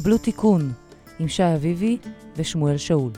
קבלו 0.00 0.18
תיקון 0.18 0.72
עם 1.18 1.28
שי 1.28 1.42
אביבי 1.42 1.98
ושמואל 2.36 2.76
שאול. 2.76 3.12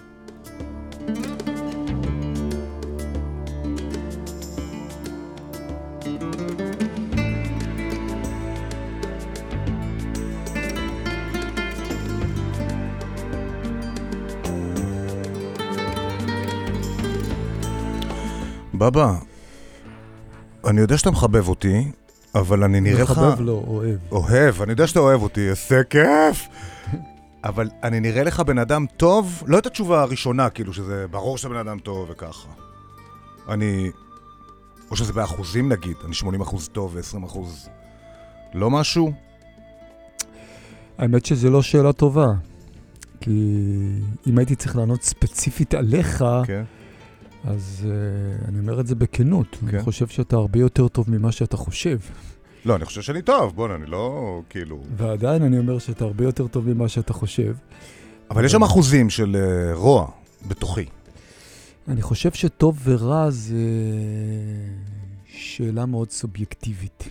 בבא, 18.74 19.14
אני 20.66 20.80
יודע 20.80 20.98
שאתה 20.98 21.10
מחבב 21.10 21.48
אותי, 21.48 21.90
אבל 22.34 22.64
אני 22.64 22.80
נראה 22.80 23.02
לך... 23.02 23.10
מחבב 23.10 23.40
לא, 23.40 23.62
אוהב. 23.66 23.98
אוהב, 24.12 24.62
אני 24.62 24.72
יודע 24.72 24.86
שאתה 24.86 25.00
אוהב 25.00 25.22
אותי, 25.22 25.48
איזה 25.48 25.82
כיף! 25.90 26.48
אבל 27.44 27.68
אני 27.82 28.00
נראה 28.00 28.22
לך 28.22 28.40
בן 28.40 28.58
אדם 28.58 28.86
טוב, 28.96 29.42
לא 29.46 29.58
את 29.58 29.66
התשובה 29.66 30.02
הראשונה, 30.02 30.50
כאילו 30.50 30.72
שזה 30.72 31.06
ברור 31.10 31.38
שאתה 31.38 31.48
בן 31.48 31.56
אדם 31.56 31.78
טוב 31.78 32.10
וככה. 32.10 32.48
אני... 33.48 33.90
או 34.90 34.96
שזה 34.96 35.12
באחוזים 35.12 35.72
נגיד, 35.72 35.96
אני 36.04 36.14
80 36.14 36.40
אחוז 36.40 36.68
טוב 36.68 36.94
ו-20 36.94 37.26
אחוז 37.26 37.68
לא 38.54 38.70
משהו? 38.70 39.12
האמת 40.98 41.26
שזו 41.26 41.50
לא 41.50 41.62
שאלה 41.62 41.92
טובה. 41.92 42.26
כי 43.20 43.30
אם 44.26 44.38
הייתי 44.38 44.56
צריך 44.56 44.76
לענות 44.76 45.02
ספציפית 45.02 45.74
עליך, 45.74 46.24
כן. 46.46 46.62
אז 47.44 47.86
uh, 47.86 48.48
אני 48.48 48.58
אומר 48.58 48.80
את 48.80 48.86
זה 48.86 48.94
בכנות. 48.94 49.56
כן. 49.60 49.76
אני 49.76 49.82
חושב 49.82 50.06
שאתה 50.06 50.36
הרבה 50.36 50.58
יותר 50.58 50.88
טוב 50.88 51.10
ממה 51.10 51.32
שאתה 51.32 51.56
חושב. 51.56 51.98
לא, 52.64 52.76
אני 52.76 52.84
חושב 52.84 53.02
שאני 53.02 53.22
טוב, 53.22 53.56
בוא'נה, 53.56 53.74
אני 53.74 53.86
לא 53.86 54.42
כאילו... 54.50 54.80
ועדיין 54.96 55.42
אני 55.42 55.58
אומר 55.58 55.78
שאתה 55.78 56.04
הרבה 56.04 56.24
יותר 56.24 56.46
טוב 56.46 56.68
ממה 56.68 56.88
שאתה 56.88 57.12
חושב. 57.12 57.54
אבל 58.30 58.44
יש 58.44 58.52
שם 58.52 58.62
אחוזים 58.62 59.10
של 59.10 59.36
uh, 59.36 59.76
רוע 59.76 60.10
בתוכי. 60.48 60.84
אני 61.88 62.02
חושב 62.02 62.32
שטוב 62.32 62.78
ורע 62.84 63.30
זה 63.30 63.56
שאלה 65.26 65.86
מאוד 65.86 66.10
סובייקטיבית. 66.10 67.08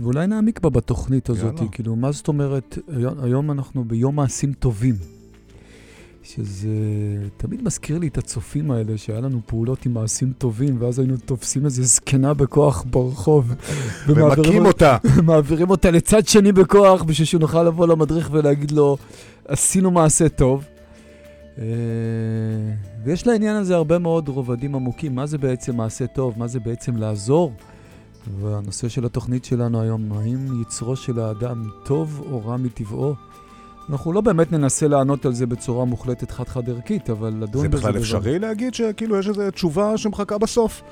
ואולי 0.00 0.26
נעמיק 0.26 0.60
בה 0.60 0.70
בתוכנית 0.70 1.28
הזאת, 1.28 1.54
יאללה. 1.56 1.70
כאילו, 1.72 1.96
מה 1.96 2.12
זאת 2.12 2.28
אומרת, 2.28 2.78
היום, 2.96 3.20
היום 3.24 3.50
אנחנו 3.50 3.84
ביום 3.84 4.16
מעשים 4.16 4.52
טובים. 4.52 4.94
שזה 6.22 6.68
תמיד 7.36 7.62
מזכיר 7.62 7.98
לי 7.98 8.08
את 8.08 8.18
הצופים 8.18 8.70
האלה, 8.70 8.98
שהיה 8.98 9.20
לנו 9.20 9.40
פעולות 9.46 9.86
עם 9.86 9.94
מעשים 9.94 10.32
טובים, 10.38 10.76
ואז 10.78 10.98
היינו 10.98 11.16
תופסים 11.16 11.64
איזה 11.64 11.82
זקנה 11.82 12.34
בכוח 12.34 12.84
ברחוב. 12.90 13.52
ומכים 14.06 14.66
אותה. 14.66 14.96
מעבירים 15.26 15.70
אותה 15.70 15.90
לצד 15.90 16.26
שני 16.26 16.52
בכוח, 16.52 17.02
בשביל 17.02 17.26
שנוכל 17.26 17.62
לבוא 17.62 17.86
למדריך 17.86 18.28
ולהגיד 18.32 18.70
לו, 18.70 18.96
עשינו 19.48 19.90
מעשה 19.90 20.28
טוב. 20.28 20.64
אה, 21.58 21.64
ויש 23.04 23.26
לעניין 23.26 23.56
הזה 23.56 23.74
הרבה 23.74 23.98
מאוד 23.98 24.28
רובדים 24.28 24.74
עמוקים. 24.74 25.14
מה 25.14 25.26
זה 25.26 25.38
בעצם 25.38 25.76
מעשה 25.76 26.06
טוב? 26.06 26.34
מה 26.36 26.46
זה 26.46 26.60
בעצם 26.60 26.96
לעזור? 26.96 27.52
והנושא 28.40 28.88
של 28.88 29.04
התוכנית 29.04 29.44
שלנו 29.44 29.80
היום, 29.80 30.12
האם 30.12 30.62
יצרו 30.62 30.96
של 30.96 31.18
האדם 31.18 31.64
טוב 31.84 32.22
או 32.30 32.46
רע 32.46 32.56
מטבעו? 32.56 33.14
אנחנו 33.90 34.12
לא 34.12 34.20
באמת 34.20 34.52
ננסה 34.52 34.88
לענות 34.88 35.26
על 35.26 35.32
זה 35.32 35.46
בצורה 35.46 35.84
מוחלטת 35.84 36.30
חד-חד 36.30 36.70
ערכית, 36.70 37.10
אבל 37.10 37.34
לדון 37.40 37.62
זה 37.62 37.68
בזה... 37.68 37.78
בכלל 37.78 37.92
בוודאי. 37.92 38.02
אפשרי 38.02 38.38
להגיד 38.38 38.74
שכאילו 38.74 39.18
יש 39.18 39.28
איזו 39.28 39.50
תשובה 39.50 39.98
שמחכה 39.98 40.38
בסוף? 40.38 40.82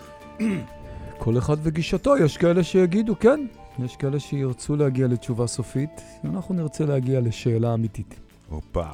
כל 1.19 1.39
אחד 1.39 1.57
וגישתו, 1.63 2.17
יש 2.17 2.37
כאלה 2.37 2.63
שיגידו 2.63 3.19
כן, 3.21 3.47
יש 3.85 3.97
כאלה 3.97 4.21
שירצו 4.21 4.77
להגיע 4.77 5.07
לתשובה 5.07 5.47
סופית, 5.47 6.03
אנחנו 6.25 6.55
נרצה 6.55 6.85
להגיע 6.85 7.21
לשאלה 7.21 7.75
אמיתית. 7.75 8.15
הופה. 8.49 8.85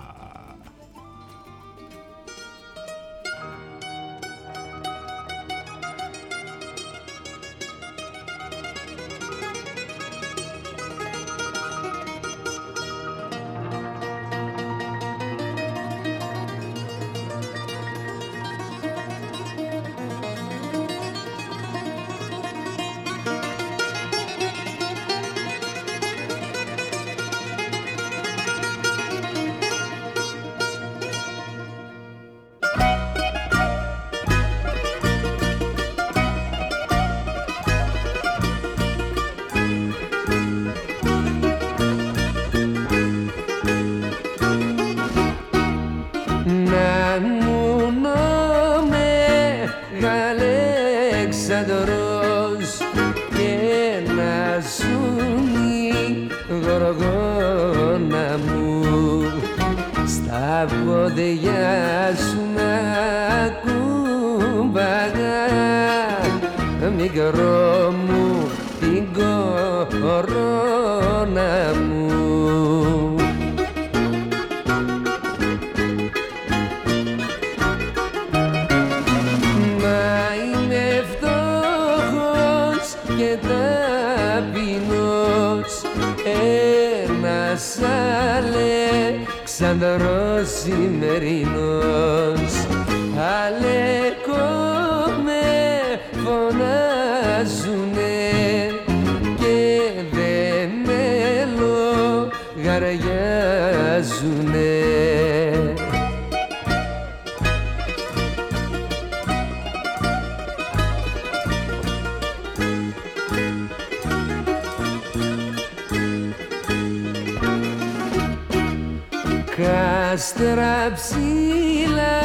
Κάστρα 120.47 120.93
ψηλά 120.95 122.19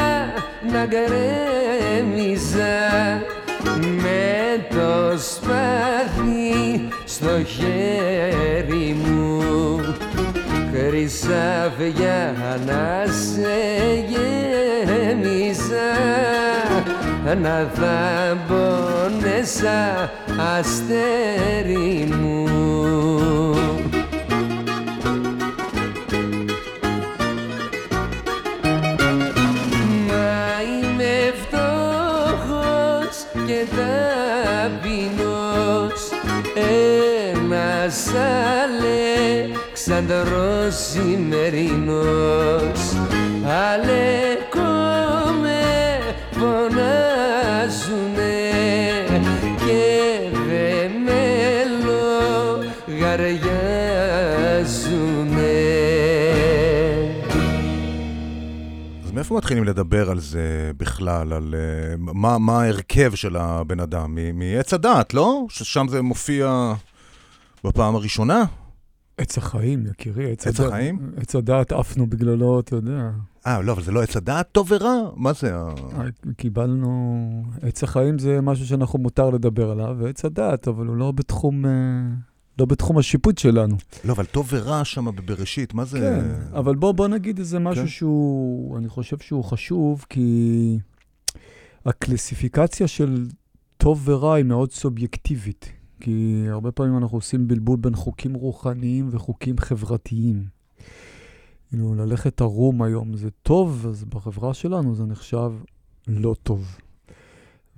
να 0.71 0.85
γκρέμιζα 0.85 2.39
με 4.01 4.65
το 4.69 5.17
σπαθί 5.17 6.87
στο 7.05 7.43
χέρι 7.43 8.95
μου. 9.05 9.39
Χρυσάφια 10.73 12.35
να 12.65 13.05
σε 13.11 13.59
γέμιζα 14.09 15.91
να 17.41 17.69
θα 17.73 18.37
πόνεσα 18.47 20.11
αστέρι 20.57 22.07
μου 22.19 22.41
καιρός 40.23 40.95
ημερινός 40.95 41.99
Άλλε 43.45 44.35
με 45.41 45.99
φωνάζουνε 46.31 46.91
και 49.65 50.29
δε 50.47 50.87
με 51.05 51.63
λογαριάζουνε 52.87 53.41
אז 59.05 59.11
מאיפה 59.11 59.35
מתחילים 59.35 59.63
לדבר 59.63 60.09
על 60.09 60.19
זה 60.19 60.71
בכלל, 60.77 61.33
על 61.33 61.55
אה, 61.57 61.95
מה, 61.97 62.37
מה 62.37 62.61
ההרכב 62.61 63.15
של 63.15 63.35
הבן 63.35 63.79
אדם? 63.79 64.17
מעץ 64.33 64.73
הדעת, 64.73 65.13
לא? 65.13 65.45
ששם 65.49 65.85
זה 65.89 66.01
מופיע 66.01 66.73
בפעם 67.63 67.95
הראשונה? 67.95 68.60
עץ 69.21 69.37
החיים, 69.37 69.85
יקירי, 69.85 70.31
עץ 70.31 70.47
עץ 70.47 70.59
הדעת. 70.59 70.71
החיים? 70.71 71.11
עץ 71.17 71.35
הדעת 71.35 71.71
עפנו 71.71 72.07
בגללו, 72.07 72.59
אתה 72.59 72.75
יודע. 72.75 73.11
אה, 73.47 73.61
לא, 73.61 73.71
אבל 73.71 73.83
זה 73.83 73.91
לא 73.91 74.03
עץ 74.03 74.17
הדעת 74.17 74.51
טוב 74.51 74.71
ורע? 74.71 74.95
מה 75.15 75.33
זה 75.33 75.55
ה... 75.55 75.73
קיבלנו... 76.37 77.43
עץ 77.61 77.83
החיים 77.83 78.19
זה 78.19 78.41
משהו 78.41 78.65
שאנחנו 78.65 78.99
מותר 78.99 79.29
לדבר 79.29 79.71
עליו, 79.71 79.95
ועץ 79.99 80.25
הדעת, 80.25 80.67
אבל 80.67 80.85
הוא 80.85 80.95
לא 80.95 81.11
בתחום... 81.11 81.65
אה, 81.65 81.71
לא 82.59 82.65
בתחום 82.65 82.97
השיפוט 82.97 83.37
שלנו. 83.37 83.75
לא, 84.03 84.13
אבל 84.13 84.25
טוב 84.25 84.47
ורע 84.51 84.85
שם 84.85 85.05
בבראשית, 85.15 85.73
מה 85.73 85.85
זה... 85.85 85.99
כן, 85.99 86.57
אבל 86.57 86.75
בוא, 86.75 86.91
בוא 86.91 87.07
נגיד 87.07 87.39
איזה 87.39 87.59
משהו 87.59 87.83
כן. 87.83 87.89
שהוא, 87.89 88.77
אני 88.77 88.89
חושב 88.89 89.17
שהוא 89.17 89.43
חשוב, 89.43 90.05
כי 90.09 90.79
הקלסיפיקציה 91.85 92.87
של 92.87 93.27
טוב 93.77 94.09
ורע 94.09 94.35
היא 94.35 94.45
מאוד 94.45 94.71
סובייקטיבית. 94.71 95.80
כי 96.01 96.45
הרבה 96.49 96.71
פעמים 96.71 96.97
אנחנו 96.97 97.17
עושים 97.17 97.47
בלבול 97.47 97.77
בין 97.77 97.95
חוקים 97.95 98.33
רוחניים 98.33 99.07
וחוקים 99.11 99.57
חברתיים. 99.57 100.43
כאילו, 101.69 101.95
ללכת 101.95 102.41
ערום 102.41 102.81
היום 102.81 103.15
זה 103.15 103.29
טוב, 103.43 103.85
אז 103.89 104.03
בחברה 104.03 104.53
שלנו 104.53 104.95
זה 104.95 105.05
נחשב 105.05 105.51
לא 106.07 106.35
טוב. 106.43 106.77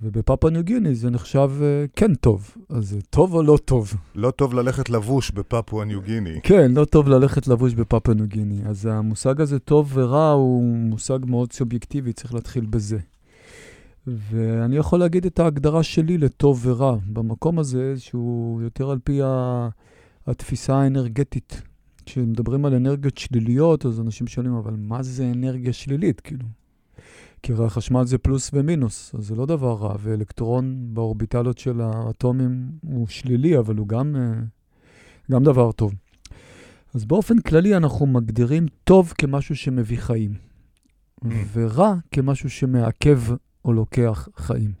ובפאפה 0.02 0.50
ניו 0.50 0.64
גיני 0.64 0.94
זה 0.94 1.10
נחשב 1.10 1.50
אה, 1.62 1.84
כן 1.96 2.14
טוב. 2.14 2.54
אז 2.68 2.88
זה 2.88 3.02
טוב 3.10 3.34
או 3.34 3.42
לא 3.42 3.58
טוב? 3.64 3.94
לא 4.14 4.30
טוב 4.30 4.54
ללכת 4.54 4.90
לבוש 4.90 5.30
בפפואה 5.30 5.84
ניו 5.84 6.02
גיני. 6.02 6.40
כן, 6.42 6.72
לא 6.74 6.84
טוב 6.84 7.08
ללכת 7.08 7.48
לבוש 7.48 7.74
בפאפה 7.74 8.14
ניו 8.14 8.26
גיני. 8.26 8.60
אז 8.66 8.86
המושג 8.86 9.40
הזה 9.40 9.58
טוב 9.58 9.90
ורע 9.94 10.30
הוא 10.30 10.64
מושג 10.64 11.18
מאוד 11.26 11.52
סובייקטיבי, 11.52 12.12
צריך 12.12 12.34
להתחיל 12.34 12.66
בזה. 12.66 12.98
ואני 14.06 14.76
יכול 14.76 14.98
להגיד 14.98 15.26
את 15.26 15.38
ההגדרה 15.38 15.82
שלי 15.82 16.18
לטוב 16.18 16.66
ורע. 16.66 16.96
במקום 17.12 17.58
הזה, 17.58 17.94
שהוא 17.98 18.62
יותר 18.62 18.90
על 18.90 18.98
פי. 19.04 19.20
התפיסה 20.26 20.76
האנרגטית. 20.76 21.62
כשמדברים 22.06 22.64
על 22.64 22.74
אנרגיות 22.74 23.18
שליליות, 23.18 23.86
אז 23.86 24.00
אנשים 24.00 24.26
שואלים, 24.26 24.54
אבל 24.54 24.74
מה 24.76 25.02
זה 25.02 25.30
אנרגיה 25.34 25.72
שלילית? 25.72 26.20
כאילו, 26.20 26.46
כי 27.42 27.52
הרי 27.52 27.66
החשמל 27.66 28.04
זה 28.04 28.18
פלוס 28.18 28.50
ומינוס, 28.52 29.14
אז 29.14 29.26
זה 29.26 29.34
לא 29.34 29.46
דבר 29.46 29.72
רע, 29.72 29.96
ואלקטרון 30.00 30.94
באורביטלות 30.94 31.58
של 31.58 31.80
האטומים 31.80 32.68
הוא 32.82 33.06
שלילי, 33.06 33.58
אבל 33.58 33.76
הוא 33.76 33.88
גם, 33.88 34.16
אה, 34.16 34.32
גם 35.30 35.44
דבר 35.44 35.72
טוב. 35.72 35.94
אז 36.94 37.04
באופן 37.04 37.38
כללי 37.38 37.76
אנחנו 37.76 38.06
מגדירים 38.06 38.66
טוב 38.84 39.12
כמשהו 39.18 39.56
שמביא 39.56 39.98
חיים, 39.98 40.34
ורע 41.52 41.94
כמשהו 42.10 42.50
שמעכב 42.50 43.20
או 43.64 43.72
לוקח 43.72 44.28
חיים. 44.36 44.72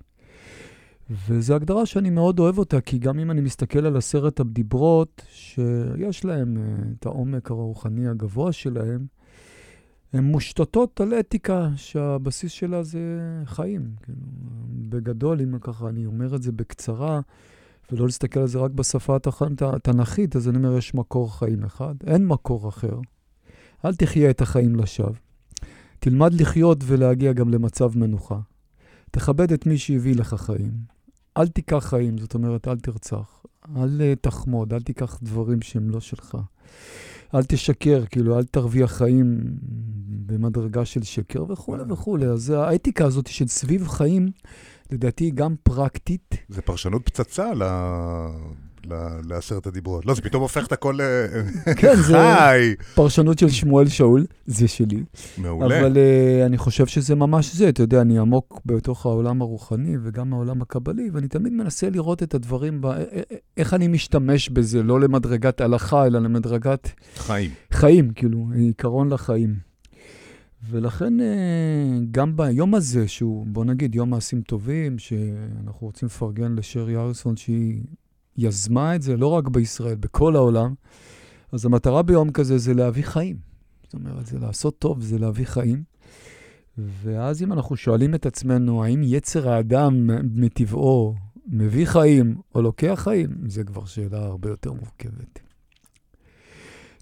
וזו 1.28 1.54
הגדרה 1.54 1.86
שאני 1.86 2.10
מאוד 2.10 2.38
אוהב 2.38 2.58
אותה, 2.58 2.80
כי 2.80 2.98
גם 2.98 3.18
אם 3.18 3.30
אני 3.30 3.40
מסתכל 3.40 3.86
על 3.86 3.96
עשרת 3.96 4.40
הדיברות, 4.40 5.22
שיש 5.30 6.24
להם 6.24 6.56
uh, 6.56 6.86
את 6.98 7.06
העומק 7.06 7.50
הרוחני 7.50 8.08
הגבוה 8.08 8.52
שלהם, 8.52 9.06
הן 10.12 10.24
מושתתות 10.24 11.00
על 11.00 11.14
אתיקה 11.20 11.68
שהבסיס 11.76 12.52
שלה 12.52 12.82
זה 12.82 13.00
חיים. 13.44 13.90
כאילו, 14.02 14.18
בגדול, 14.88 15.40
אם 15.40 15.58
ככה 15.60 15.88
אני 15.88 16.06
אומר 16.06 16.34
את 16.34 16.42
זה 16.42 16.52
בקצרה, 16.52 17.20
ולא 17.92 18.06
להסתכל 18.06 18.40
על 18.40 18.46
זה 18.46 18.58
רק 18.58 18.70
בשפה 18.70 19.16
התנ"כית, 19.60 20.36
אז 20.36 20.48
אני 20.48 20.56
אומר, 20.56 20.78
יש 20.78 20.94
מקור 20.94 21.38
חיים 21.38 21.64
אחד, 21.64 21.94
אין 22.06 22.26
מקור 22.26 22.68
אחר. 22.68 22.98
אל 23.84 23.94
תחיה 23.94 24.30
את 24.30 24.40
החיים 24.40 24.76
לשווא. 24.76 25.10
תלמד 25.98 26.34
לחיות 26.34 26.78
ולהגיע 26.86 27.32
גם 27.32 27.48
למצב 27.48 27.98
מנוחה. 27.98 28.38
תכבד 29.14 29.52
את 29.52 29.66
מי 29.66 29.78
שהביא 29.78 30.16
לך 30.16 30.34
חיים. 30.34 30.72
אל 31.36 31.48
תיקח 31.48 31.86
חיים, 31.88 32.18
זאת 32.18 32.34
אומרת, 32.34 32.68
אל 32.68 32.78
תרצח. 32.78 33.44
אל 33.76 34.00
אה, 34.00 34.14
תחמוד, 34.20 34.74
אל 34.74 34.82
תיקח 34.82 35.18
דברים 35.22 35.62
שהם 35.62 35.90
לא 35.90 36.00
שלך. 36.00 36.36
אל 37.34 37.44
תשקר, 37.44 38.04
כאילו, 38.10 38.38
אל 38.38 38.44
תרוויח 38.44 38.92
חיים 38.92 39.40
במדרגה 40.26 40.84
של 40.84 41.02
שקר 41.02 41.44
וכולי 41.48 41.82
וכולי. 41.88 42.26
אז 42.26 42.50
האתיקה 42.50 43.04
הזאת 43.04 43.26
של 43.26 43.46
סביב 43.46 43.88
חיים, 43.88 44.28
לדעתי 44.90 45.30
גם 45.30 45.54
פרקטית. 45.62 46.34
זה 46.48 46.62
פרשנות 46.62 47.02
פצצה 47.04 47.54
ל... 47.54 47.62
לעשרת 49.28 49.66
הדיברות. 49.66 50.06
לא, 50.06 50.14
זה 50.14 50.22
פתאום 50.22 50.42
הופך 50.42 50.66
את 50.66 50.72
הכל 50.72 50.98
ל... 50.98 51.02
כן, 51.76 51.96
זה! 51.96 52.16
פרשנות 52.94 53.38
של 53.38 53.48
שמואל 53.48 53.88
שאול, 53.88 54.26
זה 54.46 54.68
שלי. 54.68 55.02
מעולה. 55.38 55.80
אבל 55.80 55.92
uh, 55.92 56.46
אני 56.46 56.58
חושב 56.58 56.86
שזה 56.86 57.14
ממש 57.14 57.54
זה, 57.54 57.68
אתה 57.68 57.82
יודע, 57.82 58.00
אני 58.00 58.18
עמוק 58.18 58.60
בתוך 58.66 59.06
העולם 59.06 59.42
הרוחני 59.42 59.96
וגם 60.02 60.32
העולם 60.32 60.62
הקבלי, 60.62 61.10
ואני 61.12 61.28
תמיד 61.28 61.52
מנסה 61.52 61.90
לראות 61.90 62.22
את 62.22 62.34
הדברים, 62.34 62.80
ב... 62.80 62.86
א- 62.86 62.90
א- 62.90 63.34
איך 63.56 63.74
אני 63.74 63.88
משתמש 63.88 64.48
בזה, 64.48 64.82
לא 64.82 65.00
למדרגת 65.00 65.60
הלכה, 65.60 66.06
אלא 66.06 66.18
למדרגת 66.18 66.90
חיים. 67.16 67.50
חיים, 67.70 68.10
כאילו, 68.10 68.46
עיקרון 68.54 69.12
לחיים. 69.12 69.54
ולכן 70.70 71.12
גם 72.10 72.36
ביום 72.36 72.74
הזה, 72.74 73.08
שהוא, 73.08 73.46
בוא 73.46 73.64
נגיד, 73.64 73.94
יום 73.94 74.10
מעשים 74.10 74.40
טובים, 74.42 74.98
שאנחנו 74.98 75.86
רוצים 75.86 76.06
לפרגן 76.06 76.54
לשרי 76.54 76.96
אריסון, 76.96 77.36
שהיא 77.36 77.82
יזמה 78.36 78.96
את 78.96 79.02
זה 79.02 79.16
לא 79.16 79.26
רק 79.26 79.48
בישראל, 79.48 79.94
בכל 79.94 80.36
העולם, 80.36 80.74
אז 81.52 81.64
המטרה 81.64 82.02
ביום 82.02 82.30
כזה 82.30 82.58
זה 82.58 82.74
להביא 82.74 83.04
חיים. 83.04 83.36
זאת 83.84 83.94
אומרת, 83.94 84.26
זה 84.26 84.38
לעשות 84.38 84.78
טוב, 84.78 85.02
זה 85.02 85.18
להביא 85.18 85.46
חיים. 85.46 85.82
ואז 86.78 87.42
אם 87.42 87.52
אנחנו 87.52 87.76
שואלים 87.76 88.14
את 88.14 88.26
עצמנו, 88.26 88.84
האם 88.84 89.02
יצר 89.04 89.48
האדם 89.48 90.10
מטבעו 90.34 91.14
מביא 91.46 91.86
חיים 91.86 92.36
או 92.54 92.62
לוקח 92.62 93.00
חיים, 93.04 93.30
זו 93.46 93.62
כבר 93.66 93.84
שאלה 93.84 94.24
הרבה 94.24 94.48
יותר 94.48 94.72
מורכבת. 94.72 95.43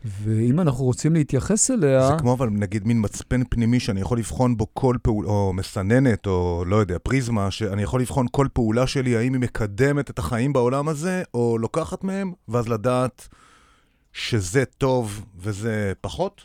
ואם 0.05 0.61
אנחנו 0.61 0.85
רוצים 0.85 1.15
להתייחס 1.15 1.71
אליה... 1.71 2.07
זה 2.07 2.13
כמו 2.19 2.35
אבל 2.35 2.49
נגיד 2.51 2.87
מין 2.87 3.01
מצפן 3.05 3.43
פנימי 3.51 3.81
שאני 3.81 4.01
יכול 4.01 4.19
לבחון 4.19 4.57
בו 4.57 4.67
כל 4.75 4.97
פעולה, 5.03 5.29
או 5.29 5.53
מסננת, 5.53 6.27
או 6.27 6.65
לא 6.67 6.77
יודע, 6.77 6.97
פריזמה, 7.03 7.51
שאני 7.51 7.83
יכול 7.83 8.01
לבחון 8.01 8.27
כל 8.31 8.47
פעולה 8.53 8.87
שלי, 8.87 9.17
האם 9.17 9.33
היא 9.33 9.41
מקדמת 9.41 10.11
את 10.11 10.19
החיים 10.19 10.53
בעולם 10.53 10.89
הזה, 10.89 11.23
או 11.35 11.59
לוקחת 11.59 12.05
מהם, 12.05 12.33
ואז 12.49 12.69
לדעת 12.69 13.29
שזה 14.13 14.65
טוב 14.65 15.25
וזה 15.39 15.93
פחות? 16.01 16.43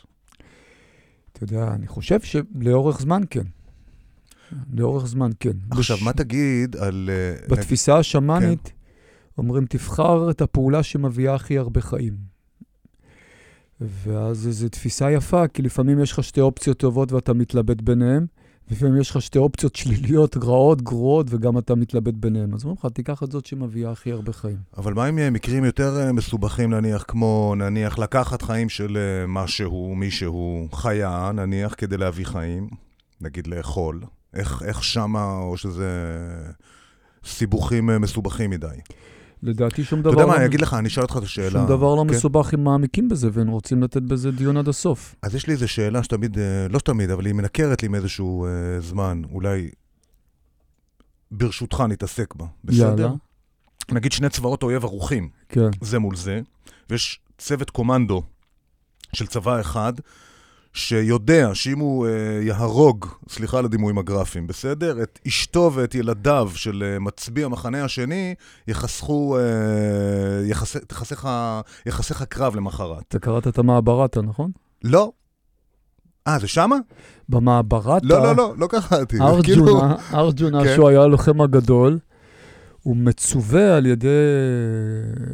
אתה 1.32 1.44
יודע, 1.44 1.74
אני 1.74 1.86
חושב 1.86 2.18
שלאורך 2.20 3.00
זמן 3.00 3.22
כן. 3.30 3.44
לאורך 4.72 5.06
זמן 5.06 5.30
כן. 5.40 5.52
עכשיו, 5.70 5.96
בש- 5.96 6.02
מה 6.02 6.12
תגיד 6.12 6.76
על... 6.76 7.10
אה, 7.12 7.56
בתפיסה 7.56 7.98
השמאנית 7.98 8.72
אומרים, 9.38 9.66
תבחר 9.66 10.30
את 10.30 10.40
הפעולה 10.40 10.82
שמביאה 10.82 11.34
הכי 11.34 11.58
הרבה 11.58 11.80
חיים. 11.80 12.27
ואז 13.80 14.48
זו 14.50 14.68
תפיסה 14.68 15.10
יפה, 15.10 15.48
כי 15.48 15.62
לפעמים 15.62 16.02
יש 16.02 16.12
לך 16.12 16.24
שתי 16.24 16.40
אופציות 16.40 16.78
טובות 16.78 17.12
ואתה 17.12 17.32
מתלבט 17.32 17.80
ביניהן, 17.80 18.26
ולפעמים 18.70 19.00
יש 19.00 19.10
לך 19.10 19.22
שתי 19.22 19.38
אופציות 19.38 19.76
שליליות, 19.76 20.36
רעות, 20.36 20.82
גרועות, 20.82 21.26
וגם 21.30 21.58
אתה 21.58 21.74
מתלבט 21.74 22.14
ביניהן. 22.14 22.54
אז 22.54 22.64
אומרים 22.64 22.78
לך, 22.78 22.92
תיקח 22.92 23.22
את 23.22 23.32
זאת 23.32 23.46
שמביאה 23.46 23.90
הכי 23.90 24.12
הרבה 24.12 24.32
חיים. 24.32 24.56
אבל 24.76 24.94
מה 24.94 25.04
עם 25.04 25.32
מקרים 25.32 25.64
יותר 25.64 26.00
אה, 26.00 26.12
מסובכים, 26.12 26.74
נניח, 26.74 27.04
כמו, 27.08 27.54
נניח, 27.56 27.98
לקחת 27.98 28.42
חיים 28.42 28.68
של 28.68 28.96
אה, 28.96 29.26
משהו, 29.26 29.94
מישהו, 29.94 30.68
חיה, 30.72 31.30
נניח, 31.34 31.74
כדי 31.78 31.96
להביא 31.96 32.26
חיים, 32.26 32.68
נגיד 33.20 33.46
לאכול, 33.46 34.00
איך, 34.34 34.62
איך 34.62 34.84
שמה, 34.84 35.38
או 35.38 35.56
שזה 35.56 35.90
סיבוכים 37.24 37.90
אה, 37.90 37.98
מסובכים 37.98 38.50
מדי. 38.50 38.66
לדעתי 39.42 39.84
שום 39.84 40.00
אתה 40.00 40.10
דבר... 40.10 40.20
יודע 40.20 40.26
מה, 40.26 40.32
לא- 40.32 40.38
אני 40.38 40.46
אגיד 40.46 40.60
לך, 40.60 40.74
אני 40.74 40.88
אשאל 40.88 41.02
אותך 41.02 41.16
את 41.16 41.22
השאלה. 41.22 41.50
שום 41.50 41.66
דבר 41.66 41.94
לא 41.94 42.04
כן? 42.08 42.14
מסובך 42.14 42.50
אם 42.54 42.64
מעמיקים 42.64 43.08
בזה, 43.08 43.28
והם 43.32 43.48
רוצים 43.48 43.82
לתת 43.82 44.02
בזה 44.02 44.30
דיון 44.30 44.56
עד 44.56 44.68
הסוף. 44.68 45.14
אז 45.22 45.34
יש 45.34 45.46
לי 45.46 45.52
איזו 45.52 45.68
שאלה 45.68 46.02
שתמיד, 46.02 46.38
אה, 46.38 46.66
לא 46.70 46.78
שתמיד, 46.78 47.10
אבל 47.10 47.26
היא 47.26 47.34
מנקרת 47.34 47.82
לי 47.82 47.88
מאיזשהו 47.88 48.46
אה, 48.46 48.50
זמן, 48.80 49.22
אולי 49.32 49.70
ברשותך 51.30 51.80
נתעסק 51.88 52.34
בה, 52.34 52.46
בסדר? 52.64 53.02
יאללה. 53.02 53.12
נגיד 53.90 54.12
שני 54.12 54.28
צבאות 54.28 54.62
אויב 54.62 54.84
ערוכים, 54.84 55.28
כן. 55.48 55.70
זה 55.80 55.98
מול 55.98 56.16
זה, 56.16 56.40
ויש 56.90 57.20
צוות 57.38 57.70
קומנדו 57.70 58.22
של 59.12 59.26
צבא 59.26 59.60
אחד, 59.60 59.92
שיודע 60.78 61.50
שאם 61.54 61.78
הוא 61.78 62.06
אה, 62.06 62.12
יהרוג, 62.42 63.06
סליחה 63.28 63.58
על 63.58 63.64
הדימויים 63.64 63.98
הגרפיים, 63.98 64.46
בסדר? 64.46 65.02
את 65.02 65.18
אשתו 65.26 65.70
ואת 65.74 65.94
ילדיו 65.94 66.50
של 66.54 66.84
אה, 66.86 66.98
מצביא 66.98 67.44
המחנה 67.44 67.84
השני, 67.84 68.34
יחסכו, 68.68 69.38
אה, 69.38 69.42
יחסך, 70.46 70.78
תחסך 70.86 71.28
יחסך 71.86 72.22
הקרב 72.22 72.56
למחרת. 72.56 73.02
אתה 73.08 73.18
קראת 73.18 73.48
את 73.48 73.58
המעברתה, 73.58 74.22
נכון? 74.22 74.50
לא. 74.84 75.12
אה, 76.28 76.38
זה 76.38 76.48
שמה? 76.48 76.76
במעברתה, 77.28 78.06
לא, 78.06 78.22
לא, 78.22 78.36
לא, 78.36 78.54
לא 78.58 78.66
קראתי. 78.66 79.16
זה 79.16 79.22
כאילו- 79.42 79.66
ארג'ונה, 79.66 79.94
ארג'ונה, 80.14 80.64
כן. 80.64 80.74
שהוא 80.74 80.88
היה 80.88 81.02
הלוחם 81.02 81.40
הגדול, 81.40 81.98
הוא 82.82 82.96
מצווה 82.96 83.76
על 83.76 83.86
ידי, 83.86 84.08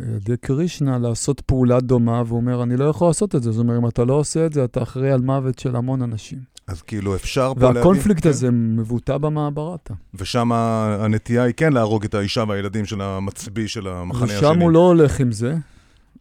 על 0.07 0.17
ידי 0.17 0.37
קרישנה 0.37 0.99
לעשות 0.99 1.41
פעולה 1.41 1.81
דומה, 1.81 2.23
והוא 2.27 2.37
אומר, 2.37 2.63
אני 2.63 2.77
לא 2.77 2.85
יכול 2.85 3.09
לעשות 3.09 3.35
את 3.35 3.43
זה. 3.43 3.53
זאת 3.53 3.61
אומרת, 3.61 3.79
אם 3.79 3.89
אתה 3.89 4.05
לא 4.05 4.15
עושה 4.15 4.47
את 4.47 4.53
זה, 4.53 4.65
אתה 4.65 4.83
אחראי 4.83 5.11
על 5.11 5.21
מוות 5.21 5.59
של 5.59 5.77
המון 5.77 6.03
אנשים. 6.03 6.39
אז 6.67 6.83
כאילו 6.83 7.15
אפשר 7.15 7.53
פה 7.55 7.61
להביא... 7.61 7.81
והקונפליקט 7.81 8.23
כן. 8.23 8.29
הזה 8.29 8.51
מבוטא 8.51 9.19
במעברתה. 9.19 9.95
ושם 10.15 10.53
הנטייה 10.53 11.43
היא 11.43 11.55
כן 11.57 11.73
להרוג 11.73 12.05
את 12.05 12.15
האישה 12.15 12.45
והילדים 12.49 12.85
של 12.85 13.01
המצביא 13.01 13.67
של 13.67 13.89
המחנה 13.89 14.25
השני. 14.25 14.39
ושם 14.39 14.61
הוא 14.61 14.71
לא 14.71 14.87
הולך 14.87 15.21
עם 15.21 15.33
זה. 15.33 15.57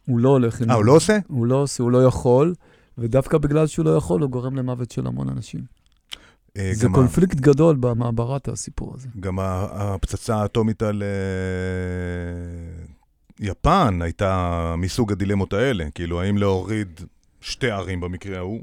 הוא 0.06 0.18
לא 0.18 0.28
הולך 0.28 0.60
עם 0.60 0.70
אה, 0.70 0.74
זה. 0.74 0.78
הוא 0.78 0.84
לא 0.84 0.92
עושה? 0.92 1.18
הוא 1.28 1.46
לא 1.46 1.56
עושה, 1.62 1.82
הוא 1.82 1.90
לא 1.90 2.04
יכול, 2.04 2.54
ודווקא 2.98 3.38
בגלל 3.38 3.66
שהוא 3.66 3.84
לא 3.84 3.96
יכול, 3.96 4.22
הוא 4.22 4.30
גורם 4.30 4.56
למוות 4.56 4.90
של 4.90 5.06
המון 5.06 5.28
אנשים. 5.28 5.60
אה, 6.58 6.70
זה 6.74 6.84
גם 6.86 6.92
ה- 6.92 6.94
קונפליקט 6.94 7.36
גדול 7.36 7.76
במעברת, 7.80 8.48
הסיפור 8.48 8.94
הזה. 8.94 9.08
גם 9.20 9.38
הפצצה 9.40 10.36
האטומית 10.36 10.82
על 10.82 11.02
אה, 11.02 12.84
יפן 13.40 14.02
הייתה 14.02 14.74
מסוג 14.78 15.12
הדילמות 15.12 15.52
האלה. 15.52 15.84
כאילו, 15.94 16.20
האם 16.20 16.38
להוריד 16.38 17.00
שתי 17.40 17.70
ערים 17.70 18.00
במקרה 18.00 18.38
ההוא, 18.38 18.60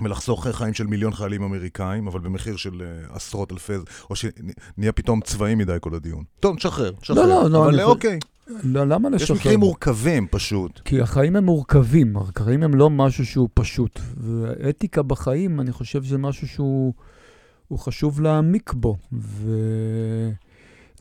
ולחסוך 0.00 0.46
חיים 0.46 0.74
של 0.74 0.86
מיליון 0.86 1.12
חיילים 1.14 1.42
אמריקאים, 1.42 2.06
אבל 2.06 2.20
במחיר 2.20 2.56
של 2.56 2.82
אה, 2.82 3.14
עשרות 3.16 3.52
אלפי... 3.52 3.72
או 4.10 4.16
שנהיה 4.16 4.92
פתאום 4.94 5.20
צבאי 5.20 5.54
מדי 5.54 5.76
כל 5.80 5.94
הדיון. 5.94 6.24
טוב, 6.40 6.56
נשחרר, 6.56 6.92
נשחרר. 7.02 7.26
לא, 7.26 7.50
לא, 7.50 7.64
אבל 7.64 7.80
אה, 7.80 7.84
חושב- 7.84 7.96
אוקיי, 7.96 8.18
לא, 8.64 8.86
למה 8.86 9.08
לשחרר? 9.08 9.36
יש 9.36 9.40
מקרים 9.40 9.60
מורכבים 9.60 10.26
פשוט. 10.30 10.80
כי 10.84 11.00
החיים 11.00 11.36
הם 11.36 11.44
מורכבים, 11.44 12.16
החיים 12.16 12.62
הם 12.62 12.74
לא 12.74 12.90
משהו 12.90 13.26
שהוא 13.26 13.48
פשוט. 13.54 14.00
ואתיקה 14.16 15.02
בחיים, 15.02 15.60
אני 15.60 15.72
חושב 15.72 16.02
שזה 16.02 16.18
משהו 16.18 16.48
שהוא 16.48 16.92
הוא 17.68 17.78
חשוב 17.78 18.20
להעמיק 18.20 18.72
בו. 18.72 18.96
וזו 19.12 20.34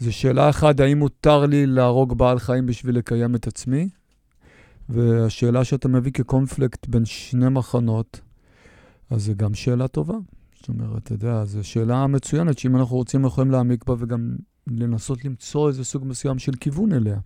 שאלה 0.09 0.49
אחת, 0.49 0.79
האם 0.79 0.99
מותר 0.99 1.45
לי 1.45 1.65
להרוג 1.65 2.17
בעל 2.17 2.39
חיים 2.39 2.65
בשביל 2.65 2.97
לקיים 2.97 3.35
את 3.35 3.47
עצמי? 3.47 3.89
והשאלה 4.89 5.63
שאתה 5.63 5.87
מביא 5.87 6.11
כקונפליקט 6.11 6.87
בין 6.87 7.05
שני 7.05 7.49
מחנות, 7.49 8.21
אז 9.09 9.25
זו 9.25 9.33
גם 9.37 9.53
שאלה 9.53 9.87
טובה. 9.87 10.15
זאת 10.59 10.69
אומרת, 10.69 11.03
אתה 11.03 11.13
יודע, 11.13 11.45
זו 11.45 11.63
שאלה 11.63 12.07
מצוינת, 12.07 12.57
שאם 12.57 12.75
אנחנו 12.75 12.95
רוצים, 12.95 13.19
אנחנו 13.19 13.33
יכולים 13.33 13.51
להעמיק 13.51 13.85
בה 13.85 13.95
וגם 13.99 14.35
לנסות 14.69 15.25
למצוא 15.25 15.67
איזה 15.67 15.85
סוג 15.85 16.05
מסוים 16.05 16.39
של 16.39 16.51
כיוון 16.59 16.93
אליה. 16.93 17.19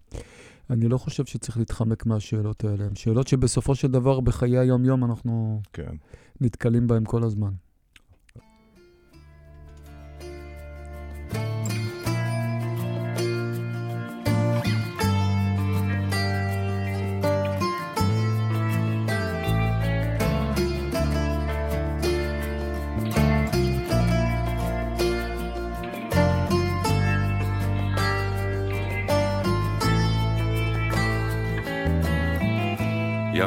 אני 0.70 0.90
לא 0.90 0.98
חושב 0.98 1.26
שצריך 1.26 1.58
להתחמק 1.58 2.06
מהשאלות 2.06 2.64
האלה. 2.64 2.86
הן 2.86 2.96
שאלות 2.96 3.28
שבסופו 3.28 3.76
של 3.76 3.88
דבר 3.88 4.20
בחיי 4.20 4.58
היום-יום 4.58 5.04
אנחנו 5.04 5.62
כן. 5.74 5.96
נתקלים 6.42 6.88
בהן 6.88 7.04
כל 7.06 7.24
הזמן. 7.24 7.52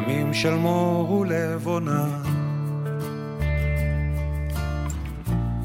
ימים 0.09 0.33
של 0.33 0.53
מור 0.53 1.11
ולבונה. 1.11 2.05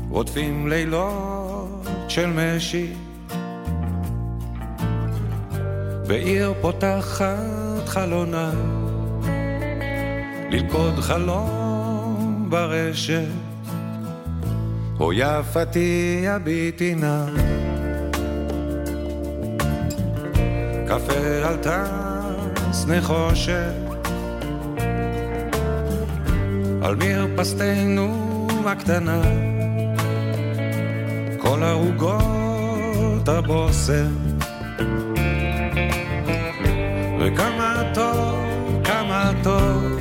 רודפים 0.08 0.68
לילות 0.68 1.87
של 2.08 2.26
משי. 2.26 2.92
ועיר 6.06 6.54
פותחת 6.61 7.87
חלונה. 7.87 8.50
ללכוד 10.50 10.94
חלום 11.00 12.46
ברשת. 12.49 13.28
או 15.00 15.12
יפתי 15.12 16.25
הביטי 16.28 16.94
נא 16.94 17.26
קפה 20.87 21.49
על 21.49 21.56
טס 21.56 22.87
נחושת 22.87 23.81
על 26.84 26.96
מרפסתנו 26.96 28.46
הקטנה. 28.66 29.22
כל 31.38 31.62
ערוגות 31.62 33.28
הבושם 33.28 34.14
וכמה 37.20 37.82
טוב, 37.94 38.36
כמה 38.84 39.30
טוב 39.42 40.00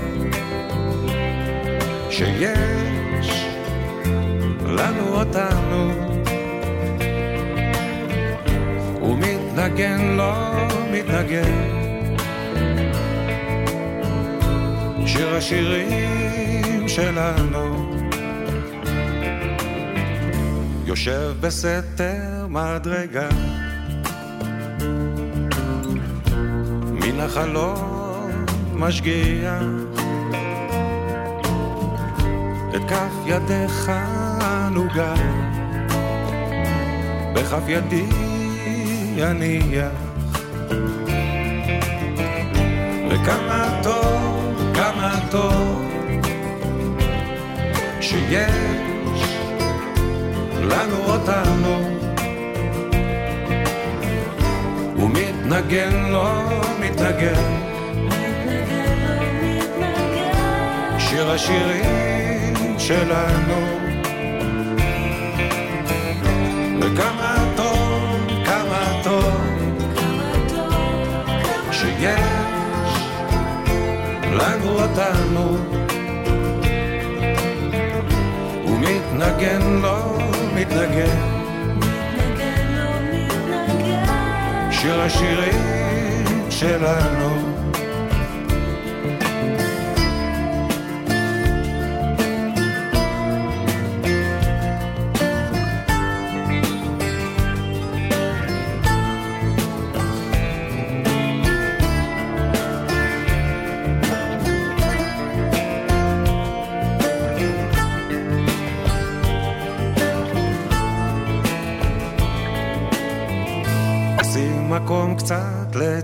שיש 2.10 3.46
לנו 4.66 5.20
אותנו. 5.20 5.92
ומתנגן 9.02 10.02
לא 10.18 10.34
מתנגן. 10.92 11.82
שיר 15.06 15.36
השירים 15.36 16.31
שלנו. 16.96 17.94
יושב 20.86 21.34
בסתר 21.40 22.48
מדרגה. 22.50 23.30
מן 26.92 27.20
החלום 27.20 28.46
משגיח. 28.74 29.64
את 32.76 32.82
כף 32.90 33.14
ידיך 33.26 33.92
נוגה. 34.72 35.14
בכף 37.34 37.64
ידי 37.68 38.06
יניח 39.16 39.92
וכמה 43.10 43.80
טוב, 43.84 44.74
כמה 44.74 45.20
טוב 45.32 45.71
שיש 48.12 49.24
לנו 50.62 50.98
אותנו. 51.06 52.00
ומתנגן 54.96 56.12
לא 56.12 56.32
מתנגן. 56.80 57.44
שיר 61.00 61.32
השירים 61.32 62.80
שלנו. 62.80 63.62
וכמה 66.82 67.36
טוב, 67.56 68.28
כמה 68.46 69.02
טוב. 69.04 69.42
שיש 71.72 72.20
לנו 74.32 74.82
אותנו 74.82 75.81
ומתנגן 79.22 79.82
לא 79.82 80.18
מתנגן. 80.56 81.18
שיר 84.72 85.02
השירים 85.02 85.62
שלנו 86.50 87.51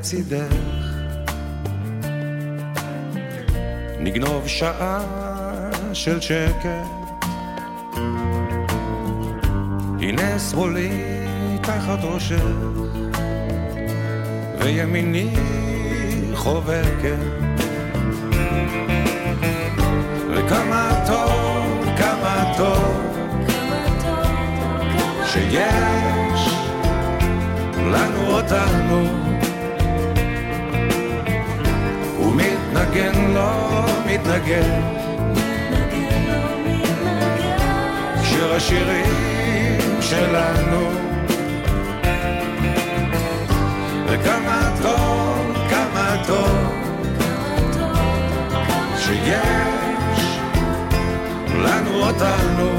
לצידך. 0.08 0.56
נגנוב 4.00 4.48
שעה 4.48 5.00
של 5.94 6.22
שקט. 6.22 6.68
הנה 10.00 10.40
שמאלי 10.40 10.90
תחת 11.62 12.00
ראשך 12.04 12.44
וימיני 14.60 15.30
חובקת. 16.34 17.18
וכמה 20.36 21.04
טוב, 21.08 21.86
כמה 21.98 22.54
טוב. 22.58 23.02
שיש 25.26 26.50
לנו 27.78 28.28
אותנו 28.28 29.27
ומתנגן 32.94 33.34
לא 33.34 33.86
מתנגן 34.06 34.98
השירים 38.58 40.02
שלנו. 40.02 40.90
וכמה 44.08 44.72
טוב, 44.82 45.58
כמה 45.70 46.16
טוב, 46.28 46.74
שיש 48.98 50.40
לנו 51.56 52.04
אותנו. 52.04 52.70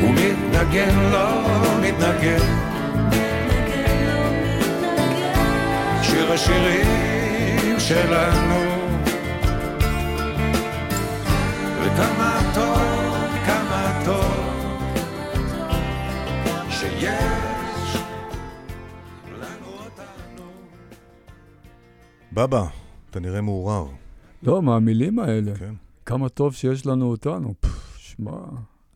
הוא 0.00 0.14
מתנגן, 0.14 0.98
לא 1.12 1.42
מתנגן, 1.82 2.73
שיר 6.24 6.32
השירים 6.32 7.80
שלנו. 7.80 8.60
וכמה 11.82 12.40
טוב, 12.54 12.78
כמה 13.46 14.02
טוב, 14.04 14.60
שיש 16.70 17.96
לנו 19.26 19.66
אותנו. 19.84 20.46
בבא, 22.32 22.64
אתה 23.10 23.20
נראה 23.20 23.40
מעורר. 23.40 23.86
לא, 24.42 24.62
מהמילים 24.62 25.18
האלה. 25.18 25.54
כן. 25.54 25.74
כמה 26.06 26.28
טוב 26.28 26.54
שיש 26.54 26.86
לנו 26.86 27.10
אותנו. 27.10 27.54
שמע, 27.98 28.32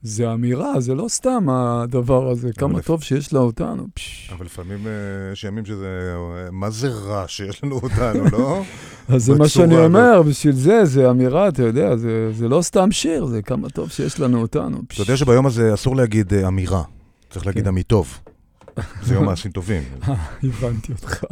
זה 0.02 0.32
אמירה, 0.32 0.80
זה 0.80 0.94
לא 0.94 1.08
סתם 1.08 1.48
הדבר 1.48 2.28
הזה. 2.30 2.52
כמה 2.52 2.78
לפ- 2.78 2.86
טוב 2.86 3.02
שיש 3.02 3.32
לה 3.32 3.40
אותנו. 3.40 3.86
פש. 3.94 4.30
אבל 4.36 4.46
לפעמים 4.46 4.86
אה, 4.86 4.92
יש 5.32 5.44
ימים 5.44 5.64
שזה... 5.64 5.86
אה, 6.14 6.50
מה 6.52 6.70
זה 6.70 6.88
רע 6.88 7.24
שיש 7.28 7.64
לנו 7.64 7.74
אותנו, 7.82 8.24
לא? 8.32 8.62
אז 9.08 9.24
זה 9.24 9.34
מה 9.34 9.48
שאני 9.48 9.74
הזאת. 9.74 9.86
אומר, 9.86 10.22
בשביל 10.22 10.54
זה, 10.54 10.84
זה 10.84 11.10
אמירה, 11.10 11.48
אתה 11.48 11.62
יודע, 11.62 11.96
זה, 11.96 12.32
זה 12.32 12.48
לא 12.48 12.62
סתם 12.62 12.92
שיר, 12.92 13.24
זה 13.26 13.42
כמה 13.42 13.68
טוב 13.70 13.90
שיש 13.90 14.20
לנו 14.20 14.40
אותנו. 14.40 14.78
אתה 14.92 15.02
יודע 15.02 15.16
שביום 15.16 15.46
הזה 15.46 15.74
אסור 15.74 15.96
להגיד 15.96 16.34
אה, 16.34 16.48
אמירה, 16.48 16.82
צריך 17.30 17.46
להגיד 17.46 17.62
כן. 17.62 17.68
עמיטוב. 17.68 18.18
זה 19.02 19.14
יום 19.14 19.24
מעשים 19.24 19.50
טובים. 19.50 19.82
הבנתי 20.42 20.92
אותך. 20.92 21.24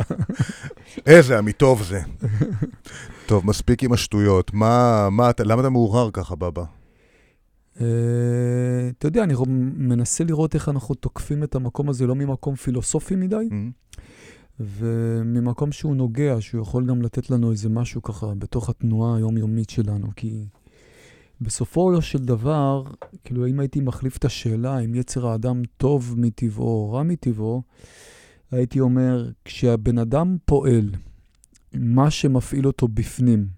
איזה 1.06 1.38
עמיטוב 1.38 1.82
זה. 1.82 2.00
טוב, 3.26 3.46
מספיק 3.46 3.82
עם 3.82 3.92
השטויות. 3.92 4.54
מה, 4.54 5.08
מה, 5.10 5.30
למה 5.40 5.60
אתה 5.60 5.70
מעורר 5.70 6.10
ככה, 6.12 6.34
בבא? 6.34 6.62
אה, 7.80 7.86
אתה 8.98 9.06
יודע, 9.06 9.24
אני 9.24 9.34
מנסה 9.76 10.24
לראות 10.24 10.54
איך 10.54 10.68
אנחנו 10.68 10.94
תוקפים 10.94 11.42
את 11.42 11.54
המקום 11.54 11.88
הזה, 11.88 12.06
לא 12.06 12.14
ממקום 12.14 12.54
פילוסופי 12.54 13.16
מדי, 13.16 13.48
וממקום 14.60 15.72
שהוא 15.72 15.96
נוגע, 15.96 16.36
שהוא 16.40 16.62
יכול 16.62 16.86
גם 16.86 17.02
לתת 17.02 17.30
לנו 17.30 17.50
איזה 17.50 17.68
משהו 17.68 18.02
ככה 18.02 18.26
בתוך 18.38 18.68
התנועה 18.68 19.16
היומיומית 19.16 19.70
שלנו, 19.70 20.06
כי 20.16 20.46
בסופו 21.40 22.02
של 22.02 22.18
דבר, 22.18 22.82
כאילו, 23.24 23.46
אם 23.46 23.60
הייתי 23.60 23.80
מחליף 23.80 24.16
את 24.16 24.24
השאלה 24.24 24.78
אם 24.78 24.94
יצר 24.94 25.26
האדם 25.26 25.62
טוב 25.76 26.14
מטבעו 26.18 26.66
או 26.66 26.92
רע 26.92 27.02
מטבעו, 27.02 27.62
הייתי 28.50 28.80
אומר, 28.80 29.30
כשהבן 29.44 29.98
אדם 29.98 30.36
פועל, 30.44 30.90
מה 31.74 32.10
שמפעיל 32.10 32.66
אותו 32.66 32.88
בפנים, 32.88 33.48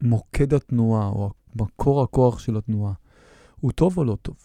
מוקד 0.00 0.54
התנועה 0.54 1.08
או 1.08 1.30
מקור 1.56 2.02
הכוח 2.02 2.38
של 2.38 2.56
התנועה, 2.56 2.92
הוא 3.60 3.72
טוב 3.72 3.98
או 3.98 4.04
לא 4.04 4.16
טוב? 4.22 4.36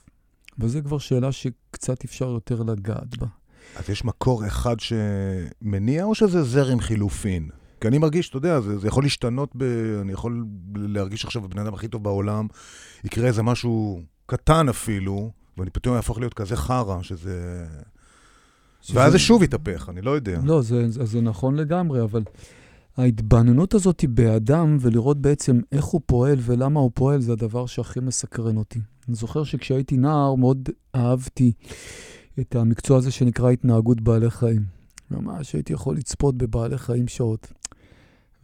וזו 0.59 0.79
כבר 0.83 0.97
שאלה 0.97 1.31
שקצת 1.31 2.03
אפשר 2.03 2.29
יותר 2.29 2.63
לגעת 2.63 3.17
בה. 3.17 3.27
אז 3.75 3.89
יש 3.89 4.05
מקור 4.05 4.47
אחד 4.47 4.75
שמניע, 4.79 6.03
או 6.03 6.15
שזה 6.15 6.43
זרם 6.43 6.79
חילופין? 6.79 7.49
כי 7.81 7.87
אני 7.87 7.97
מרגיש, 7.97 8.29
אתה 8.29 8.37
יודע, 8.37 8.61
זה, 8.61 8.77
זה 8.77 8.87
יכול 8.87 9.03
להשתנות, 9.03 9.49
ב, 9.55 9.63
אני 10.01 10.11
יכול 10.11 10.45
להרגיש 10.75 11.25
עכשיו 11.25 11.41
בבן 11.41 11.59
אדם 11.59 11.73
הכי 11.73 11.87
טוב 11.87 12.03
בעולם, 12.03 12.47
יקרה 13.03 13.27
איזה 13.27 13.43
משהו 13.43 14.01
קטן 14.25 14.69
אפילו, 14.69 15.31
ואני 15.57 15.69
פתאום 15.69 15.95
אהפוך 15.95 16.19
להיות 16.19 16.33
כזה 16.33 16.55
חרא, 16.55 17.01
שזה... 17.01 17.65
ואז 18.93 19.11
זה 19.11 19.19
שוב 19.19 19.43
יתהפך, 19.43 19.89
אני 19.89 20.01
לא 20.01 20.11
יודע. 20.11 20.39
לא, 20.43 20.61
זה, 20.61 20.91
זה, 20.91 21.05
זה 21.05 21.21
נכון 21.21 21.55
לגמרי, 21.55 22.01
אבל 22.01 22.23
ההתבוננות 22.97 23.73
הזאת 23.73 23.99
היא 24.01 24.09
באדם, 24.09 24.77
ולראות 24.81 25.21
בעצם 25.21 25.59
איך 25.71 25.85
הוא 25.85 26.01
פועל 26.05 26.37
ולמה 26.41 26.79
הוא 26.79 26.91
פועל, 26.93 27.21
זה 27.21 27.31
הדבר 27.31 27.65
שהכי 27.65 27.99
מסקרן 27.99 28.57
אותי. 28.57 28.79
אני 29.07 29.15
זוכר 29.15 29.43
שכשהייתי 29.43 29.97
נער 29.97 30.35
מאוד 30.35 30.69
אהבתי 30.95 31.51
את 32.39 32.55
המקצוע 32.55 32.97
הזה 32.97 33.11
שנקרא 33.11 33.51
התנהגות 33.51 34.01
בעלי 34.01 34.29
חיים. 34.29 34.65
ממש 35.11 35.53
הייתי 35.53 35.73
יכול 35.73 35.95
לצפות 35.97 36.37
בבעלי 36.37 36.77
חיים 36.77 37.07
שעות. 37.07 37.53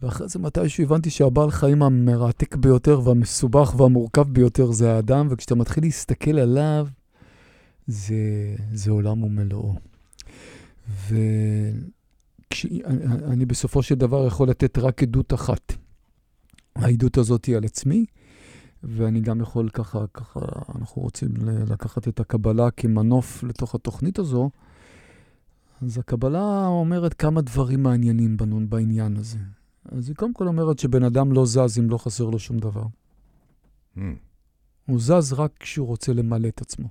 ואחרי 0.02 0.28
זה 0.28 0.38
מתישהו 0.38 0.84
הבנתי 0.84 1.10
שהבעל 1.10 1.50
חיים 1.50 1.82
המרתק 1.82 2.56
ביותר 2.56 3.00
והמסובך 3.04 3.74
והמורכב 3.80 4.28
ביותר 4.28 4.72
זה 4.72 4.92
האדם, 4.92 5.26
וכשאתה 5.30 5.54
מתחיל 5.54 5.84
להסתכל 5.84 6.38
עליו, 6.38 6.86
זה, 7.86 8.14
זה 8.72 8.90
עולם 8.90 9.22
ומלואו. 9.22 9.74
ואני 12.80 13.46
בסופו 13.46 13.82
של 13.82 13.94
דבר 13.94 14.26
יכול 14.26 14.48
לתת 14.48 14.78
רק 14.78 15.02
עדות 15.02 15.34
אחת. 15.34 15.72
העדות 16.76 17.18
הזאת 17.18 17.44
היא 17.44 17.56
על 17.56 17.64
עצמי, 17.64 18.04
ואני 18.82 19.20
גם 19.20 19.40
יכול 19.40 19.68
ככה, 19.68 20.06
ככה, 20.14 20.40
אנחנו 20.78 21.02
רוצים 21.02 21.30
לקחת 21.70 22.08
את 22.08 22.20
הקבלה 22.20 22.70
כמנוף 22.70 23.42
לתוך 23.42 23.74
התוכנית 23.74 24.18
הזו. 24.18 24.50
אז 25.82 25.98
הקבלה 25.98 26.66
אומרת 26.66 27.14
כמה 27.14 27.40
דברים 27.40 27.82
מעניינים 27.82 28.36
בנו 28.36 28.60
בעניין 28.68 29.16
הזה. 29.16 29.38
אז 29.84 30.08
היא 30.08 30.16
קודם 30.16 30.34
כל 30.34 30.48
אומרת 30.48 30.78
שבן 30.78 31.02
אדם 31.02 31.32
לא 31.32 31.46
זז 31.46 31.78
אם 31.78 31.90
לא 31.90 31.98
חסר 31.98 32.24
לו 32.24 32.38
שום 32.38 32.58
דבר. 32.58 32.84
Mm. 33.96 34.00
הוא 34.86 35.00
זז 35.00 35.32
רק 35.32 35.50
כשהוא 35.60 35.86
רוצה 35.86 36.12
למלא 36.12 36.48
את 36.48 36.60
עצמו. 36.60 36.88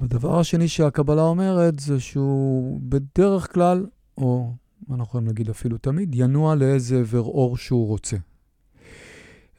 והדבר 0.00 0.40
השני 0.40 0.68
שהקבלה 0.68 1.22
אומרת 1.22 1.78
זה 1.78 2.00
שהוא 2.00 2.80
בדרך 2.82 3.54
כלל, 3.54 3.86
או 4.16 4.52
אנחנו 4.90 5.04
יכולים 5.04 5.26
להגיד 5.26 5.50
אפילו 5.50 5.78
תמיד, 5.78 6.14
ינוע 6.14 6.54
לאיזה 6.54 6.98
עבר 6.98 7.20
אור 7.20 7.56
שהוא 7.56 7.86
רוצה. 7.86 8.16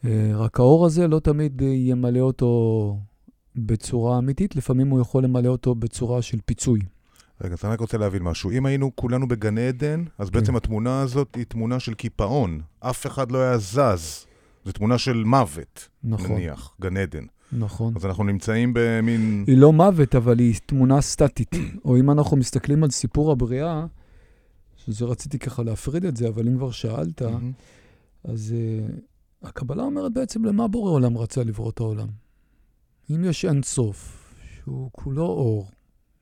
אה, 0.05 0.31
רק 0.35 0.59
האור 0.59 0.85
הזה 0.85 1.07
לא 1.07 1.19
תמיד 1.19 1.61
ימלא 1.61 2.19
אותו 2.19 2.97
בצורה 3.55 4.17
אמיתית, 4.17 4.55
לפעמים 4.55 4.87
הוא 4.87 5.01
יכול 5.01 5.23
למלא 5.23 5.47
אותו 5.47 5.75
בצורה 5.75 6.21
של 6.21 6.37
פיצוי. 6.45 6.79
רגע, 7.41 7.53
אז 7.53 7.59
אני 7.65 7.73
רק 7.73 7.79
רוצה 7.79 7.97
להבין 7.97 8.23
משהו. 8.23 8.51
אם 8.51 8.65
היינו 8.65 8.95
כולנו 8.95 9.27
בגן 9.27 9.57
עדן, 9.57 10.03
אז 10.17 10.29
כן. 10.29 10.39
בעצם 10.39 10.55
התמונה 10.55 11.01
הזאת 11.01 11.35
היא 11.35 11.45
תמונה 11.45 11.79
של 11.79 11.93
קיפאון. 11.93 12.61
אף 12.79 13.07
אחד 13.07 13.31
לא 13.31 13.37
היה 13.37 13.57
זז. 13.57 14.25
זו 14.65 14.71
תמונה 14.71 14.97
של 14.97 15.23
מוות, 15.23 15.89
נכון, 16.03 16.31
נניח, 16.31 16.75
גן 16.81 16.97
עדן. 16.97 17.25
נכון. 17.53 17.93
אז 17.95 18.05
אנחנו 18.05 18.23
נמצאים 18.23 18.71
במין... 18.75 19.43
היא 19.47 19.57
לא 19.57 19.73
מוות, 19.73 20.15
אבל 20.15 20.39
היא 20.39 20.55
תמונה 20.65 21.01
סטטית. 21.01 21.51
או 21.85 21.97
אם 21.97 22.11
אנחנו 22.11 22.37
מסתכלים 22.37 22.83
על 22.83 22.89
סיפור 22.89 23.31
הבריאה, 23.31 23.85
שזה 24.77 25.05
רציתי 25.05 25.39
ככה 25.39 25.63
להפריד 25.63 26.05
את 26.05 26.17
זה, 26.17 26.27
אבל 26.27 26.47
אם 26.47 26.57
כבר 26.57 26.71
שאלת. 26.71 27.21
אז 28.23 28.55
uh, 28.55 29.47
הקבלה 29.47 29.83
אומרת 29.83 30.13
בעצם 30.13 30.45
למה 30.45 30.67
בורא 30.67 30.91
עולם 30.91 31.17
רצה 31.17 31.43
לברוא 31.43 31.69
את 31.69 31.79
העולם. 31.79 32.07
אם 33.09 33.23
יש 33.23 33.45
אין 33.45 33.63
סוף, 33.63 34.33
שהוא 34.55 34.89
כולו 34.91 35.25
אור, 35.25 35.69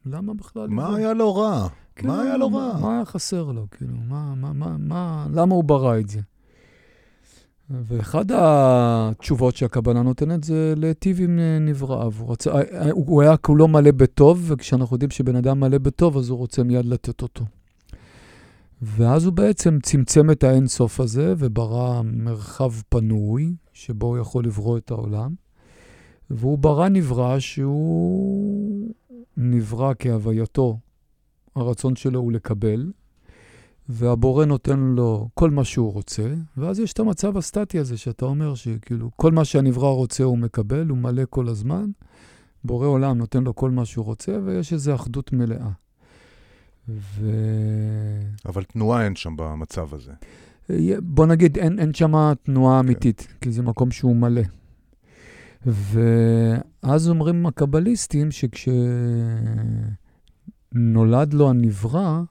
למה 0.06 0.34
בכלל... 0.34 0.68
מה 0.68 0.84
לברוא? 0.84 0.98
היה 0.98 1.14
לו 1.14 1.36
רע? 1.36 1.68
כן, 1.96 2.08
מה 2.08 2.22
היה 2.22 2.38
לו 2.38 2.48
רע? 2.48 2.80
מה 2.82 2.96
היה 2.96 3.06
חסר 3.06 3.44
לו? 3.52 3.68
כאילו, 3.72 3.94
מה, 4.08 4.36
מה, 4.36 4.54
מה, 4.54 4.78
מה, 4.78 5.28
למה 5.34 5.56
הוא 5.56 5.64
ברא 5.64 6.00
את 6.00 6.10
זה? 6.10 6.20
ואחד 7.70 8.26
התשובות 8.32 9.56
שהקבלה 9.56 10.02
נותנת 10.02 10.44
זה 10.44 10.74
להיטיב 10.78 11.22
עם 11.22 11.40
נבראיו. 11.62 12.14
הוא, 12.18 12.32
רצה, 12.32 12.52
הוא 12.92 13.22
היה 13.22 13.38
כולו 13.38 13.68
מלא 13.68 13.92
בטוב, 13.92 14.44
וכשאנחנו 14.48 14.96
יודעים 14.96 15.12
שבן 15.12 15.36
אדם 15.36 15.60
מלא 15.60 15.78
בטוב, 15.78 16.18
אז 16.18 16.30
הוא 16.30 16.38
רוצה 16.38 16.64
מיד 16.64 16.86
לתת 16.86 17.22
אותו. 17.22 17.46
ואז 18.82 19.26
הוא 19.26 19.34
בעצם 19.34 19.80
צמצם 19.84 20.32
את 20.32 20.44
האינסוף 20.44 21.00
הזה 21.00 21.34
וברא 21.38 22.02
מרחב 22.04 22.72
פנוי, 22.90 23.56
שבו 23.74 24.08
הוא 24.08 24.18
יכול 24.18 24.46
לברוא 24.46 24.78
את 24.78 24.92
העולם. 24.92 25.34
והוא 26.30 26.58
ברא 26.58 26.90
נברא 26.90 27.40
שהוא 27.40 28.94
נברא 29.38 29.94
כהווייתו. 30.00 30.80
הרצון 31.56 31.96
שלו 31.96 32.20
הוא 32.20 32.32
לקבל, 32.32 32.92
והבורא 33.90 34.46
נותן 34.46 34.80
לו 34.80 35.30
כל 35.34 35.50
מה 35.50 35.64
שהוא 35.64 35.94
רוצה, 35.94 36.34
ואז 36.58 36.80
יש 36.80 36.94
את 36.94 37.00
המצב 37.00 37.38
הסטטי 37.38 37.80
הזה 37.80 37.98
שאתה 37.98 38.26
אומר 38.26 38.56
שכאילו 38.56 39.12
כל 39.16 39.32
מה 39.32 39.46
שהנברא 39.46 39.90
רוצה 39.90 40.24
הוא 40.24 40.38
מקבל, 40.38 40.88
הוא 40.88 40.98
מלא 40.98 41.24
כל 41.30 41.48
הזמן, 41.48 41.90
בורא 42.64 42.88
עולם 42.88 43.18
נותן 43.18 43.44
לו 43.44 43.56
כל 43.56 43.72
מה 43.72 43.86
שהוא 43.86 44.06
רוצה, 44.06 44.40
ויש 44.46 44.74
איזו 44.74 44.96
אחדות 44.96 45.34
מלאה. 45.34 45.70
ו... 46.90 47.32
אבל 48.46 48.64
תנועה 48.64 49.06
אין 49.06 49.16
שם 49.16 49.36
במצב 49.38 49.94
הזה. 49.94 50.12
בוא 51.02 51.26
נגיד, 51.26 51.58
אין, 51.58 51.80
אין 51.80 51.94
שם 51.94 52.34
תנועה 52.44 52.80
אמיתית, 52.80 53.28
כי 53.42 53.52
זה 53.52 53.62
מקום 53.62 53.92
שהוא 53.92 54.16
מלא. 54.16 54.42
ואז 55.66 57.10
אומרים 57.10 57.46
הקבליסטים 57.46 58.32
שכשנולד 60.72 61.34
לו 61.34 61.50
הנברא, 61.50 62.22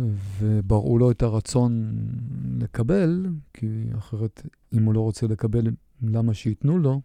ובראו 0.00 0.98
לו 0.98 1.10
את 1.10 1.22
הרצון 1.22 1.92
לקבל, 2.60 3.26
כי 3.54 3.66
אחרת, 3.98 4.46
אם 4.72 4.84
הוא 4.84 4.94
לא 4.94 5.00
רוצה 5.00 5.26
לקבל, 5.26 5.66
למה 6.02 6.34
שייתנו 6.34 6.78
לו. 6.78 7.00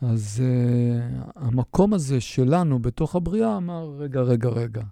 אז 0.00 0.42
uh, 0.42 1.30
המקום 1.36 1.94
הזה 1.94 2.20
שלנו 2.20 2.78
בתוך 2.78 3.16
הבריאה 3.16 3.56
אמר, 3.56 3.96
רגע, 3.98 4.20
רגע, 4.20 4.48
רגע. 4.48 4.82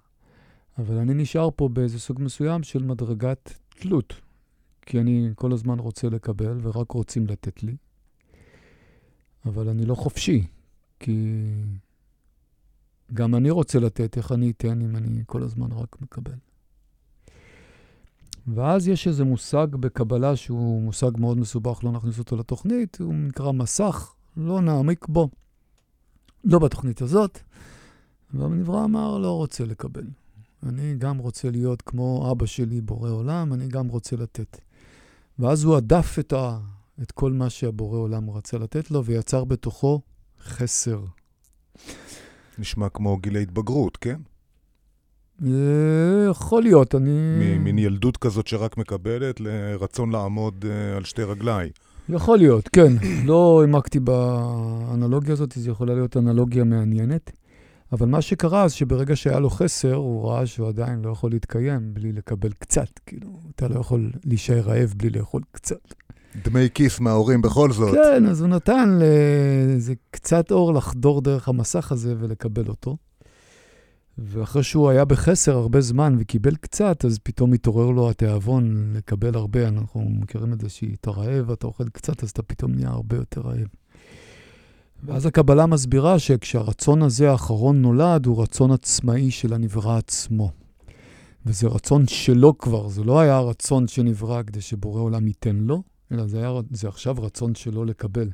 אבל 0.79 0.97
אני 0.97 1.15
נשאר 1.15 1.49
פה 1.57 1.69
באיזה 1.69 2.01
סוג 2.01 2.21
מסוים 2.21 2.63
של 2.63 2.83
מדרגת 2.83 3.53
תלות, 3.69 4.15
כי 4.83 5.01
אני 5.01 5.31
כל 5.35 5.53
הזמן 5.53 5.79
רוצה 5.79 6.09
לקבל 6.09 6.59
ורק 6.63 6.91
רוצים 6.91 7.27
לתת 7.27 7.63
לי, 7.63 7.77
אבל 9.45 9.69
אני 9.69 9.87
לא 9.87 9.95
חופשי, 9.95 10.47
כי 11.01 11.39
גם 13.15 13.35
אני 13.35 13.51
רוצה 13.51 13.79
לתת, 13.81 14.17
איך 14.17 14.33
אני 14.33 14.51
אתן 14.51 14.81
אם 14.81 14.97
אני 14.97 15.23
כל 15.27 15.43
הזמן 15.43 15.73
רק 15.73 15.97
מקבל. 16.01 16.37
ואז 18.47 18.89
יש 18.89 19.09
איזה 19.09 19.25
מושג 19.25 19.67
בקבלה 19.71 20.37
שהוא 20.37 20.83
מושג 20.83 21.11
מאוד 21.19 21.39
מסובך, 21.39 21.85
לא 21.85 21.93
נכניס 21.93 22.19
אותו 22.19 22.37
לתוכנית, 22.37 22.99
הוא 23.01 23.15
נקרא 23.15 23.53
מסך, 23.53 24.15
לא 24.37 24.61
נעמיק 24.61 25.07
בו. 25.09 25.29
לא 26.45 26.59
בתוכנית 26.59 27.03
הזאת. 27.03 27.39
והנברא 28.35 28.85
אמר, 28.85 29.19
לא 29.19 29.37
רוצה 29.37 29.65
לקבל. 29.65 30.07
אני 30.63 30.95
גם 30.95 31.19
רוצה 31.19 31.51
להיות 31.51 31.83
כמו 31.83 32.33
אבא 32.33 32.47
שלי, 32.47 32.81
בורא 32.81 33.11
עולם, 33.11 33.53
אני 33.53 33.69
גם 33.69 33.89
רוצה 33.89 34.17
לתת. 34.17 34.61
ואז 35.39 35.65
הוא 35.65 35.77
הדף 35.77 36.17
את, 36.19 36.33
ה, 36.33 36.59
את 37.03 37.13
כל 37.13 37.33
מה 37.33 37.51
שהבורא 37.51 37.99
עולם 37.99 38.31
רצה 38.31 38.59
לתת 38.59 38.91
לו, 38.91 39.05
ויצר 39.05 39.45
בתוכו 39.45 40.01
חסר. 40.41 41.05
נשמע 42.59 42.89
כמו 42.89 43.17
גיל 43.17 43.37
התבגרות, 43.37 43.97
כן? 43.97 44.21
אה, 45.47 46.31
יכול 46.31 46.63
להיות, 46.63 46.95
אני... 46.95 47.59
מין 47.59 47.79
ילדות 47.79 48.17
כזאת 48.17 48.47
שרק 48.47 48.79
מקבלת 48.79 49.41
לרצון 49.41 50.13
לעמוד 50.13 50.65
אה, 50.69 50.97
על 50.97 51.05
שתי 51.05 51.23
רגליי. 51.23 51.71
יכול 52.09 52.39
להיות, 52.39 52.69
כן. 52.69 52.93
לא 53.29 53.61
העמקתי 53.61 54.01
באנלוגיה 54.01 55.33
הזאת, 55.33 55.53
זו 55.53 55.71
יכולה 55.71 55.95
להיות 55.95 56.17
אנלוגיה 56.17 56.65
מעניינת. 56.65 57.33
אבל 57.93 58.07
מה 58.07 58.23
שקרה 58.23 58.63
אז 58.63 58.73
שברגע 58.73 59.17
שהיה 59.17 59.41
לו 59.41 59.51
חסר, 59.51 59.95
הוא 59.95 60.29
ראה 60.29 60.47
שהוא 60.47 60.69
עדיין 60.69 61.03
לא 61.03 61.11
יכול 61.11 61.31
להתקיים 61.31 61.95
בלי 61.95 62.13
לקבל 62.13 62.53
קצת. 62.53 62.89
כאילו, 63.07 63.29
אתה 63.57 63.69
לא 63.69 63.81
יכול 63.81 64.11
להישאר 64.25 64.61
רעב 64.61 64.95
בלי 64.97 65.11
לאכול 65.11 65.43
קצת. 65.53 65.95
דמי 66.45 66.69
כיס 66.75 67.01
מההורים 67.01 67.43
בכל 67.43 67.73
זאת. 67.73 67.95
כן, 67.95 68.27
אז 68.27 68.41
הוא 68.41 68.49
נתן 68.49 68.99
לאיזה 68.99 69.95
קצת 70.11 70.51
אור 70.51 70.75
לחדור 70.75 71.21
דרך 71.21 71.49
המסך 71.49 71.93
הזה 71.93 72.15
ולקבל 72.19 72.69
אותו. 72.69 72.97
ואחרי 74.19 74.63
שהוא 74.63 74.89
היה 74.89 75.05
בחסר 75.05 75.57
הרבה 75.57 75.81
זמן 75.81 76.17
וקיבל 76.19 76.55
קצת, 76.55 77.05
אז 77.05 77.19
פתאום 77.23 77.53
התעורר 77.53 77.91
לו 77.91 78.11
התיאבון 78.11 78.93
לקבל 78.97 79.35
הרבה. 79.35 79.69
אנחנו 79.69 80.01
מכירים 80.09 80.53
את 80.53 80.61
זה 80.61 80.69
שאתה 80.69 81.11
רעב 81.11 81.49
ואתה 81.49 81.67
אוכל 81.67 81.89
קצת, 81.89 82.23
אז 82.23 82.31
אתה 82.31 82.43
פתאום 82.43 82.73
נהיה 82.73 82.89
הרבה 82.89 83.17
יותר 83.17 83.41
רעב. 83.41 83.69
ואז 85.05 85.27
הקבלה 85.27 85.67
מסבירה 85.67 86.19
שכשהרצון 86.19 87.03
הזה 87.03 87.31
האחרון 87.31 87.83
נולד, 87.83 88.27
הוא 88.27 88.43
רצון 88.43 88.73
עצמאי 88.73 89.31
של 89.31 89.55
הנברא 89.55 89.97
עצמו. 89.97 90.51
וזה 91.47 91.69
רצון 91.69 92.07
שלו 92.07 92.59
כבר, 92.59 92.89
זה 92.89 93.05
לא 93.05 93.21
היה 93.21 93.41
רצון 93.41 93.89
שנברא 93.89 94.43
כדי 94.43 94.61
שבורא 94.61 95.01
עולם 95.01 95.27
ייתן 95.27 95.57
לו, 95.57 95.83
אלא 96.13 96.27
זה, 96.27 96.39
היה, 96.39 96.51
זה 96.71 96.89
עכשיו 96.89 97.17
רצון 97.19 97.55
שלו 97.55 97.85
לקבל. 97.85 98.31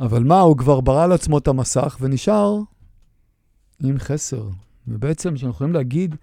אבל 0.00 0.22
מה, 0.22 0.40
הוא 0.40 0.56
כבר 0.56 0.80
ברא 0.80 1.06
לעצמו 1.06 1.38
את 1.38 1.48
המסך 1.48 1.96
ונשאר 2.00 2.60
עם 3.84 3.98
חסר. 3.98 4.48
ובעצם, 4.88 5.36
שאנחנו 5.36 5.50
יכולים 5.56 5.72
להגיד, 5.74 6.14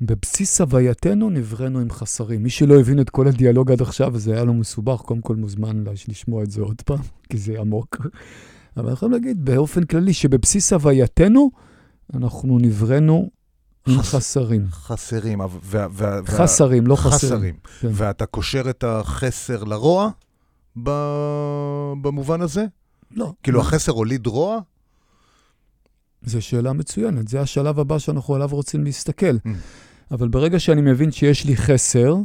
בבסיס 0.00 0.60
הווייתנו 0.60 1.30
נבראנו 1.30 1.78
עם 1.78 1.90
חסרים. 1.90 2.42
מי 2.42 2.50
שלא 2.50 2.80
הבין 2.80 3.00
את 3.00 3.10
כל 3.10 3.28
הדיאלוג 3.28 3.72
עד 3.72 3.82
עכשיו, 3.82 4.10
וזה 4.12 4.34
היה 4.34 4.44
לו 4.44 4.54
מסובך, 4.54 5.00
קודם 5.00 5.20
כל 5.20 5.36
מוזמן 5.36 5.84
לשמוע 6.08 6.42
את 6.42 6.50
זה 6.50 6.60
עוד 6.62 6.82
פעם, 6.82 6.98
כי 7.30 7.38
זה 7.38 7.60
עמוק. 7.60 7.96
אבל 8.76 8.88
אנחנו 8.88 8.92
יכולים 8.92 9.12
להגיד 9.12 9.44
באופן 9.44 9.84
כללי 9.84 10.12
שבבסיס 10.12 10.72
הווייתנו, 10.72 11.50
אנחנו 12.14 12.58
נבראנו 12.58 13.30
עם 13.88 13.98
חס- 13.98 14.14
חסרים. 14.14 14.66
חסרים. 14.70 15.40
וה- 15.40 15.46
וה- 15.62 15.86
וה- 15.92 16.22
חסרים, 16.26 16.86
לא 16.86 16.96
חסרים. 16.96 17.14
חסרים. 17.32 17.54
כן. 17.80 17.88
ואתה 17.92 18.26
קושר 18.26 18.70
את 18.70 18.84
החסר 18.84 19.64
לרוע 19.64 20.10
ב- 20.82 21.92
במובן 22.02 22.40
הזה? 22.40 22.64
לא. 23.10 23.32
כאילו, 23.42 23.60
החסר 23.60 23.92
הוליד 23.92 24.26
רוע? 24.26 24.60
זו 26.26 26.42
שאלה 26.42 26.72
מצוינת, 26.72 27.28
זה 27.28 27.40
השלב 27.40 27.80
הבא 27.80 27.98
שאנחנו 27.98 28.34
עליו 28.34 28.48
רוצים 28.52 28.84
להסתכל. 28.84 29.36
Mm. 29.36 29.48
אבל 30.10 30.28
ברגע 30.28 30.60
שאני 30.60 30.80
מבין 30.80 31.12
שיש 31.12 31.44
לי 31.44 31.56
חסר, 31.56 32.16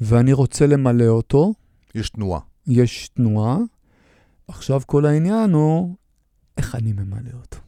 ואני 0.00 0.32
רוצה 0.32 0.66
למלא 0.66 1.08
אותו, 1.08 1.54
יש 1.94 2.10
תנועה. 2.10 2.40
יש 2.66 3.08
תנועה. 3.08 3.58
עכשיו 4.48 4.80
כל 4.86 5.06
העניין 5.06 5.50
הוא 5.50 5.94
איך 6.56 6.74
אני 6.74 6.92
ממלא 6.92 7.30
אותו. 7.40 7.58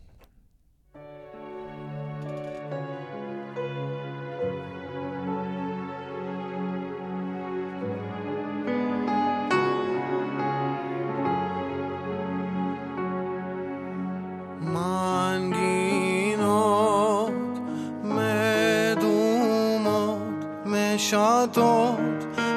משעטות, 21.45 21.99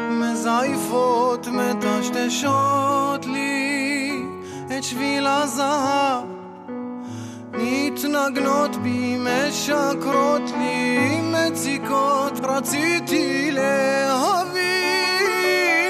מזייפות, 0.10 1.47
מטשטשות 1.47 3.26
לי 3.26 4.23
את 4.78 4.84
שביל 4.84 5.28
הזהב. 5.28 6.23
מתנגנות 7.54 8.76
בי, 8.76 9.17
משקרות 9.19 10.41
לי, 10.58 11.21
מציקות, 11.21 12.34
רציתי 12.43 13.52
להבין 13.52 14.58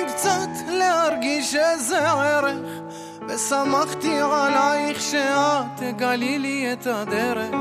קצת, 0.08 0.50
להרגיש 0.68 1.56
איזה 1.56 2.12
ערך. 2.12 2.68
ושמחתי 3.28 4.20
עלייך 4.20 5.02
שאת 5.02 5.66
תגלי 5.76 6.40
לי 6.40 6.74
את 6.74 6.88
הדרך 6.88 7.56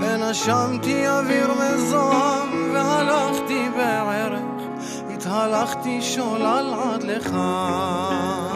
ונשמתי 0.00 1.08
אוויר 1.08 1.50
מזוהם 1.54 2.70
והלכתי 2.72 3.68
בערך 3.76 4.37
התהלכתי 5.30 6.02
שולל 6.02 6.74
עד 6.82 7.02
לכאן 7.02 8.48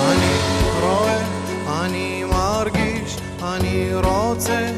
אני 0.00 0.34
רואה, 0.80 1.18
אני 1.84 2.24
מרגיש, 2.24 3.16
אני 3.42 3.94
רוצה, 3.94 4.70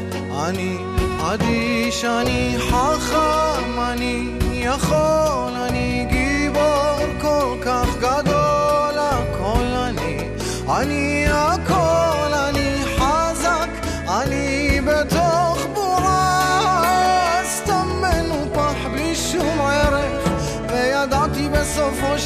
אני 0.45 0.77
אדיש, 1.21 2.05
אני 2.05 2.55
חכם, 2.59 3.79
אני 3.79 4.29
יכול, 4.53 5.53
אני 5.69 6.07
גיבור 6.09 7.21
כל 7.21 7.57
כך 7.65 7.97
גדול, 7.97 8.97
הכל 8.97 9.63
אני, 9.63 10.29
אני 10.69 11.25
הכל, 11.29 11.66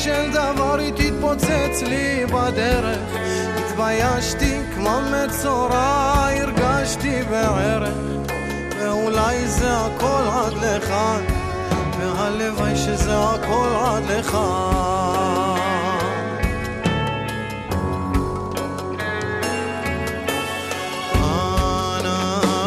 של 0.03 0.31
דבר 0.31 0.79
היא 0.79 0.93
תתפוצץ 0.95 1.81
לי 1.81 2.25
בדרך. 2.25 2.99
התביישתי 3.57 4.59
כמו 4.75 4.99
מצורע, 5.01 6.27
הרגשתי 6.41 7.23
בערך, 7.29 7.93
ואולי 8.79 9.47
זה 9.47 9.77
הכל 9.77 10.23
עד 10.31 10.53
לכאן, 10.53 11.21
והלוואי 11.99 12.75
שזה 12.75 13.17
הכל 13.17 13.69
עד 13.85 14.03
לכאן. 14.03 15.51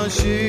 אנשים 0.04 0.43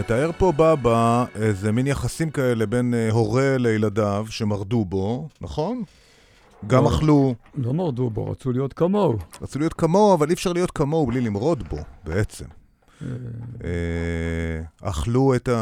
מתאר 0.00 0.30
פה, 0.38 0.52
בבא, 0.56 1.24
איזה 1.34 1.72
מין 1.72 1.86
יחסים 1.86 2.30
כאלה 2.30 2.66
בין 2.66 2.94
אה, 2.94 3.10
הורה 3.10 3.58
לילדיו 3.58 4.26
שמרדו 4.30 4.84
בו, 4.84 5.28
נכון? 5.40 5.82
גם 6.66 6.84
לא. 6.84 6.88
אכלו, 6.88 7.34
לא 7.54 7.74
מרדו 7.74 8.10
בו, 8.10 8.30
רצו 8.30 8.52
להיות 8.52 8.72
כמוהו. 8.72 9.16
רצו 9.42 9.58
להיות 9.58 9.74
כמוהו, 9.74 10.14
אבל 10.14 10.28
אי 10.28 10.34
אפשר 10.34 10.52
להיות 10.52 10.70
כמוהו 10.70 11.06
בלי 11.06 11.20
למרוד 11.20 11.68
בו, 11.68 11.76
בעצם. 12.04 12.44
אה, 13.64 13.68
אכלו 14.82 15.34
את 15.34 15.48
ה... 15.48 15.56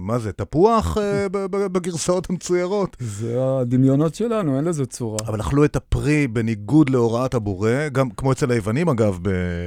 מה 0.00 0.18
זה, 0.18 0.32
תפוח 0.32 0.98
אה, 0.98 1.26
בגרסאות 1.48 2.30
המצוירות? 2.30 2.96
זה 3.00 3.36
הדמיונות 3.40 4.14
שלנו, 4.14 4.56
אין 4.56 4.64
לזה 4.64 4.86
צורה. 4.86 5.18
אבל 5.26 5.40
אכלו 5.40 5.64
את 5.64 5.76
הפרי 5.76 6.28
בניגוד 6.28 6.90
להוראת 6.90 7.34
הבורא, 7.34 7.88
גם 7.92 8.10
כמו 8.10 8.32
אצל 8.32 8.50
היוונים 8.50 8.88
אגב, 8.88 9.18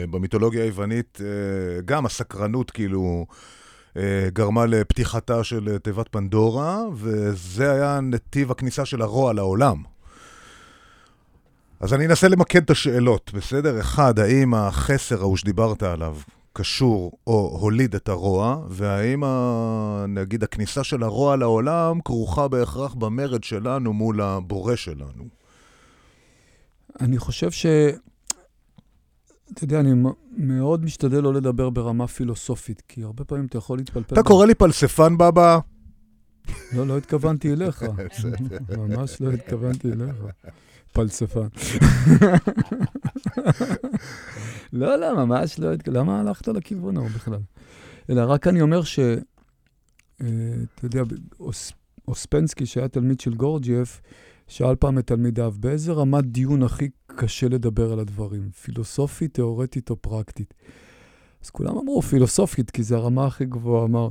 במיתולוגיה 0.10 0.64
היוונית, 0.64 1.22
אה, 1.22 1.82
גם 1.86 2.06
הסקרנות 2.06 2.72
כאילו 2.72 3.26
גרמה 4.34 4.66
לפתיחתה 4.66 5.44
של 5.44 5.78
תיבת 5.84 6.08
פנדורה, 6.12 6.80
וזה 6.94 7.72
היה 7.72 8.00
נתיב 8.02 8.52
הכניסה 8.52 8.86
של 8.86 9.02
הרוע 9.02 9.34
לעולם. 9.34 9.95
אז 11.80 11.94
אני 11.94 12.06
אנסה 12.06 12.28
למקד 12.28 12.64
את 12.64 12.70
השאלות, 12.70 13.32
בסדר? 13.34 13.80
אחד, 13.80 14.20
האם 14.20 14.54
החסר 14.54 15.20
ההוא 15.20 15.38
שדיברת 15.38 15.84
עליו 15.84 16.18
קשור 16.54 17.12
או 17.28 17.58
הוליד 17.62 17.96
את 17.96 18.10
הרוע, 18.10 18.66
והאם, 18.70 19.24
ה... 19.24 20.06
נגיד, 20.08 20.44
הכניסה 20.44 20.84
של 20.84 21.04
הרוע 21.04 21.36
לעולם 21.36 22.00
כרוכה 22.06 22.48
בהכרח 22.48 22.94
במרד 22.94 23.44
שלנו 23.44 23.94
מול 23.94 24.22
הבורא 24.22 24.76
שלנו? 24.76 25.24
אני 27.02 27.18
חושב 27.18 27.52
ש... 27.52 27.66
אתה 29.54 29.64
יודע, 29.64 29.80
אני 29.80 29.90
מאוד 30.38 30.84
משתדל 30.84 31.24
לא 31.24 31.34
לדבר 31.34 31.70
ברמה 31.70 32.08
פילוסופית, 32.08 32.82
כי 32.88 33.04
הרבה 33.04 33.24
פעמים 33.24 33.46
אתה 33.46 33.58
יכול 33.58 33.78
להתפלפל. 33.78 34.16
אתה 34.16 34.24
קורא 34.24 34.46
לי 34.46 34.56
פלספן, 34.56 35.18
בבא? 35.18 35.60
לא, 36.74 36.88
לא 36.88 36.98
התכוונתי 36.98 37.54
אליך. 37.54 37.86
ממש 38.78 39.22
לא 39.22 39.32
התכוונתי 39.32 39.92
אליך. 39.92 40.16
פלספן. 40.96 41.48
לא, 44.74 44.96
לא, 44.96 45.26
ממש 45.26 45.60
לא. 45.60 45.70
למה 45.88 46.20
הלכת 46.20 46.48
לכיוון 46.48 46.98
ההוא 46.98 47.10
בכלל? 47.10 47.40
אלא 48.10 48.22
רק 48.28 48.48
אני 48.48 48.62
אומר 48.62 48.84
ש... 48.84 49.00
אה, 50.22 50.28
אתה 50.76 50.86
יודע, 50.86 51.02
אוס- 51.40 51.72
אוספנסקי, 52.08 52.66
שהיה 52.66 52.88
תלמיד 52.88 53.20
של 53.20 53.34
גורג'ייף, 53.34 54.02
שאל 54.48 54.76
פעם 54.76 54.98
את 55.00 55.08
תלמידיו, 55.08 55.54
באיזה 55.60 55.92
רמת 55.94 56.26
דיון 56.26 56.64
הכי 56.64 56.90
קשה 57.16 57.48
לדבר 57.48 57.94
על 57.94 58.00
הדברים? 58.00 58.50
פילוסופית, 58.52 59.34
תיאורטית 59.34 59.90
או 59.90 59.96
פרקטית? 59.96 60.54
אז 61.44 61.50
כולם 61.50 61.78
אמרו 61.78 62.02
פילוסופית, 62.02 62.72
כי 62.72 62.84
זו 62.84 62.96
הרמה 62.96 63.26
הכי 63.26 63.46
גבוהה. 63.46 63.86
אמר, 63.86 64.08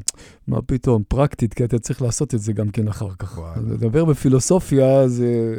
מה 0.48 0.62
פתאום, 0.62 1.02
פרקטית, 1.08 1.54
כי 1.54 1.64
אתה 1.64 1.78
צריך 1.78 2.02
לעשות 2.02 2.34
את 2.34 2.40
זה 2.40 2.52
גם 2.52 2.68
כן 2.68 2.88
אחר 2.88 3.08
כך. 3.18 3.38
וואלה. 3.38 3.62
לדבר 3.74 4.04
בפילוסופיה 4.04 5.08
זה, 5.08 5.56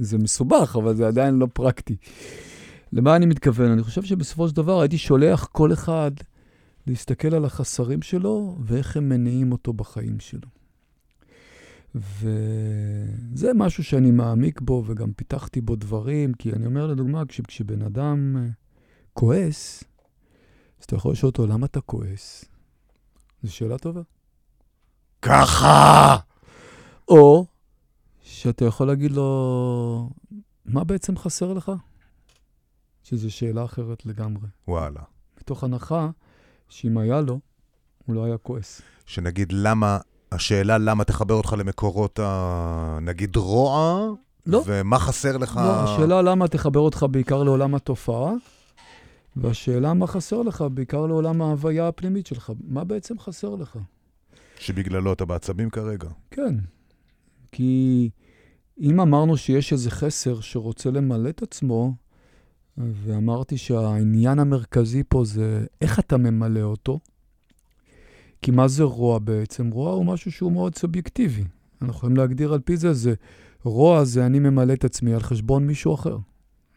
זה 0.00 0.18
מסובך, 0.18 0.76
אבל 0.78 0.94
זה 0.94 1.06
עדיין 1.08 1.34
לא 1.34 1.46
פרקטי. 1.52 1.96
למה 2.92 3.16
אני 3.16 3.26
מתכוון? 3.26 3.70
אני 3.70 3.82
חושב 3.82 4.02
שבסופו 4.02 4.48
של 4.48 4.56
דבר 4.56 4.80
הייתי 4.80 4.98
שולח 4.98 5.48
כל 5.52 5.72
אחד 5.72 6.10
להסתכל 6.86 7.34
על 7.34 7.44
החסרים 7.44 8.02
שלו 8.02 8.58
ואיך 8.60 8.96
הם 8.96 9.08
מניעים 9.08 9.52
אותו 9.52 9.72
בחיים 9.72 10.20
שלו. 10.20 10.48
וזה 11.94 13.52
משהו 13.54 13.84
שאני 13.84 14.10
מעמיק 14.10 14.60
בו 14.60 14.84
וגם 14.86 15.12
פיתחתי 15.12 15.60
בו 15.60 15.76
דברים, 15.76 16.34
כי 16.34 16.52
אני 16.52 16.66
אומר 16.66 16.86
לדוגמה, 16.86 17.26
כש, 17.26 17.40
כשבן 17.40 17.82
אדם 17.82 18.36
אה, 18.36 18.48
כועס, 19.12 19.84
אז 20.80 20.84
אתה 20.84 20.94
יכול 20.94 21.12
לשאול 21.12 21.30
אותו, 21.30 21.46
למה 21.46 21.66
אתה 21.66 21.80
כועס? 21.80 22.44
זו 23.42 23.54
שאלה 23.54 23.78
טובה. 23.78 24.00
ככה! 25.22 26.16
או 27.08 27.46
שאתה 28.36 28.64
יכול 28.64 28.86
להגיד 28.86 29.10
לו, 29.10 30.10
מה 30.64 30.84
בעצם 30.84 31.16
חסר 31.16 31.52
לך? 31.52 31.72
שזו 33.02 33.30
שאלה 33.30 33.64
אחרת 33.64 34.06
לגמרי. 34.06 34.48
וואלה. 34.68 35.00
מתוך 35.40 35.64
הנחה 35.64 36.10
שאם 36.68 36.98
היה 36.98 37.20
לו, 37.20 37.40
הוא 38.06 38.16
לא 38.16 38.24
היה 38.24 38.38
כועס. 38.38 38.82
שנגיד 39.06 39.52
למה, 39.52 39.98
השאלה 40.32 40.78
למה 40.78 41.04
תחבר 41.04 41.34
אותך 41.34 41.54
למקורות 41.58 42.18
ה... 42.18 42.98
נגיד 43.02 43.36
רוע? 43.36 44.06
לא. 44.46 44.62
ומה 44.66 44.98
חסר 44.98 45.36
לך? 45.36 45.56
לא, 45.56 45.82
השאלה 45.82 46.22
למה 46.22 46.48
תחבר 46.48 46.80
אותך 46.80 47.06
בעיקר 47.10 47.42
לעולם 47.42 47.74
התופעה, 47.74 48.32
והשאלה 49.36 49.94
מה 49.94 50.06
חסר 50.06 50.42
לך 50.42 50.64
בעיקר 50.74 51.06
לעולם 51.06 51.42
ההוויה 51.42 51.88
הפנימית 51.88 52.26
שלך. 52.26 52.52
מה 52.68 52.84
בעצם 52.84 53.18
חסר 53.18 53.54
לך? 53.54 53.78
שבגללו 54.58 55.12
אתה 55.12 55.24
בעצבים 55.24 55.70
כרגע. 55.70 56.08
כן. 56.30 56.54
כי 57.52 58.10
אם 58.80 59.00
אמרנו 59.00 59.36
שיש 59.36 59.72
איזה 59.72 59.90
חסר 59.90 60.40
שרוצה 60.40 60.90
למלא 60.90 61.28
את 61.28 61.42
עצמו, 61.42 61.94
ואמרתי 62.78 63.56
שהעניין 63.56 64.38
המרכזי 64.38 65.02
פה 65.08 65.24
זה 65.24 65.64
איך 65.80 65.98
אתה 65.98 66.16
ממלא 66.16 66.60
אותו, 66.60 67.00
כי 68.42 68.50
מה 68.50 68.68
זה 68.68 68.82
רוע 68.82 69.18
בעצם? 69.18 69.70
רוע 69.70 69.92
הוא 69.92 70.06
משהו 70.06 70.32
שהוא 70.32 70.52
מאוד 70.52 70.76
סובייקטיבי. 70.76 71.44
אנחנו 71.82 71.96
יכולים 71.96 72.16
להגדיר 72.16 72.52
על 72.52 72.60
פי 72.60 72.76
זה, 72.76 72.92
זה 72.92 73.14
רוע 73.62 74.04
זה 74.04 74.26
אני 74.26 74.38
ממלא 74.38 74.72
את 74.72 74.84
עצמי 74.84 75.14
על 75.14 75.20
חשבון 75.20 75.66
מישהו 75.66 75.94
אחר. 75.94 76.16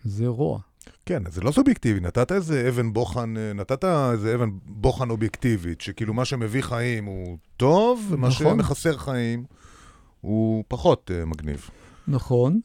זה 0.06 0.28
רוע. 0.28 0.60
כן, 1.06 1.24
זה 1.32 1.42
לא 1.42 1.52
סובייקטיבי, 1.52 2.00
נתת 2.00 2.32
איזה 2.32 2.70
אבן 2.70 2.94
בוחן, 2.94 3.38
אה, 3.38 3.54
נתת 3.54 3.84
איזה 4.12 4.36
אבן 4.36 4.50
בוחן 4.66 5.10
אובייקטיבית, 5.10 5.82
שכאילו 5.82 6.14
מה 6.14 6.26
שמביא 6.26 6.62
חיים 6.62 7.06
הוא 7.06 7.38
טוב, 7.58 8.08
ומה 8.10 8.28
נכון. 8.28 8.48
שמחסר 8.48 8.98
חיים 8.98 9.44
הוא 10.22 10.64
פחות 10.68 11.12
uh, 11.12 11.26
מגניב. 11.26 11.70
נכון, 12.10 12.60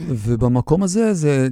ובמקום 0.00 0.82
הזה, 0.82 1.14
זה, 1.14 1.48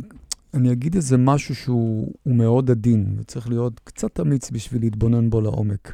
אני 0.54 0.72
אגיד 0.72 0.94
איזה 0.94 1.16
משהו 1.16 1.54
שהוא 1.54 2.12
הוא 2.22 2.34
מאוד 2.34 2.70
עדין, 2.70 3.16
וצריך 3.18 3.48
להיות 3.48 3.80
קצת 3.84 4.20
אמיץ 4.20 4.50
בשביל 4.50 4.82
להתבונן 4.82 5.30
בו 5.30 5.40
לעומק. 5.40 5.92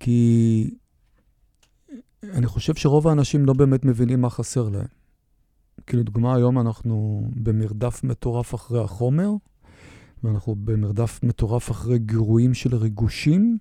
כי 0.00 0.70
אני 2.32 2.46
חושב 2.46 2.74
שרוב 2.74 3.08
האנשים 3.08 3.46
לא 3.46 3.52
באמת 3.52 3.84
מבינים 3.84 4.20
מה 4.20 4.30
חסר 4.30 4.68
להם. 4.68 4.86
כי 5.86 5.96
לדוגמה, 5.96 6.34
היום 6.34 6.58
אנחנו 6.58 7.26
במרדף 7.36 8.04
מטורף 8.04 8.54
אחרי 8.54 8.80
החומר, 8.80 9.30
ואנחנו 10.24 10.54
במרדף 10.64 11.20
מטורף 11.22 11.70
אחרי 11.70 11.98
גירויים 11.98 12.54
של 12.54 12.74
ריגושים, 12.74 13.58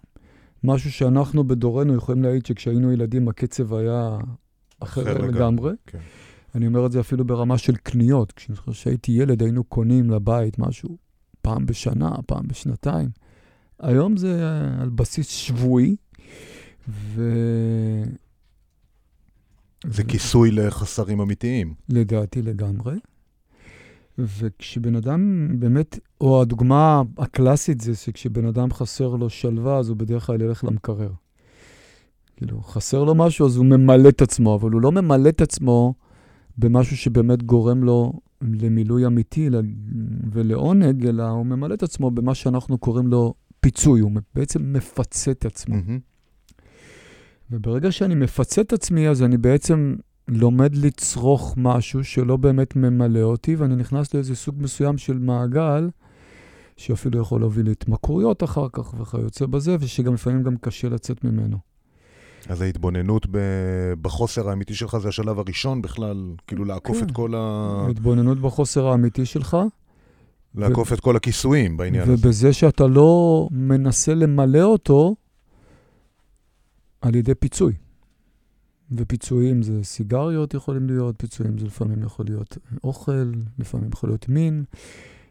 משהו 0.64 0.92
שאנחנו 0.92 1.48
בדורנו 1.48 1.96
יכולים 1.96 2.24
להעיד 2.24 2.46
שכשהיינו 2.46 2.92
ילדים 2.92 3.28
הקצב 3.28 3.74
היה 3.74 4.18
אחר 4.80 5.18
לגמרי. 5.18 5.74
כן. 5.86 6.00
אני 6.56 6.68
אומר 6.68 6.86
את 6.86 6.92
זה 6.92 7.00
אפילו 7.00 7.26
ברמה 7.26 7.58
של 7.58 7.76
קניות. 7.76 8.34
כשהייתי 8.72 9.12
ילד 9.12 9.44
היינו 9.44 9.64
קונים 9.64 10.10
לבית 10.10 10.60
משהו 10.60 10.98
פעם 11.42 11.66
בשנה, 11.66 12.12
פעם 12.26 12.48
בשנתיים. 12.48 13.10
היום 13.80 14.18
זה 14.18 14.50
על 14.82 14.90
בסיס 14.90 15.28
שבועי, 15.28 15.96
ולדעתי 16.88 18.26
זה 19.88 20.04
כיסוי 20.04 20.52
לחסרים 20.52 21.20
אמיתיים. 21.20 21.74
לגמרי. 22.42 22.96
וכשבן 24.18 24.96
אדם 24.96 25.48
באמת, 25.60 26.00
או 26.22 26.42
הדוגמה 26.42 27.02
הקלאסית 27.18 27.82
זה 27.82 27.96
שכשבן 27.96 28.46
אדם 28.46 28.74
חסר 28.74 29.16
לו 29.16 29.30
שלווה, 29.30 29.78
אז 29.78 29.90
הוא 29.90 29.98
בדרך 29.98 30.26
כלל 30.26 30.42
ילך 30.42 30.64
למקרר. 30.64 31.12
כאילו, 32.38 32.62
חסר 32.62 33.04
לו 33.04 33.16
משהו, 33.16 33.46
אז 33.46 33.56
הוא 33.56 33.66
ממלא 33.66 34.10
את 34.10 34.22
עצמו, 34.22 34.56
אבל 34.56 34.72
הוא 34.72 34.82
לא 34.82 34.92
ממלא 34.92 35.30
את 35.30 35.42
עצמו 35.42 35.94
במשהו 36.58 36.98
שבאמת 36.98 37.44
גורם 37.44 37.84
לו 37.84 38.14
למילוי 38.42 39.06
אמיתי 39.06 39.50
ולעונג, 40.32 41.06
אלא 41.06 41.24
הוא 41.24 41.46
ממלא 41.46 41.74
את 41.74 41.84
עצמו 41.84 42.12
במה 42.12 42.36
שאנחנו 42.36 42.78
קוראים 42.78 43.08
לו 43.08 43.34
פיצוי, 43.60 44.00
הוא 44.00 44.12
בעצם 44.36 44.74
מפצה 44.74 45.32
את 45.32 45.46
עצמו. 45.46 45.76
מהמם. 45.76 46.00
וברגע 47.52 47.92
שאני 47.92 48.16
מפצה 48.16 48.62
את 48.62 48.74
עצמי, 48.74 49.10
אז 49.10 49.24
אני 49.24 49.38
בעצם 49.38 49.96
לומד 50.28 50.76
לצרוך 50.76 51.54
משהו 51.58 52.04
שלא 52.04 52.38
באמת 52.38 52.76
ממלא 52.76 53.22
אותי, 53.22 53.56
ואני 53.56 53.76
נכנס 53.76 54.14
לאיזה 54.14 54.36
סוג 54.36 54.56
מסוים 54.60 54.98
של 54.98 55.20
מעגל, 55.20 55.90
שאפילו 56.78 57.20
יכול 57.20 57.42
להוביל 57.42 57.66
להתמכרויות 57.66 58.44
אחר 58.44 58.68
כך 58.74 58.94
וכיוצא 59.00 59.46
בזה, 59.46 59.76
ושגם 59.80 60.14
לפעמים 60.14 60.44
גם 60.44 60.58
קשה 60.58 60.90
לצאת 60.90 61.24
ממנו. 61.24 61.75
אז 62.50 62.62
ההתבוננות 62.62 63.26
בחוסר 64.02 64.50
האמיתי 64.50 64.74
שלך 64.74 64.98
זה 64.98 65.08
השלב 65.08 65.40
הראשון 65.40 65.82
בכלל, 65.82 66.34
כאילו 66.48 66.66
לעקוף 66.66 66.98
כן. 66.98 67.06
את 67.06 67.12
כל 67.12 67.36
ה... 67.36 67.88
התבוננות 67.90 68.40
בחוסר 68.40 68.88
האמיתי 68.88 69.26
שלך, 69.26 69.58
לעקוף 70.56 70.94
את 70.94 71.00
כל 71.00 71.16
הכיסויים 71.16 71.78
בעניין 71.78 72.04
הזה. 72.04 72.14
ובזה 72.14 72.54
שאתה 72.54 72.88
לא 72.88 73.48
מנסה 73.52 74.14
למלא 74.14 74.64
אותו, 74.64 75.16
על 77.02 77.16
ידי 77.16 77.36
פיצוי. 77.36 77.74
ופיצויים 78.92 79.62
זה 79.62 79.84
סיגריות 79.84 80.54
יכולים 80.54 80.88
להיות, 80.88 81.16
פיצויים 81.18 81.58
זה 81.58 81.66
לפעמים 81.66 82.04
יכול 82.04 82.26
להיות 82.26 82.58
אוכל, 82.84 83.32
לפעמים 83.60 83.90
יכול 83.94 84.10
להיות 84.10 84.30
מין, 84.30 84.64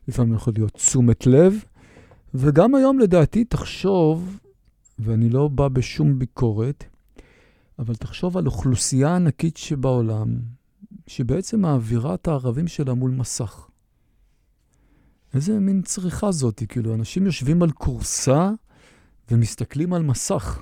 לפעמים 0.08 0.34
יכול 0.34 0.52
להיות 0.56 0.72
תשומת 0.72 1.26
לב. 1.26 1.64
וגם 2.34 2.74
היום 2.74 2.98
לדעתי 2.98 3.44
תחשוב, 3.44 4.38
ואני 4.98 5.28
לא 5.28 5.48
בא 5.48 5.68
בשום 5.68 6.18
ביקורת, 6.18 6.84
אבל 7.78 7.94
תחשוב 7.94 8.36
על 8.36 8.46
אוכלוסייה 8.46 9.16
ענקית 9.16 9.56
שבעולם, 9.56 10.38
שבעצם 11.06 11.60
מעבירה 11.60 12.14
את 12.14 12.28
הערבים 12.28 12.68
שלה 12.68 12.94
מול 12.94 13.10
מסך. 13.10 13.66
איזה 15.34 15.60
מין 15.60 15.82
צריכה 15.82 16.32
זאת, 16.32 16.62
כאילו, 16.68 16.94
אנשים 16.94 17.26
יושבים 17.26 17.62
על 17.62 17.70
כורסה 17.70 18.50
ומסתכלים 19.30 19.92
על 19.92 20.02
מסך. 20.02 20.60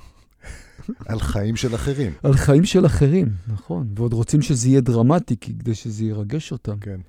על 1.07 1.21
חיים 1.21 1.57
של 1.57 1.75
אחרים. 1.75 2.13
על 2.23 2.33
חיים 2.33 2.65
של 2.65 2.87
אחרים, 2.87 3.29
נכון. 3.49 3.87
ועוד 3.97 4.13
רוצים 4.13 4.43
שזה 4.43 4.69
יהיה 4.69 4.81
דרמטי, 4.81 5.37
כדי 5.37 5.75
שזה 5.75 6.05
ירגש 6.05 6.53
אותם. 6.53 6.79
כן. 6.79 7.01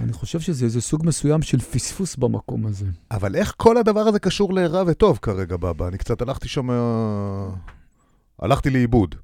אני 0.00 0.12
חושב 0.12 0.40
שזה 0.40 0.64
איזה 0.64 0.80
סוג 0.80 1.06
מסוים 1.06 1.42
של 1.42 1.58
פספוס 1.58 2.16
במקום 2.16 2.66
הזה. 2.66 2.86
אבל 3.10 3.36
איך 3.36 3.54
כל 3.56 3.76
הדבר 3.76 4.00
הזה 4.00 4.18
קשור 4.18 4.54
לרע 4.54 4.82
וטוב 4.86 5.18
כרגע, 5.22 5.56
בבא? 5.56 5.88
אני 5.88 5.98
קצת 5.98 6.22
הלכתי 6.22 6.48
שם... 6.48 6.70
אה, 8.42 8.46
הלכתי 8.46 8.70
לאיבוד. 8.70 9.14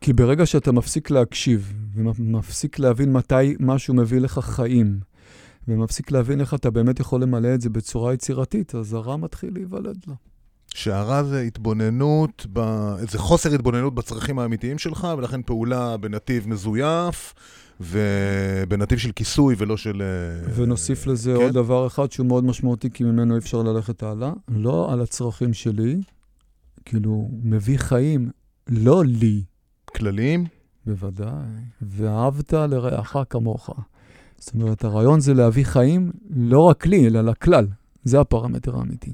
כי 0.00 0.12
ברגע 0.12 0.46
שאתה 0.46 0.72
מפסיק 0.72 1.10
להקשיב, 1.10 1.72
ומפסיק 1.94 2.78
להבין 2.78 3.12
מתי 3.12 3.56
משהו 3.60 3.94
מביא 3.94 4.20
לך 4.20 4.38
חיים, 4.38 5.00
ומפסיק 5.68 6.10
להבין 6.10 6.40
איך 6.40 6.54
אתה 6.54 6.70
באמת 6.70 7.00
יכול 7.00 7.22
למלא 7.22 7.54
את 7.54 7.60
זה 7.60 7.70
בצורה 7.70 8.14
יצירתית, 8.14 8.74
אז 8.74 8.94
הרע 8.94 9.16
מתחיל 9.16 9.50
להיוולד 9.54 9.96
לו. 10.06 10.14
שהרע 10.74 11.22
זה 11.22 11.40
התבוננות, 11.40 12.46
ב... 12.52 12.60
זה 13.10 13.18
חוסר 13.18 13.54
התבוננות 13.54 13.94
בצרכים 13.94 14.38
האמיתיים 14.38 14.78
שלך, 14.78 15.08
ולכן 15.18 15.42
פעולה 15.42 15.96
בנתיב 15.96 16.48
מזויף, 16.48 17.34
ובנתיב 17.80 18.98
של 18.98 19.12
כיסוי 19.12 19.54
ולא 19.58 19.76
של... 19.76 20.02
אה, 20.02 20.52
ונוסיף 20.54 21.06
לזה 21.06 21.34
כן? 21.36 21.42
עוד 21.42 21.52
דבר 21.52 21.86
אחד 21.86 22.12
שהוא 22.12 22.26
מאוד 22.26 22.44
משמעותי, 22.44 22.90
כי 22.90 23.04
ממנו 23.04 23.34
אי 23.34 23.38
אפשר 23.38 23.62
ללכת 23.62 24.02
הלאה, 24.02 24.32
לא 24.48 24.92
על 24.92 25.00
הצרכים 25.00 25.52
שלי, 25.52 26.00
כאילו, 26.84 27.30
מביא 27.42 27.78
חיים 27.78 28.30
לא 28.68 29.04
לי, 29.04 29.42
כלליים. 29.84 30.46
בוודאי, 30.86 31.28
ואהבת 31.82 32.52
לרעך 32.52 33.16
כמוך. 33.30 33.70
זאת 34.38 34.54
אומרת, 34.54 34.84
הרעיון 34.84 35.20
זה 35.20 35.34
להביא 35.34 35.64
חיים 35.64 36.12
לא 36.30 36.60
רק 36.60 36.86
לי, 36.86 37.06
אלא 37.06 37.20
לכלל. 37.20 37.66
זה 38.04 38.20
הפרמטר 38.20 38.76
האמיתי. 38.76 39.12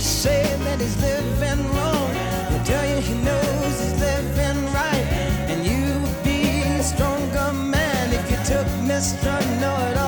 Say 0.00 0.44
that 0.64 0.80
he's 0.80 0.96
living 1.02 1.64
wrong, 1.74 2.14
he'll 2.50 2.64
tell 2.64 2.86
you 2.88 3.00
he 3.00 3.14
knows 3.14 3.80
he's 3.80 4.00
living 4.00 4.64
right. 4.72 5.06
And 5.50 5.66
you 5.66 6.00
would 6.00 6.22
be 6.22 6.62
a 6.62 6.82
stronger 6.84 7.52
man 7.52 8.12
if 8.12 8.30
you 8.30 8.36
took 8.46 8.66
Mr. 8.86 9.32
Know 9.60 9.76
It 9.90 9.98
All's 9.98 10.07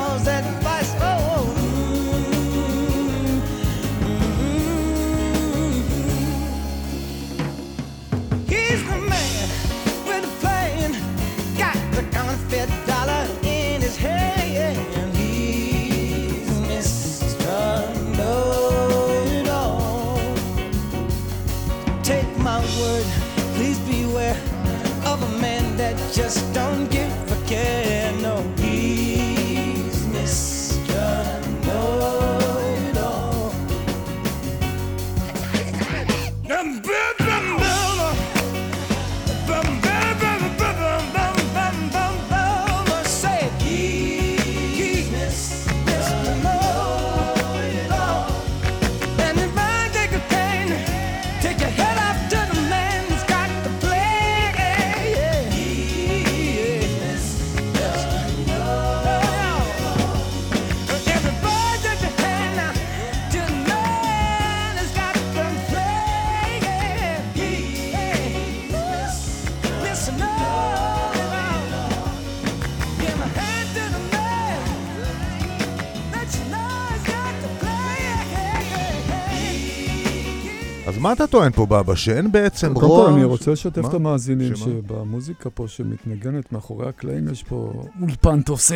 מה 81.00 81.12
אתה 81.12 81.26
טוען 81.26 81.52
פה, 81.52 81.66
בבא? 81.66 81.94
שאין 81.94 82.32
בעצם 82.32 82.74
קודם 82.74 82.86
רוע? 82.86 83.06
כל, 83.06 83.12
אני 83.12 83.24
רוצה 83.24 83.50
לשתף? 83.50 83.84
את 83.88 83.94
המאזינים? 83.94 84.56
שבמוזיקה 84.56 85.50
פה 85.50 85.64
שמתנגנת 85.68 86.52
מאחורי 86.52 86.88
הקלעים 86.88 87.28
יש 87.32 87.42
פה 87.42 87.72
אולפן 88.00 88.42
תוסס, 88.42 88.74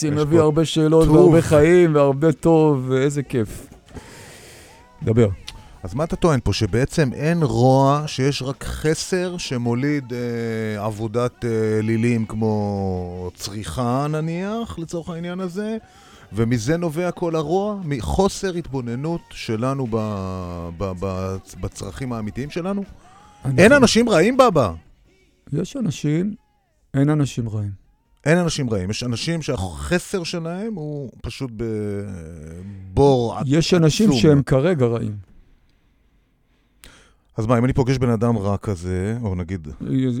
שמביא 0.00 0.40
הרבה 0.40 0.64
שאלות. 0.64 1.08
והרבה 1.08 1.42
חיים 1.42 1.94
והרבה 1.94 2.32
טוב, 2.32 2.84
ואיזה 2.88 3.22
כיף. 3.22 3.66
דבר. 5.02 5.28
אז 5.82 5.94
מה 5.94 6.04
אתה 6.04 6.16
טוען 6.16 6.40
פה? 6.44 6.52
שבעצם 6.52 7.10
אין 7.12 7.42
רוע, 7.42 8.02
שיש 8.06 8.42
רק 8.42 8.64
חסר 8.64 9.36
שמוליד 9.38 10.12
אה, 10.12 10.84
עבודת 10.84 11.44
אה, 11.44 11.50
לילים 11.82 12.26
כמו 12.26 13.30
צריכה 13.34 14.06
נניח, 14.10 14.78
לצורך 14.78 15.08
העניין 15.08 15.40
הזה, 15.40 15.76
ומזה 16.32 16.76
נובע 16.76 17.10
כל 17.10 17.36
הרוע? 17.36 17.80
מחוסר 17.84 18.54
התבוננות 18.54 19.20
שלנו 19.30 19.86
ב, 19.90 19.96
ב, 20.78 20.92
ב, 21.00 21.36
בצרכים 21.60 22.12
האמיתיים 22.12 22.50
שלנו? 22.50 22.84
אין 23.58 23.72
אנשים 23.72 24.08
רעים, 24.08 24.36
בבא. 24.36 24.72
יש 25.52 25.76
אנשים, 25.76 26.34
אין 26.94 27.10
אנשים 27.10 27.48
רעים. 27.48 27.70
אין 28.26 28.38
אנשים 28.38 28.70
רעים. 28.70 28.90
יש 28.90 29.02
אנשים 29.02 29.42
שהחסר 29.42 30.24
שלהם 30.24 30.74
הוא 30.74 31.10
פשוט 31.22 31.50
בבור 31.56 33.36
עצום. 33.36 33.54
יש 33.54 33.74
אנשים 33.74 34.12
שהם 34.12 34.42
כרגע 34.42 34.86
רעים. 34.86 35.29
אז 37.40 37.46
מה, 37.46 37.58
אם 37.58 37.64
אני 37.64 37.72
פוגש 37.72 37.98
בן 37.98 38.08
אדם 38.08 38.38
רע 38.38 38.56
כזה, 38.56 39.18
או 39.22 39.34
נגיד... 39.34 39.68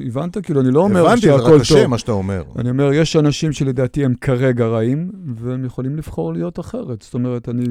הבנת? 0.06 0.38
כאילו, 0.38 0.60
אני 0.60 0.70
לא 0.70 0.80
אומר 0.80 1.06
הבנתי, 1.06 1.20
זה 1.20 1.26
שהכל 1.26 1.54
רק 1.54 1.60
קשה 1.60 1.74
טוב. 1.74 1.86
מה 1.86 1.98
שאתה 1.98 2.12
אומר. 2.12 2.42
אני 2.58 2.70
אומר, 2.70 2.92
יש 2.92 3.16
אנשים 3.16 3.52
שלדעתי 3.52 4.04
הם 4.04 4.14
כרגע 4.14 4.66
רעים, 4.66 5.10
והם 5.34 5.64
יכולים 5.64 5.96
לבחור 5.96 6.32
להיות 6.32 6.60
אחרת. 6.60 7.02
זאת 7.02 7.14
אומרת, 7.14 7.48
אני... 7.48 7.64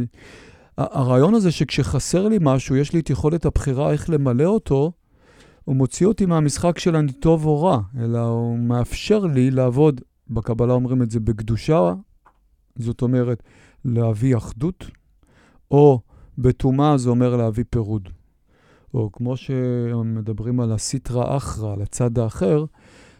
הרעיון 0.77 1.33
הזה 1.33 1.51
שכשחסר 1.51 2.27
לי 2.27 2.37
משהו, 2.41 2.75
יש 2.75 2.93
לי 2.93 2.99
את 2.99 3.09
יכולת 3.09 3.45
הבחירה 3.45 3.91
איך 3.91 4.09
למלא 4.09 4.45
אותו, 4.45 4.91
הוא 5.65 5.75
מוציא 5.75 6.07
אותי 6.07 6.25
מהמשחק 6.25 6.79
של 6.79 6.95
אני 6.95 7.11
טוב 7.11 7.45
או 7.45 7.63
רע, 7.63 7.79
אלא 7.99 8.19
הוא 8.19 8.59
מאפשר 8.59 9.19
לי 9.19 9.51
לעבוד, 9.51 10.01
בקבלה 10.29 10.73
אומרים 10.73 11.01
את 11.01 11.11
זה 11.11 11.19
בקדושה, 11.19 11.93
זאת 12.75 13.01
אומרת, 13.01 13.43
להביא 13.85 14.37
אחדות, 14.37 14.85
או 15.71 15.99
בטומאה 16.37 16.97
זה 16.97 17.09
אומר 17.09 17.35
להביא 17.35 17.63
פירוד. 17.69 18.09
או 18.93 19.11
כמו 19.11 19.37
שמדברים 19.37 20.59
על 20.59 20.71
הסיטרא 20.71 21.37
אחרא, 21.37 21.73
על 21.73 21.81
הצד 21.81 22.19
האחר, 22.19 22.65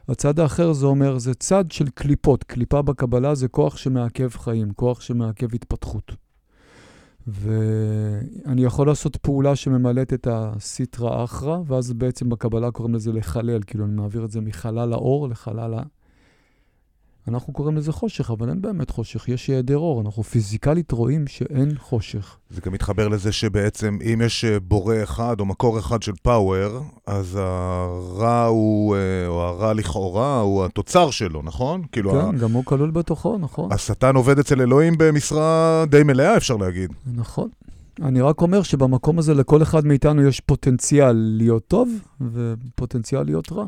הצד 0.07 0.39
האחר 0.39 0.74
זה 0.74 0.86
אומר, 0.86 1.17
זה 1.17 1.34
צד 1.34 1.72
של 1.72 1.89
קליפות. 1.89 2.43
קליפה 2.43 2.82
בקבלה 2.82 3.36
זה 3.36 3.47
כוח 3.47 3.78
שמעכב 3.78 4.30
חיים, 4.30 4.74
כוח 4.74 5.01
שמעכב 5.01 5.55
התפתחות. 5.55 6.15
ואני 7.28 8.63
יכול 8.63 8.88
לעשות 8.88 9.15
פעולה 9.15 9.55
שממלאת 9.55 10.13
את 10.13 10.28
הסיטרא 10.32 11.24
אחרא, 11.24 11.57
ואז 11.67 11.93
בעצם 11.93 12.30
בקבלה 12.30 12.72
קוראים 12.72 12.95
לזה 12.95 13.11
לחלל, 13.11 13.61
כאילו 13.67 13.86
אני 13.86 13.93
מעביר 13.93 14.26
את 14.26 14.32
זה 14.32 14.41
מחלל 14.41 14.93
האור 14.93 15.30
לחלל. 15.30 15.74
אנחנו 17.30 17.53
קוראים 17.53 17.77
לזה 17.77 17.91
חושך, 17.91 18.32
אבל 18.32 18.49
אין 18.49 18.61
באמת 18.61 18.89
חושך, 18.89 19.30
יש 19.30 19.47
היעדר 19.47 19.77
אור. 19.77 20.01
אנחנו 20.01 20.23
פיזיקלית 20.23 20.91
רואים 20.91 21.27
שאין 21.27 21.69
חושך. 21.77 22.38
זה 22.49 22.61
גם 22.65 22.71
מתחבר 22.73 23.07
לזה 23.07 23.32
שבעצם 23.32 23.97
אם 24.13 24.21
יש 24.25 24.45
אה, 24.45 24.59
בורא 24.59 24.95
אחד 25.03 25.39
או 25.39 25.45
מקור 25.45 25.80
אחד 25.80 26.03
של 26.03 26.11
פאוור, 26.21 26.80
אז 27.07 27.36
הרע 27.41 28.45
הוא, 28.45 28.95
אה, 28.95 29.27
או 29.27 29.41
הרע 29.41 29.73
לכאורה, 29.73 30.39
הוא 30.39 30.65
התוצר 30.65 31.09
שלו, 31.09 31.41
נכון? 31.43 31.82
כאילו, 31.91 32.19
ה- 32.19 32.32
כן, 32.32 32.38
גם 32.38 32.51
הוא 32.51 32.65
כלול 32.65 32.91
בתוכו, 32.91 33.38
נכון. 33.38 33.71
השטן 33.71 34.15
עובד 34.15 34.39
אצל 34.39 34.61
אלוהים 34.61 34.93
במשרה 34.97 35.84
די 35.89 36.03
מלאה, 36.03 36.38
אפשר 36.38 36.55
להגיד. 36.57 36.93
נכון. 37.15 37.49
אני 38.01 38.21
רק 38.21 38.41
אומר 38.41 38.63
שבמקום 38.63 39.19
הזה 39.19 39.34
לכל 39.34 39.61
אחד 39.61 39.86
מאיתנו 39.86 40.21
יש 40.27 40.39
פוטנציאל 40.39 41.11
להיות 41.38 41.67
טוב 41.67 41.89
ופוטנציאל 42.34 43.23
להיות 43.23 43.51
רע. 43.51 43.65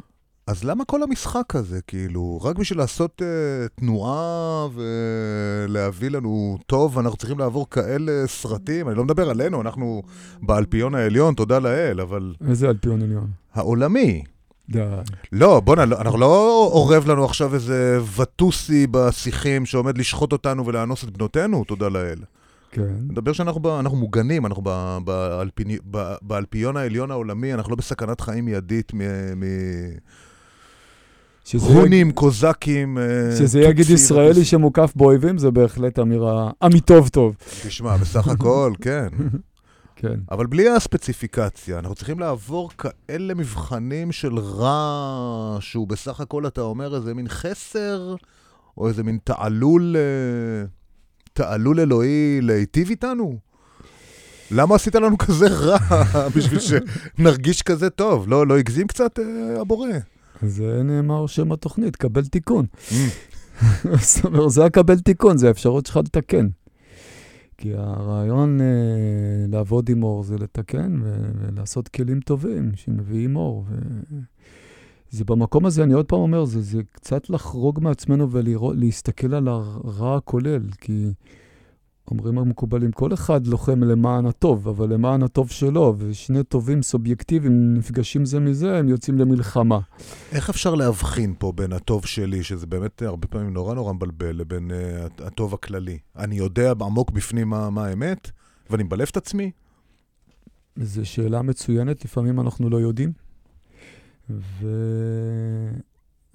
אז 0.47 0.63
למה 0.63 0.85
כל 0.85 1.03
המשחק 1.03 1.55
הזה, 1.55 1.79
כאילו, 1.87 2.39
רק 2.43 2.55
בשביל 2.55 2.79
לעשות 2.79 3.21
uh, 3.21 3.79
תנועה 3.79 4.67
ולהביא 4.73 6.09
לנו 6.09 6.57
טוב, 6.65 6.99
אנחנו 6.99 7.17
צריכים 7.17 7.39
לעבור 7.39 7.69
כאלה 7.69 8.27
סרטים? 8.27 8.87
אני 8.87 8.97
לא 8.97 9.03
מדבר 9.03 9.29
עלינו, 9.29 9.61
אנחנו 9.61 10.01
באלפיון 10.41 10.95
העליון, 10.95 11.33
תודה 11.33 11.59
לאל, 11.59 12.01
אבל 12.01 12.33
איזה 12.49 12.69
אלפיון 12.69 13.01
עליון. 13.01 13.27
העולמי. 13.53 14.23
די. 14.69 14.79
לא, 15.31 15.59
בוא'נה, 15.59 15.85
לא- 15.85 16.01
אנחנו 16.01 16.19
לא 16.19 16.69
אורב 16.73 17.07
לנו 17.07 17.25
עכשיו 17.25 17.53
איזה 17.55 17.99
וטוסי 18.17 18.87
בשיחים 18.87 19.65
שעומד 19.65 19.97
לשחוט 19.97 20.31
אותנו 20.31 20.65
ולאנוס 20.65 21.03
את 21.03 21.09
בנותינו, 21.09 21.63
תודה 21.63 21.89
לאל. 21.89 22.19
כן. 22.71 22.93
נדבר 23.09 23.33
שאנחנו 23.33 23.61
ב, 23.61 23.67
אנחנו 23.67 23.97
מוגנים, 23.97 24.45
אנחנו 24.45 24.61
ב, 24.65 24.97
באלפיני, 25.03 25.77
ב, 25.91 26.13
באלפיון 26.21 26.77
העליון 26.77 27.11
העולמי, 27.11 27.53
אנחנו 27.53 27.69
לא 27.71 27.75
בסכנת 27.75 28.21
חיים 28.21 28.45
מיידית 28.45 28.93
מ... 28.93 29.01
הונים, 31.59 32.11
קוזקים, 32.11 32.97
אה, 32.97 33.03
שזה 33.37 33.59
יגיד 33.61 33.89
ישראלי 33.89 34.45
שמוקף 34.45 34.93
באויבים, 34.95 35.37
זה 35.37 35.51
בהחלט 35.51 35.99
אמירה, 35.99 36.51
אמיתוב 36.65 37.09
טוב. 37.09 37.35
תשמע, 37.67 37.97
בסך 37.97 38.27
הכל, 38.27 38.73
כן. 38.83 39.07
כן. 39.95 40.19
אבל 40.31 40.45
בלי 40.45 40.69
הספציפיקציה, 40.69 41.79
אנחנו 41.79 41.95
צריכים 41.95 42.19
לעבור 42.19 42.71
כאלה 42.77 43.33
מבחנים 43.33 44.11
של 44.11 44.39
רע, 44.39 45.57
שהוא 45.59 45.87
בסך 45.87 46.19
הכל, 46.19 46.47
אתה 46.47 46.61
אומר, 46.61 46.95
איזה 46.95 47.13
מין 47.13 47.27
חסר, 47.27 48.15
או 48.77 48.87
איזה 48.87 49.03
מין 49.03 49.17
תעלול, 49.23 49.95
אה, 49.97 50.67
תעלול 51.33 51.79
אלוהי 51.79 52.39
להיטיב 52.41 52.89
איתנו? 52.89 53.37
למה 54.51 54.75
עשית 54.75 54.95
לנו 54.95 55.17
כזה 55.17 55.47
רע 55.47 55.77
בשביל 56.35 56.59
שנרגיש 56.59 57.61
כזה 57.61 57.89
טוב? 57.89 58.29
לא, 58.29 58.47
לא 58.47 58.57
הגזים 58.57 58.87
קצת, 58.87 59.19
אה, 59.19 59.61
הבורא? 59.61 59.89
זה 60.41 60.83
נאמר 60.83 61.27
שם 61.27 61.51
התוכנית, 61.51 61.95
קבל 61.95 62.25
תיקון. 62.25 62.65
זאת 64.01 64.25
אומרת, 64.25 64.49
זה 64.49 64.65
הקבל 64.65 64.99
תיקון, 64.99 65.37
זה 65.37 65.47
האפשרות 65.47 65.85
שלך 65.85 65.97
לתקן. 65.97 66.47
כי 67.57 67.73
הרעיון 67.73 68.61
אה, 68.61 68.65
לעבוד 69.47 69.89
עם 69.89 70.03
אור 70.03 70.23
זה 70.23 70.37
לתקן 70.37 70.99
ו- 71.03 71.31
ולעשות 71.39 71.87
כלים 71.87 72.19
טובים 72.19 72.71
שמביאים 72.75 73.35
אור. 73.35 73.65
ו... 73.69 73.75
זה 75.11 75.25
במקום 75.25 75.65
הזה, 75.65 75.83
אני 75.83 75.93
עוד 75.93 76.05
פעם 76.05 76.19
אומר, 76.19 76.45
זה, 76.45 76.61
זה 76.61 76.81
קצת 76.91 77.29
לחרוג 77.29 77.79
מעצמנו 77.81 78.31
ולהסתכל 78.31 79.33
על 79.33 79.47
הרע 79.47 80.15
הכולל, 80.17 80.61
כי 80.81 81.13
אומרים 82.07 82.37
המקובלים, 82.37 82.91
כל 82.91 83.13
אחד 83.13 83.47
לוחם 83.47 83.83
למען 83.83 84.25
הטוב, 84.25 84.67
אבל 84.67 84.93
למען 84.93 85.23
הטוב 85.23 85.49
שלו, 85.49 85.95
ושני 85.97 86.43
טובים 86.43 86.81
סובייקטיביים 86.81 87.73
נפגשים 87.73 88.25
זה 88.25 88.39
מזה, 88.39 88.77
הם 88.77 88.89
יוצאים 88.89 89.17
למלחמה. 89.17 89.79
איך 90.31 90.49
אפשר 90.49 90.75
להבחין 90.75 91.33
פה 91.39 91.51
בין 91.51 91.73
הטוב 91.73 92.05
שלי, 92.05 92.43
שזה 92.43 92.67
באמת 92.67 93.01
הרבה 93.01 93.27
פעמים 93.27 93.53
נורא 93.53 93.75
נורא 93.75 93.93
מבלבל, 93.93 94.35
לבין 94.35 94.71
uh, 94.71 95.23
הטוב 95.23 95.53
הכללי? 95.53 95.97
אני 96.17 96.35
יודע 96.35 96.71
עמוק 96.71 97.11
בפנים 97.11 97.49
מה, 97.49 97.69
מה 97.69 97.85
האמת, 97.85 98.31
ואני 98.69 98.83
מבלף 98.83 99.09
את 99.09 99.17
עצמי? 99.17 99.51
זו 100.75 101.05
שאלה 101.05 101.41
מצוינת, 101.41 102.05
לפעמים 102.05 102.39
אנחנו 102.39 102.69
לא 102.69 102.77
יודעים. 102.77 103.11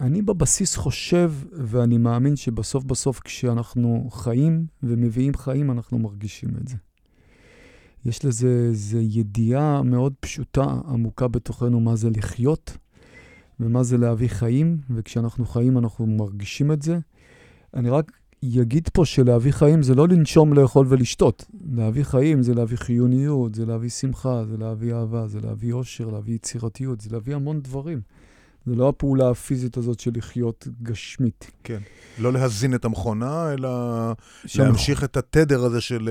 ואני 0.01 0.22
בבסיס 0.22 0.76
חושב, 0.76 1.32
ואני 1.53 1.99
מאמין 1.99 2.36
שבסוף 2.36 2.84
בסוף 2.84 3.20
כשאנחנו 3.20 4.09
חיים 4.11 4.66
ומביאים 4.82 5.34
חיים, 5.34 5.70
אנחנו 5.70 5.99
מרגישים 5.99 6.51
את 6.62 6.68
זה. 6.68 6.76
יש 8.05 8.24
לזה 8.24 8.66
איזו 8.68 8.99
ידיעה 8.99 9.82
מאוד 9.82 10.12
פשוטה, 10.20 10.64
עמוקה 10.88 11.28
בתוכנו, 11.28 11.80
מה 11.80 11.97
זה 11.97 12.11
לחיות 12.11 12.76
ומה 13.61 13.82
זה 13.82 13.99
להביא 13.99 14.28
חיים, 14.28 14.78
וכשאנחנו 14.90 15.47
חיים 15.47 15.78
אנחנו 15.78 16.07
מרגישים 16.07 16.72
את 16.72 16.82
זה. 16.82 16.99
אני 17.74 17.90
רק 17.90 18.12
יגיד 18.42 18.88
פה 18.92 19.05
שלהביא 19.05 19.53
חיים 19.53 19.82
זה 19.82 19.94
לא 19.94 20.09
לנשום, 20.09 20.53
לאכול 20.53 20.86
ולשתות. 20.88 21.44
להביא 21.70 22.03
חיים 22.03 22.42
זה 22.42 22.55
להביא 22.55 22.76
חיוניות, 22.76 23.55
זה 23.55 23.66
להביא 23.66 23.88
שמחה, 23.88 24.44
זה 24.44 24.57
להביא 24.57 24.94
אהבה, 24.94 25.28
זה 25.28 25.40
להביא 25.40 25.72
אושר, 25.72 26.11
להביא 26.11 26.34
יצירתיות, 26.34 27.01
זה 27.01 27.11
להביא 27.12 27.34
המון 27.34 27.61
דברים. 27.61 28.01
זה 28.66 28.74
לא 28.74 28.88
הפעולה 28.88 29.30
הפיזית 29.30 29.76
הזאת 29.76 30.00
של 30.00 30.10
לחיות 30.14 30.68
גשמית. 30.82 31.50
כן. 31.64 31.78
לא 32.18 32.32
להזין 32.32 32.74
את 32.74 32.84
המכונה, 32.84 33.52
אלא 33.52 33.68
שם- 34.46 34.62
להמשיך 34.62 35.04
את 35.04 35.16
התדר 35.16 35.64
הזה 35.64 35.80
של 35.80 36.08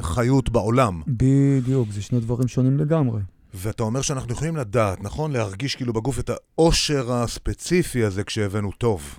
uh, 0.00 0.02
חיות 0.02 0.48
בעולם. 0.50 1.02
בדיוק, 1.06 1.88
זה 1.92 2.02
שני 2.02 2.20
דברים 2.20 2.48
שונים 2.48 2.78
לגמרי. 2.78 3.20
ואתה 3.54 3.82
אומר 3.82 4.02
שאנחנו 4.02 4.32
יכולים 4.32 4.56
לדעת, 4.56 5.00
נכון? 5.04 5.32
להרגיש 5.32 5.76
כאילו 5.76 5.92
בגוף 5.92 6.18
את 6.18 6.30
האושר 6.30 7.12
הספציפי 7.12 8.04
הזה 8.04 8.24
כשהבאנו 8.24 8.72
טוב. 8.72 9.18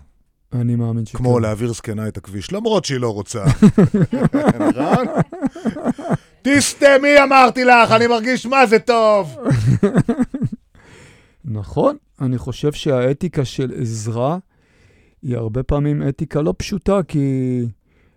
אני 0.53 0.75
מאמין 0.75 1.05
שכן. 1.05 1.17
כמו 1.17 1.39
להעביר 1.39 1.73
זקנה 1.73 2.07
את 2.07 2.17
הכביש, 2.17 2.51
למרות 2.51 2.85
שהיא 2.85 2.99
לא 2.99 3.13
רוצה. 3.13 3.43
נכון? 4.69 5.05
תסתמי, 6.41 7.23
אמרתי 7.23 7.63
לך, 7.63 7.91
אני 7.91 8.07
מרגיש 8.07 8.45
מה 8.45 8.65
זה 8.67 8.79
טוב. 8.79 9.35
נכון, 11.45 11.97
אני 12.21 12.37
חושב 12.37 12.71
שהאתיקה 12.71 13.45
של 13.45 13.71
עזרה 13.81 14.37
היא 15.21 15.37
הרבה 15.37 15.63
פעמים 15.63 16.07
אתיקה 16.09 16.41
לא 16.41 16.53
פשוטה, 16.57 17.03
כי 17.07 17.59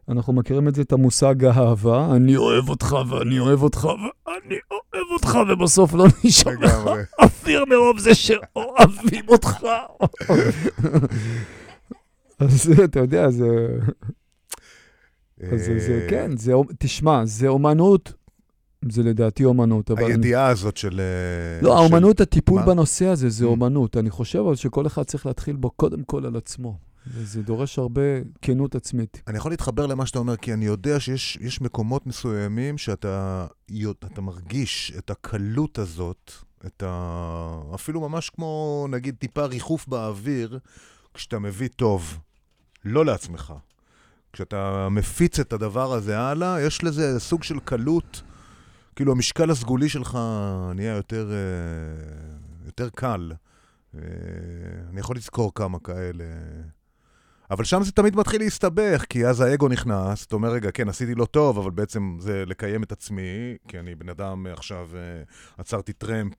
אנחנו 0.09 0.33
מכירים 0.33 0.69
את 0.69 0.75
זה, 0.75 0.83
את 0.83 0.93
המושג 0.93 1.45
האהבה, 1.45 2.17
אני 2.17 2.37
אוהב 2.37 2.69
אותך 2.69 2.97
ואני 3.09 3.39
אוהב 3.39 3.63
אותך 3.63 3.85
ואני 3.85 4.57
אוהב 4.71 5.07
אותך, 5.13 5.39
ובסוף 5.49 5.95
לא 5.95 6.07
נשאר 6.25 6.53
לך. 6.61 6.79
אוויר 7.19 7.65
מרוב 7.65 7.99
זה 7.99 8.15
שאוהבים 8.15 9.25
אותך. 9.29 9.67
אז 12.39 12.73
אתה 12.85 13.01
יודע, 13.01 13.31
זה... 13.31 13.79
אז 15.53 15.65
זה, 15.65 15.79
זה, 15.79 16.01
אה, 16.03 16.11
כן, 16.11 16.37
זה, 16.37 16.53
תשמע, 16.79 17.25
זה 17.25 17.49
אומנות, 17.49 18.13
זה 18.93 19.03
לדעתי 19.03 19.45
אומנות, 19.45 19.91
אבל... 19.91 20.05
אני- 20.05 20.13
הידיעה 20.13 20.47
הזאת 20.47 20.77
של... 20.77 21.01
אה, 21.01 21.63
לא, 21.67 21.71
של- 21.71 21.77
האומנות, 21.77 22.21
הטיפול 22.21 22.61
מה? 22.61 22.67
בנושא 22.67 23.07
הזה, 23.07 23.29
זה 23.29 23.45
Mm. 23.45 23.49
אומנות. 23.49 23.97
אני 23.97 24.11
חושב 24.11 24.39
אבל 24.39 24.55
שכל 24.55 24.87
אחד 24.87 25.03
צריך 25.03 25.27
להתחיל 25.27 25.57
בו 25.57 25.71
קודם 25.71 26.03
כל 26.05 26.27
על 26.27 26.37
עצמו. 26.37 26.79
וזה 27.15 27.43
דורש 27.43 27.79
הרבה 27.79 28.01
כנות 28.43 28.75
עצמית. 28.75 29.23
אני 29.29 29.39
יכול 29.39 29.53
להתחבר 29.53 29.87
למה 29.87 30.07
שאתה 30.07 30.19
אומר, 30.19 30.37
כי 30.37 30.53
אני 30.53 30.65
יודע 30.65 31.01
שיש 31.01 31.39
יש 31.41 31.61
מקומות 31.61 32.07
מסוימים 32.07 32.79
שאתה 32.79 33.47
אתה 34.13 34.21
מרגיש 34.21 34.93
את 34.99 35.11
הקלות 35.11 35.79
הזאת, 35.79 36.33
את 36.67 36.83
ה... 36.87 37.61
אפילו 37.75 38.01
ממש 38.09 38.31
כמו, 38.31 38.87
נגיד, 38.91 39.15
טיפה 39.19 39.45
ריחוף 39.45 39.89
באוויר, 39.89 40.59
כשאתה 41.15 41.39
מביא 41.39 41.69
טוב, 41.77 42.19
לא 42.85 43.05
לעצמך. 43.05 43.53
כשאתה 44.33 44.89
מפיץ 44.91 45.41
את 45.41 45.53
הדבר 45.53 45.93
הזה 45.93 46.19
הלאה, 46.19 46.61
יש 46.61 46.85
לזה 46.85 47.21
סוג 47.21 47.43
של 47.43 47.59
קלות, 47.61 48.23
כאילו 48.97 49.13
המשקל 49.13 49.51
הסגולי 49.51 49.89
שלך 49.89 50.19
נהיה 50.75 50.97
יותר, 50.97 51.31
אה, 51.33 52.37
יותר 52.67 52.89
קל. 52.89 53.33
אה, 53.95 54.01
אני 54.91 55.01
יכול 55.01 55.17
לזכור 55.17 55.55
כמה 55.55 55.79
כאלה. 55.79 56.25
אבל 57.51 57.65
שם 57.65 57.83
זה 57.83 57.93
תמיד 57.93 58.17
מתחיל 58.17 58.41
להסתבך, 58.41 59.05
כי 59.09 59.27
אז 59.27 59.41
האגו 59.41 59.69
נכנס, 59.69 60.27
אתה 60.27 60.37
אומר, 60.37 60.49
רגע, 60.49 60.71
כן, 60.71 60.89
עשיתי 60.89 61.15
לא 61.15 61.25
טוב, 61.25 61.59
אבל 61.59 61.71
בעצם 61.71 62.17
זה 62.21 62.45
לקיים 62.47 62.83
את 62.83 62.93
עצמי, 62.93 63.57
כי 63.69 63.79
אני 63.79 63.95
בן 63.95 64.09
אדם 64.09 64.47
אה, 64.47 64.53
עכשיו, 64.53 64.89
עצרתי 65.59 65.93
טרמפ. 65.93 66.35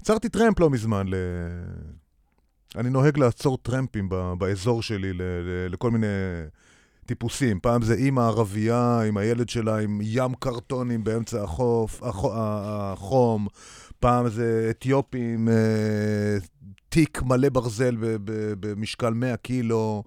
עצרתי 0.00 0.28
טרמפ 0.28 0.60
לא 0.60 0.70
מזמן, 0.70 1.06
ל... 1.08 1.14
אני 2.76 2.90
נוהג 2.90 3.18
לעצור 3.18 3.58
טרמפים 3.58 4.08
ב- 4.08 4.32
באזור 4.38 4.82
שלי 4.82 5.12
ל- 5.12 5.22
ל- 5.22 5.72
לכל 5.72 5.90
מיני 5.90 6.06
טיפוסים. 7.06 7.60
פעם 7.60 7.82
זה 7.82 7.94
אימא 7.94 8.20
ערבייה 8.20 9.00
עם 9.08 9.16
הילד 9.16 9.48
שלה 9.48 9.78
עם 9.78 10.00
ים 10.02 10.34
קרטונים 10.34 11.04
באמצע 11.04 11.42
החוף, 11.44 12.02
החו- 12.02 12.32
ה- 12.34 12.92
החום. 12.92 13.46
פעם 14.00 14.28
זה 14.28 14.66
אתיופים, 14.70 15.48
אה, 15.48 15.54
תיק 16.88 17.22
מלא 17.22 17.48
ברזל 17.48 17.96
במשקל 18.60 19.10
100 19.14 19.36
קילו. 19.36 20.02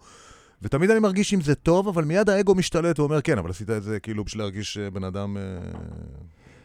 ותמיד 0.62 0.92
אני 0.92 1.00
מרגיש 1.00 1.34
עם 1.34 1.42
זה 1.42 1.56
טוב, 1.56 1.88
אבל 1.88 2.04
מיד 2.06 2.30
האגו 2.30 2.56
משתלט 2.56 3.00
ואומר, 3.00 3.22
כן, 3.22 3.38
אבל 3.38 3.50
עשית 3.50 3.70
את 3.70 3.84
זה 3.84 4.00
כאילו 4.00 4.24
בשביל 4.24 4.42
להרגיש 4.44 4.78
אה, 4.78 4.90
בן 4.90 5.04
אדם 5.04 5.38
אה, 5.38 5.42
כן, 5.72 5.78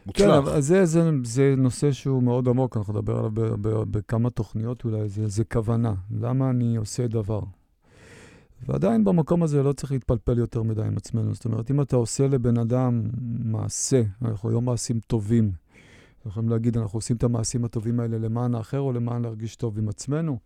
מוצלח. 0.07 0.37
אבל 0.39 0.61
זה, 0.61 0.85
זה, 0.87 1.11
זה 1.25 1.55
נושא 1.57 1.93
שהוא 1.93 2.23
מאוד 2.23 2.49
עמוק, 2.49 2.77
אנחנו 2.77 2.93
נדבר 2.93 3.19
עליו 3.19 3.31
בכמה 3.91 4.31
תוכניות 4.31 4.85
אולי, 4.85 5.09
זה, 5.09 5.29
זה 5.29 5.45
כוונה. 5.45 5.95
למה 6.21 6.51
אני 6.51 6.77
עושה 6.77 7.07
דבר? 7.07 7.41
ועדיין 8.69 9.05
במקום 9.05 9.43
הזה 9.43 9.63
לא 9.63 9.73
צריך 9.73 9.93
להתפלפל 9.93 10.39
יותר 10.39 10.63
מדי 10.63 10.83
עם 10.83 10.97
עצמנו. 10.97 11.35
זאת 11.35 11.45
אומרת, 11.45 11.71
אם 11.71 11.81
אתה 11.81 11.97
עושה 11.97 12.29
לבן 12.29 12.59
אדם 12.59 13.03
מעשה, 13.45 14.03
אנחנו 14.23 14.49
היום 14.49 14.65
מעשים 14.65 15.01
טובים, 15.01 15.53
אנחנו 16.17 16.31
יכולים 16.31 16.49
להגיד, 16.49 16.77
אנחנו 16.79 16.97
עושים 16.97 17.17
את 17.17 17.23
המעשים 17.23 17.65
הטובים 17.65 18.01
האלה 18.01 18.19
למען 18.19 18.55
האחר 18.55 18.81
או 18.81 18.93
למען 18.93 19.23
להרגיש 19.23 19.57
טוב 19.57 19.79
עם 19.79 19.89
עצמנו, 19.89 20.39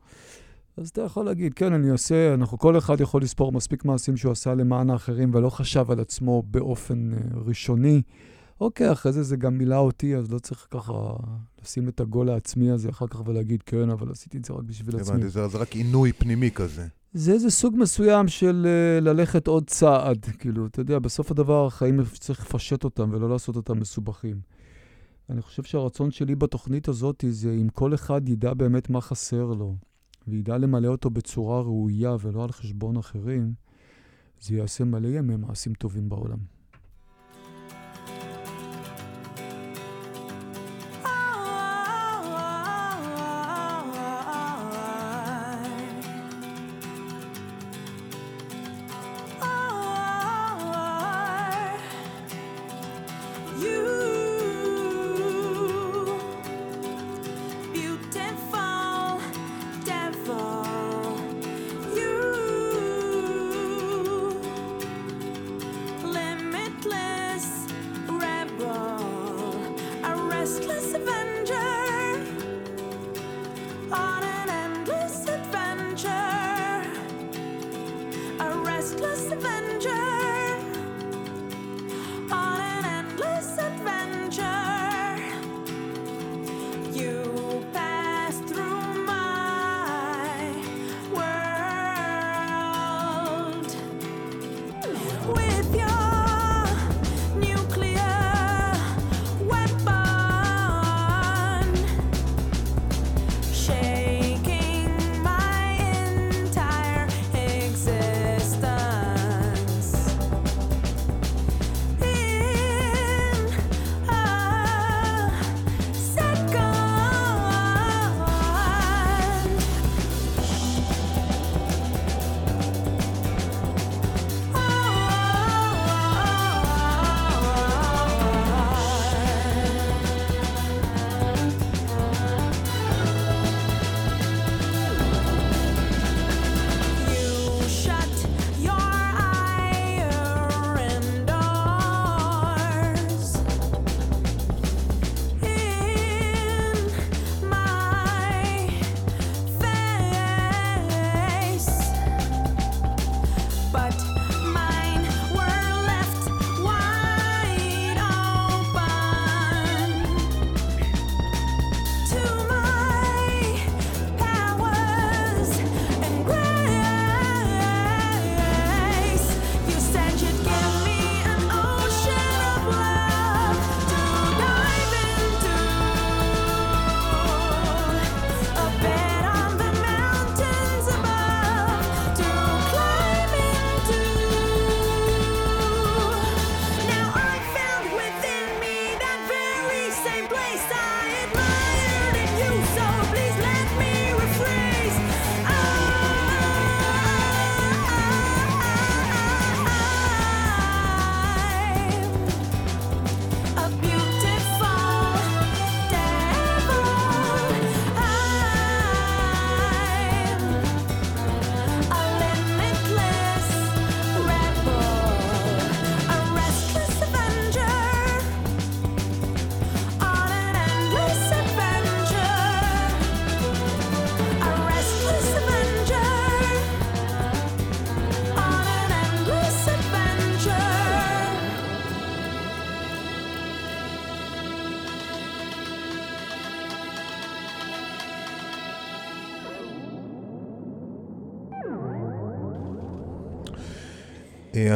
אז 0.76 0.88
אתה 0.88 1.02
יכול 1.02 1.24
להגיד, 1.24 1.54
כן, 1.54 1.72
אני 1.72 1.88
עושה, 1.88 2.34
אנחנו, 2.34 2.58
כל 2.58 2.78
אחד 2.78 3.00
יכול 3.00 3.22
לספור 3.22 3.52
מספיק 3.52 3.84
מעשים 3.84 4.16
שהוא 4.16 4.32
עשה 4.32 4.54
למען 4.54 4.90
האחרים 4.90 5.34
ולא 5.34 5.50
חשב 5.50 5.90
על 5.90 6.00
עצמו 6.00 6.42
באופן 6.42 7.14
אה, 7.14 7.18
ראשוני. 7.34 8.02
אוקיי, 8.60 8.92
אחרי 8.92 9.12
זה 9.12 9.22
זה 9.22 9.36
גם 9.36 9.58
מילא 9.58 9.76
אותי, 9.76 10.16
אז 10.16 10.32
לא 10.32 10.38
צריך 10.38 10.66
ככה 10.70 10.92
לשים 11.62 11.88
את 11.88 12.00
הגול 12.00 12.28
העצמי 12.28 12.70
הזה 12.70 12.88
אחר 12.88 13.06
כך 13.06 13.26
ולהגיד, 13.26 13.62
כן, 13.62 13.90
אבל 13.90 14.10
עשיתי 14.10 14.38
את 14.38 14.44
זה 14.44 14.52
רק 14.52 14.62
בשביל 14.62 14.96
עצמי. 14.96 15.14
הבנתי, 15.14 15.28
זה 15.28 15.58
רק 15.58 15.76
עינוי 15.76 16.12
פנימי 16.12 16.50
כזה. 16.50 16.86
זה 17.16 17.32
איזה 17.32 17.50
סוג 17.50 17.74
מסוים 17.78 18.28
של 18.28 18.66
uh, 18.66 19.04
ללכת 19.04 19.46
עוד 19.46 19.66
צעד, 19.66 20.24
כאילו, 20.38 20.66
אתה 20.66 20.80
יודע, 20.80 20.98
בסוף 20.98 21.30
הדבר, 21.30 21.66
החיים 21.66 22.00
צריך 22.20 22.40
לפשט 22.40 22.84
אותם 22.84 23.10
ולא 23.12 23.30
לעשות 23.30 23.56
אותם 23.56 23.78
מסובכים. 23.78 24.40
אני 25.30 25.42
חושב 25.42 25.62
שהרצון 25.62 26.10
שלי 26.10 26.34
בתוכנית 26.34 26.88
הזאת 26.88 27.24
זה 27.28 27.52
אם 27.52 27.68
כל 27.68 27.94
אחד 27.94 28.28
ידע 28.28 28.54
באמת 28.54 28.90
מה 28.90 29.00
חסר 29.00 29.44
לו, 29.44 29.76
וידע 30.28 30.58
למלא 30.58 30.88
אותו 30.88 31.10
בצורה 31.10 31.60
ראויה 31.60 32.16
ולא 32.20 32.44
על 32.44 32.52
חשבון 32.52 32.96
אחרים, 32.96 33.52
זה 34.40 34.56
יעשה 34.56 34.84
מלא 34.84 35.08
ימי 35.08 35.36
מעשים 35.36 35.74
טובים 35.74 36.08
בעולם. 36.08 36.38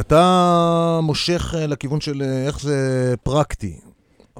אתה 0.01 1.01
מושך 1.03 1.55
אה, 1.57 1.67
לכיוון 1.67 2.01
של 2.01 2.23
אה, 2.23 2.47
איך 2.47 2.61
זה 2.61 2.79
פרקטי. 3.23 3.79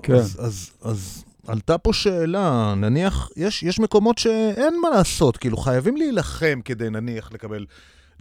כן. 0.03 0.15
אז, 0.15 0.37
אז, 0.41 0.71
אז 0.83 1.25
עלתה 1.47 1.79
פה 1.79 1.93
שאלה, 1.93 2.75
נניח, 2.77 3.29
יש, 3.37 3.63
יש 3.63 3.81
מקומות 3.81 4.19
שאין 4.19 4.75
מה 4.83 4.91
לעשות, 4.91 5.37
כאילו 5.37 5.57
חייבים 5.57 5.97
להילחם 5.97 6.61
כדי 6.65 6.91
נניח 6.91 7.33
לקבל 7.33 7.67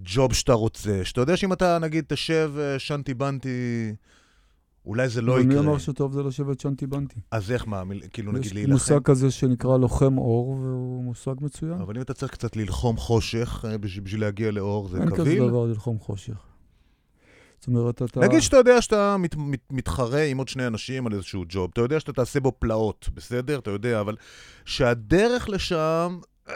ג'וב 0.02 0.34
שאתה 0.34 0.54
רוצה, 0.54 1.00
שאתה 1.04 1.22
יודע 1.22 1.38
שאם 1.38 1.54
אתה 1.54 1.78
נגיד 1.80 2.06
תשב 2.08 2.52
אה, 2.60 2.80
שנטי 2.80 3.14
בנטי, 3.14 3.94
אולי 4.86 5.10
זה 5.10 5.22
לא 5.22 5.40
יקרה. 5.42 5.60
אמר 5.60 5.78
שטוב 5.78 6.14
זה 6.14 6.24
לשבת 6.24 6.60
שנטי 6.60 6.88
בנטי? 6.88 7.20
אז 7.32 7.52
איך 7.52 7.68
מה, 7.68 7.84
מיל- 7.84 8.02
כאילו 8.14 8.32
נגיד 8.32 8.46
יש 8.46 8.54
להילחם? 8.54 8.74
מושג 8.74 9.00
כזה 9.04 9.32
שנקרא 9.32 9.78
לוחם 9.78 10.18
אור, 10.18 10.50
והוא 10.50 11.04
מושג 11.04 11.34
מצוין. 11.42 11.74
אבל 11.82 11.96
אם 11.96 12.02
אתה 12.02 12.14
צריך 12.14 12.32
קצת 12.32 12.56
ללחום 12.56 12.98
חושך 12.98 13.66
בשביל 13.82 14.22
להגיע 14.22 14.52
לאור, 14.52 14.88
זה 14.90 14.98
אין 14.98 15.10
כזה 15.10 15.18
קביל? 15.18 15.48
דבר 15.48 15.66
ללחום 15.66 16.00
חושך. 16.00 16.34
זאת 17.60 17.68
אומרת, 17.68 18.02
אתה... 18.02 18.20
נגיד 18.20 18.40
שאתה 18.40 18.58
יודע 18.58 18.82
שאתה 18.82 19.18
מת, 19.18 19.36
מת, 19.38 19.60
מתחרה 19.72 20.24
עם 20.24 20.38
עוד 20.38 20.48
שני 20.48 20.68
אנשים 20.68 21.08
על 21.08 21.14
איזשהו 21.14 21.44
ג'וב, 21.50 21.70
אתה 21.74 21.82
יודע 21.82 22.00
שאתה 22.00 22.14
תעשה 22.14 22.40
בו 22.40 22.52
פלאות, 22.60 23.10
בסדר? 23.14 23.60
אתה 23.60 23.72
יודע, 23.72 24.02
אבל 24.02 24.16
שהדרך 24.66 25.50
לשם, 25.50 26.20
אה, 26.50 26.54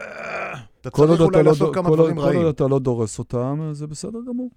אתה 0.82 0.90
כל 0.90 1.08
צריך 1.08 1.22
אולי 1.22 1.38
לא 1.38 1.44
לעשות 1.52 1.68
דו- 1.68 1.74
כמה 1.74 1.90
כל 1.90 1.96
דברים 1.96 2.16
כל 2.16 2.22
רעים. 2.22 2.40
עוד 2.40 2.48
אתה 2.56 2.68
לא 2.68 2.80
דורס 2.80 3.20
אותם, 3.20 3.70
זה 3.72 3.88
בסדר 3.88 4.20
גמור. 4.28 4.50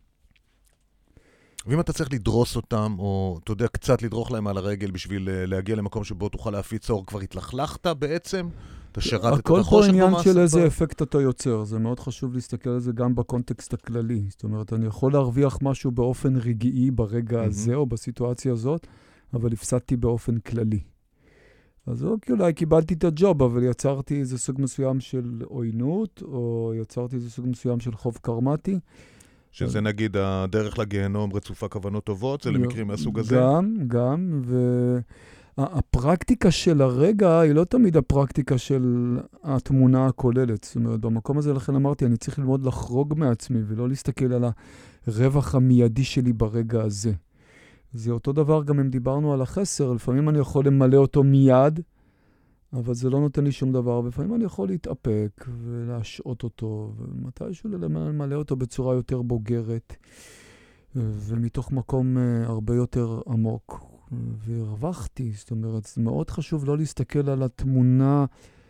ואם 1.67 1.81
אתה 1.81 1.93
צריך 1.93 2.13
לדרוס 2.13 2.57
אותם, 2.57 2.97
או 2.99 3.39
אתה 3.45 3.53
יודע, 3.53 3.69
קצת 3.69 4.03
לדרוך 4.03 4.31
להם 4.33 4.47
על 4.47 4.57
הרגל 4.57 4.91
בשביל 4.91 5.29
אה, 5.29 5.47
להגיע 5.47 5.77
למקום 5.77 6.05
שבו 6.05 6.29
תוכל 6.29 6.51
להפיץ 6.51 6.91
אור, 6.91 7.07
כבר 7.07 7.21
התלכלכת 7.21 7.87
בעצם? 7.87 8.49
אתה 8.99 9.05
שירתת 9.05 9.35
את 9.35 9.39
הכל 9.39 9.55
פה 9.55 9.61
החושך 9.61 9.89
עניין 9.89 10.07
במעשה? 10.07 10.33
של 10.33 10.39
איזה 10.39 10.67
אפקט 10.67 11.03
אתה 11.03 11.21
יוצר, 11.21 11.65
זה 11.65 11.79
מאוד 11.79 12.01
חשוב 12.01 12.35
להסתכל 12.35 12.71
על 12.71 12.81
זה 12.81 12.93
גם 12.93 13.15
בקונטקסט 13.15 13.75
הכללי. 13.75 14.25
זאת 14.29 14.45
אומרת, 14.45 14.73
אני 14.73 14.87
יכול 14.87 15.13
להרוויח 15.13 15.59
משהו 15.63 15.91
באופן 15.91 16.37
רגעי 16.37 16.91
ברגע 16.91 17.37
מהמם. 17.37 17.49
הזה 17.49 17.75
או 17.75 17.87
בסיטואציה 17.87 18.53
הזאת, 18.53 18.87
אבל 19.35 19.53
הפסדתי 19.53 19.97
באופן 19.97 20.39
כללי. 20.39 20.81
אז 21.87 22.05
אוקיי, 22.05 22.35
אולי 22.35 22.53
קיבלתי 22.53 22.95
את 22.95 23.05
הג'וב, 23.05 23.43
אבל 23.43 23.63
יצרתי 23.63 24.21
איזה 24.21 24.39
סוג 24.39 24.61
מסוים 24.61 25.01
של 25.01 25.43
עוינות, 25.45 26.23
או 26.23 26.73
יצרתי 26.81 27.17
איזה 27.17 27.31
סוג 27.31 27.47
מסוים 27.49 27.81
של 27.81 27.93
חוב 27.93 28.19
קרמטי. 28.23 28.79
שזה 29.51 29.81
נגיד 29.81 30.17
הדרך 30.17 30.79
לגיהנום 30.79 31.33
רצופה 31.33 31.69
כוונות 31.69 32.05
טובות, 32.05 32.43
זה 32.43 32.51
למקרים 32.51 32.87
מהסוג 32.87 33.19
הזה? 33.19 33.37
גם, 33.37 33.77
גם, 33.87 34.43
והפרקטיקה 35.59 36.51
של 36.51 36.83
הרגע 36.83 37.41
היא 37.41 37.53
לא 37.53 37.65
תמיד 37.65 37.97
הפרקטיקה 37.97 38.59
של 38.59 39.17
התמונה 39.43 40.07
הכוללת. 40.07 40.65
זאת 40.65 40.77
אומרת, 40.77 41.01
במקום 41.01 41.39
הזה, 41.39 41.53
לכן 41.53 41.75
אמרתי, 41.75 42.07
אני 42.07 42.17
צריך 42.17 42.39
ללמוד 42.39 42.67
לחרוג 42.67 43.15
מעצמי 43.17 43.61
ולא 43.67 43.89
להסתכל 43.89 44.33
על 44.33 44.45
הרווח 45.07 45.55
המיידי 45.55 46.05
שלי 46.05 46.33
ברגע 46.33 46.83
הזה. 46.83 47.13
זה 47.93 48.11
אותו 48.13 48.33
דבר 48.33 48.63
גם 48.63 48.81
אם 48.81 48.91
דיברנו 48.91 49.33
על 49.33 49.43
החסר, 49.43 49.93
לפעמים 49.93 50.29
אני 50.29 50.39
יכול 50.39 50.67
למלא 50.67 50.97
אותו 50.97 51.23
מיד, 51.23 51.81
אבל 52.73 52.95
זה 52.95 53.11
לא 53.11 53.21
נותן 53.21 53.45
לי 53.45 53.53
שום 53.53 53.73
דבר, 53.73 54.01
ולפעמים 54.01 54.35
אני 54.35 54.45
יכול 54.45 54.69
להתאפק 54.69 55.47
ולהשעות 55.65 56.43
אותו, 56.43 56.93
ומתישהו 56.99 57.71
למלא 57.71 58.35
אותו 58.35 58.57
בצורה 58.57 58.95
יותר 58.95 59.23
בוגרת. 59.23 59.97
ומתוך 60.97 61.73
מקום 61.73 62.17
uh, 62.17 62.51
הרבה 62.51 62.75
יותר 62.75 63.21
עמוק. 63.27 63.96
והרווחתי, 64.13 65.33
זאת 65.33 65.51
אומרת, 65.51 65.85
זה 65.85 66.03
מאוד 66.03 66.31
חשוב 66.31 66.65
לא 66.65 66.79
להסתכל 66.79 67.31
על 67.31 67.43
התמונה 67.43 68.25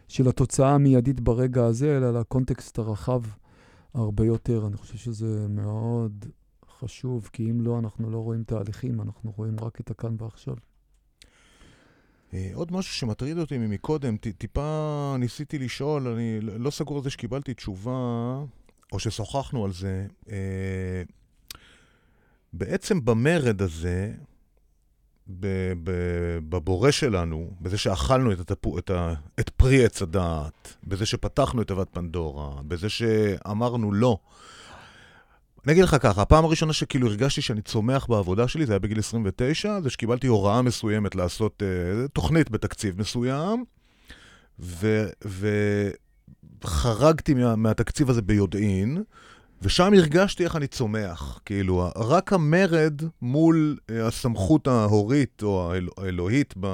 של 0.08 0.28
התוצאה 0.28 0.74
המיידית 0.74 1.20
ברגע 1.20 1.64
הזה, 1.64 1.96
אלא 1.96 2.06
על 2.06 2.16
הקונטקסט 2.16 2.78
הרחב 2.78 3.22
הרבה 3.94 4.24
יותר. 4.26 4.66
אני 4.66 4.76
חושב 4.76 4.96
שזה 4.96 5.46
מאוד 5.48 6.26
חשוב, 6.78 7.30
כי 7.32 7.50
אם 7.50 7.60
לא, 7.60 7.78
אנחנו 7.78 8.10
לא 8.10 8.18
רואים 8.18 8.44
תהליכים, 8.44 9.00
אנחנו 9.00 9.32
רואים 9.36 9.56
רק 9.60 9.80
את 9.80 9.90
הכאן 9.90 10.16
ועכשיו. 10.18 10.54
אה, 12.34 12.50
עוד 12.54 12.72
משהו 12.72 12.94
שמטריד 12.94 13.38
אותי 13.38 13.58
ממקודם, 13.58 14.16
טיפה 14.16 15.16
ניסיתי 15.18 15.58
לשאול, 15.58 16.08
אני 16.08 16.40
ל- 16.40 16.56
לא 16.56 16.70
סגור 16.70 16.96
על 16.96 17.04
זה 17.04 17.10
שקיבלתי 17.10 17.54
תשובה, 17.54 18.38
או 18.92 18.98
ששוחחנו 18.98 19.64
על 19.64 19.72
זה. 19.72 20.06
אה, 20.30 21.02
בעצם 22.52 23.04
במרד 23.04 23.62
הזה, 23.62 24.14
בבורא 26.48 26.90
שלנו, 26.90 27.50
בזה 27.60 27.78
שאכלנו 27.78 28.32
את, 28.32 28.40
התפו, 28.40 28.78
את, 28.78 28.90
ה, 28.90 29.14
את 29.40 29.50
פרי 29.50 29.84
עץ 29.84 30.02
הדעת, 30.02 30.76
בזה 30.84 31.06
שפתחנו 31.06 31.62
את 31.62 31.66
תיבת 31.66 31.88
פנדורה, 31.92 32.62
בזה 32.62 32.88
שאמרנו 32.88 33.92
לא. 33.92 34.18
אני 35.64 35.72
אגיד 35.72 35.84
לך 35.84 35.96
ככה, 36.00 36.22
הפעם 36.22 36.44
הראשונה 36.44 36.72
שכאילו 36.72 37.06
הרגשתי 37.06 37.42
שאני 37.42 37.62
צומח 37.62 38.06
בעבודה 38.06 38.48
שלי, 38.48 38.66
זה 38.66 38.72
היה 38.72 38.78
בגיל 38.78 38.98
29, 38.98 39.80
זה 39.80 39.90
שקיבלתי 39.90 40.26
הוראה 40.26 40.62
מסוימת 40.62 41.14
לעשות 41.14 41.62
uh, 41.62 42.08
תוכנית 42.08 42.50
בתקציב 42.50 43.00
מסוים, 43.00 43.64
וחרגתי 46.62 47.34
מה, 47.34 47.56
מהתקציב 47.56 48.10
הזה 48.10 48.22
ביודעין, 48.22 49.02
ושם 49.62 49.92
הרגשתי 49.94 50.44
איך 50.44 50.56
אני 50.56 50.66
צומח. 50.66 51.40
כאילו, 51.44 51.88
רק 51.96 52.32
המרד 52.32 53.02
מול 53.22 53.76
uh, 53.80 53.92
הסמכות 53.94 54.66
ההורית 54.66 55.42
או 55.42 55.72
האל- 55.72 55.88
האלוהית 55.96 56.54
ב... 56.60 56.66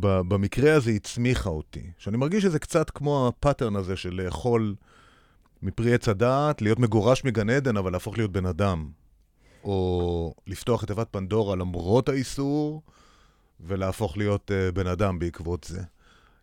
ב- 0.00 0.20
במקרה 0.28 0.74
הזה 0.74 0.90
הצמיחה 0.90 1.50
אותי. 1.50 1.90
שאני 1.98 2.16
מרגיש 2.16 2.42
שזה 2.42 2.58
קצת 2.58 2.90
כמו 2.90 3.28
הפאטרן 3.28 3.76
הזה 3.76 3.96
של 3.96 4.14
לאכול 4.14 4.74
מפרי 5.62 5.94
עץ 5.94 6.08
הדעת, 6.08 6.62
להיות 6.62 6.78
מגורש 6.78 7.24
מגן 7.24 7.50
עדן, 7.50 7.76
אבל 7.76 7.92
להפוך 7.92 8.18
להיות 8.18 8.32
בן 8.32 8.46
אדם. 8.46 8.88
או 9.64 10.34
לפתוח 10.46 10.82
את 10.84 10.88
תיבת 10.88 11.08
פנדורה 11.10 11.56
למרות 11.56 12.08
האיסור, 12.08 12.82
ולהפוך 13.60 14.16
להיות 14.16 14.50
uh, 14.50 14.72
בן 14.74 14.86
אדם 14.86 15.18
בעקבות 15.18 15.64
זה. 15.64 15.82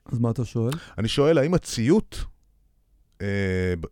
אז 0.06 0.20
מה 0.20 0.32
אתה 0.32 0.46
שואל? 0.46 0.74
אני 0.98 1.08
שואל, 1.08 1.38
האם 1.38 1.54
הציות, 1.54 2.26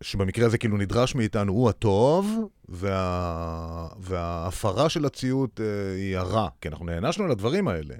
שבמקרה 0.00 0.46
הזה 0.46 0.58
כאילו 0.58 0.76
נדרש 0.76 1.14
מאיתנו, 1.14 1.52
הוא 1.52 1.68
הטוב, 1.68 2.48
וה... 2.68 3.88
וההפרה 4.00 4.88
של 4.88 5.04
הציות 5.04 5.60
uh, 5.60 5.62
היא 5.96 6.16
הרע? 6.16 6.48
כי 6.60 6.68
אנחנו 6.68 6.84
נענשנו 6.84 7.24
על 7.24 7.30
הדברים 7.30 7.68
האלה, 7.68 7.94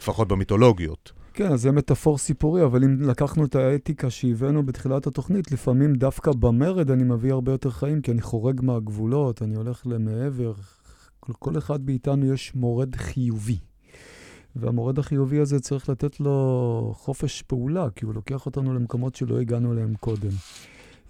לפחות 0.00 0.28
במיתולוגיות. 0.28 1.12
כן, 1.34 1.56
זה 1.56 1.72
מטאפור 1.72 2.18
סיפורי, 2.18 2.64
אבל 2.64 2.84
אם 2.84 3.02
לקחנו 3.02 3.44
את 3.44 3.54
האתיקה 3.54 4.10
שהבאנו 4.10 4.66
בתחילת 4.66 5.06
התוכנית, 5.06 5.52
לפעמים 5.52 5.94
דווקא 5.94 6.32
במרד 6.32 6.90
אני 6.90 7.04
מביא 7.04 7.32
הרבה 7.32 7.52
יותר 7.52 7.70
חיים, 7.70 8.00
כי 8.00 8.10
אני 8.10 8.22
חורג 8.22 8.60
מהגבולות, 8.62 9.42
אני 9.42 9.56
הולך 9.56 9.82
למעבר. 9.86 10.52
כל 11.20 11.58
אחד 11.58 11.86
מאיתנו 11.86 12.34
יש 12.34 12.54
מורד 12.54 12.96
חיובי. 12.96 13.58
והמורד 14.56 14.98
החיובי 14.98 15.40
הזה 15.40 15.60
צריך 15.60 15.88
לתת 15.88 16.20
לו 16.20 16.92
חופש 16.96 17.42
פעולה, 17.42 17.90
כי 17.90 18.04
הוא 18.04 18.14
לוקח 18.14 18.46
אותנו 18.46 18.74
למקומות 18.74 19.14
שלא 19.14 19.40
הגענו 19.40 19.72
אליהם 19.72 19.94
קודם. 20.00 20.30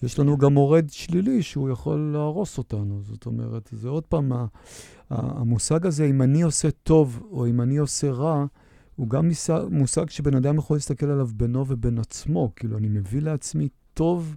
יש 0.03 0.19
לנו 0.19 0.39
גם 0.39 0.55
מורד 0.55 0.91
שלילי 0.91 1.43
שהוא 1.43 1.71
יכול 1.71 2.11
להרוס 2.13 2.59
אותנו. 2.59 3.01
זאת 3.03 3.27
אומרת, 3.27 3.69
זה 3.73 3.89
עוד 3.89 4.07
פעם, 4.07 4.33
המושג 5.11 5.87
הזה, 5.87 6.05
אם 6.05 6.23
אני 6.23 6.43
עושה 6.43 6.71
טוב 6.71 7.23
או 7.31 7.47
אם 7.47 7.61
אני 7.61 7.77
עושה 7.77 8.11
רע, 8.11 8.45
הוא 8.97 9.09
גם 9.09 9.31
מושג 9.71 10.11
שבן 10.11 10.35
אדם 10.35 10.59
יכול 10.59 10.77
להסתכל 10.77 11.07
עליו 11.07 11.29
בינו 11.35 11.65
ובין 11.69 11.99
עצמו. 11.99 12.53
כאילו, 12.57 12.77
אני 12.79 12.89
מביא 12.89 13.23
לעצמי 13.23 13.69
טוב, 13.95 14.37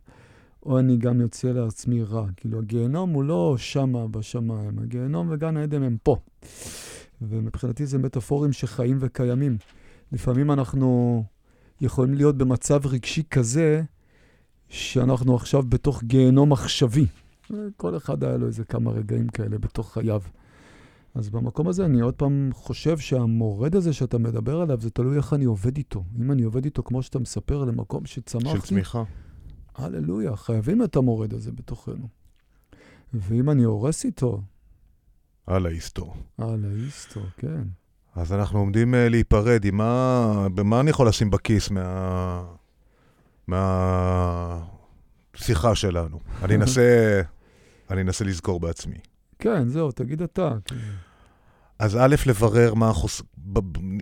או 0.66 0.80
אני 0.80 0.98
גם 0.98 1.22
יוצא 1.22 1.48
לעצמי 1.48 2.04
רע. 2.04 2.28
כאילו, 2.38 2.60
הגיהנום 2.60 3.10
הוא 3.10 3.24
לא 3.24 3.56
שמה 3.58 4.08
בשמיים, 4.08 4.80
הגיהנום 4.80 5.28
וגן 5.32 5.58
העדן 5.58 5.84
הם 5.84 5.98
פה. 6.04 6.18
ומבחינתי 7.22 7.86
זה 7.86 7.98
מטאפורים 7.98 8.54
שחיים 8.54 8.98
וקיימים. 9.00 9.58
לפעמים 10.12 10.52
אנחנו 10.52 11.24
יכולים 11.82 12.14
להיות 12.14 12.38
במצב 12.38 12.86
רגשי 12.86 13.24
כזה, 13.32 13.82
שאנחנו 14.70 15.36
עכשיו 15.36 15.64
בתוך 15.70 16.04
גיהנום 16.04 16.54
עכשווי. 16.54 17.06
כל 17.78 17.98
אחד 17.98 18.24
היה 18.24 18.38
לו 18.38 18.48
איזה 18.48 18.64
כמה 18.64 18.92
רגעים 18.92 19.28
כאלה 19.28 19.58
בתוך 19.58 19.94
חייו. 19.94 20.22
אז 21.16 21.30
במקום 21.30 21.68
הזה 21.68 21.86
אני 21.86 22.00
עוד 22.00 22.14
פעם 22.14 22.50
חושב 22.54 22.98
שהמורד 22.98 23.76
הזה 23.76 23.94
שאתה 23.94 24.18
מדבר 24.18 24.62
עליו, 24.62 24.82
זה 24.82 24.90
תלוי 24.90 25.18
איך 25.18 25.34
אני 25.34 25.46
עובד 25.46 25.78
איתו. 25.78 26.04
אם 26.20 26.32
אני 26.32 26.44
עובד 26.44 26.66
איתו 26.66 26.84
כמו 26.84 27.04
שאתה 27.04 27.20
מספר, 27.20 27.64
למקום 27.64 28.06
של 28.06 28.22
שצמחתי, 28.22 28.68
צמיחה. 28.68 29.04
הללויה, 29.76 30.36
חייבים 30.36 30.84
את 30.84 30.96
המורד 30.96 31.34
הזה 31.34 31.52
בתוכנו. 31.52 32.08
ואם 33.14 33.50
אני 33.50 33.64
הורס 33.64 34.06
איתו, 34.06 34.42
על 35.48 35.66
ההיסטור. 35.66 36.16
הלאה, 36.38 36.70
איסטו, 36.86 37.22
כן. 37.38 37.64
אז 38.16 38.34
אנחנו 38.34 38.60
עומדים 38.60 38.94
uh, 38.94 38.98
להיפרד, 39.10 39.66
עם 39.66 39.78
מה... 39.78 40.48
במה 40.56 40.80
אני 40.80 40.90
יכול 40.90 41.08
לשים 41.08 41.30
בכיס 41.30 41.72
מה... 41.72 42.44
מהשיחה 45.38 45.76
שלנו? 45.76 46.20
אני 46.42 46.56
אנסה... 46.62 47.22
אני 47.90 48.02
אנסה 48.02 48.26
לזכור 48.26 48.60
בעצמי. 48.60 48.98
כן, 49.40 49.68
זהו, 49.68 49.92
תגיד 49.92 50.22
אתה. 50.22 50.56
כן. 50.66 50.76
אז 51.80 51.96
א', 51.96 52.16
לברר 52.26 52.74
מה 52.74 52.90
החוס... 52.90 53.22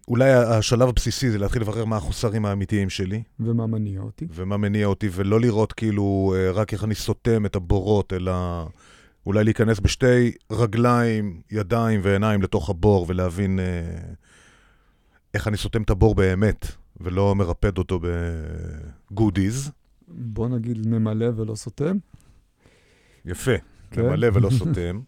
אולי 0.07 0.33
השלב 0.33 0.89
הבסיסי 0.89 1.31
זה 1.31 1.37
להתחיל 1.37 1.61
לברר 1.61 1.85
מה 1.85 1.97
החוסרים 1.97 2.45
האמיתיים 2.45 2.89
שלי, 2.89 3.23
ומה 3.39 3.67
מניע 3.67 4.01
אותי? 4.01 4.27
ומה 4.33 4.57
מניע 4.57 4.87
אותי, 4.87 5.09
ולא 5.11 5.39
לראות 5.39 5.73
כאילו 5.73 6.35
אה, 6.37 6.51
רק 6.51 6.73
איך 6.73 6.83
אני 6.83 6.95
סותם 6.95 7.45
את 7.45 7.55
הבורות, 7.55 8.13
אלא 8.13 8.33
אולי 9.25 9.43
להיכנס 9.43 9.79
בשתי 9.79 10.31
רגליים, 10.51 11.41
ידיים 11.51 11.99
ועיניים 12.03 12.41
לתוך 12.41 12.69
הבור 12.69 13.05
ולהבין 13.09 13.59
אה, 13.59 13.65
איך 15.33 15.47
אני 15.47 15.57
סותם 15.57 15.81
את 15.81 15.89
הבור 15.89 16.15
באמת, 16.15 16.67
ולא 17.01 17.35
מרפד 17.35 17.77
אותו 17.77 17.99
בגודיז. 19.11 19.71
בוא 20.07 20.49
נגיד 20.49 20.87
ממלא 20.87 21.25
ולא 21.35 21.55
סותם. 21.55 21.97
יפה, 23.25 23.51
כן. 23.91 24.01
ממלא 24.01 24.27
ולא 24.33 24.49
סותם. 24.59 24.99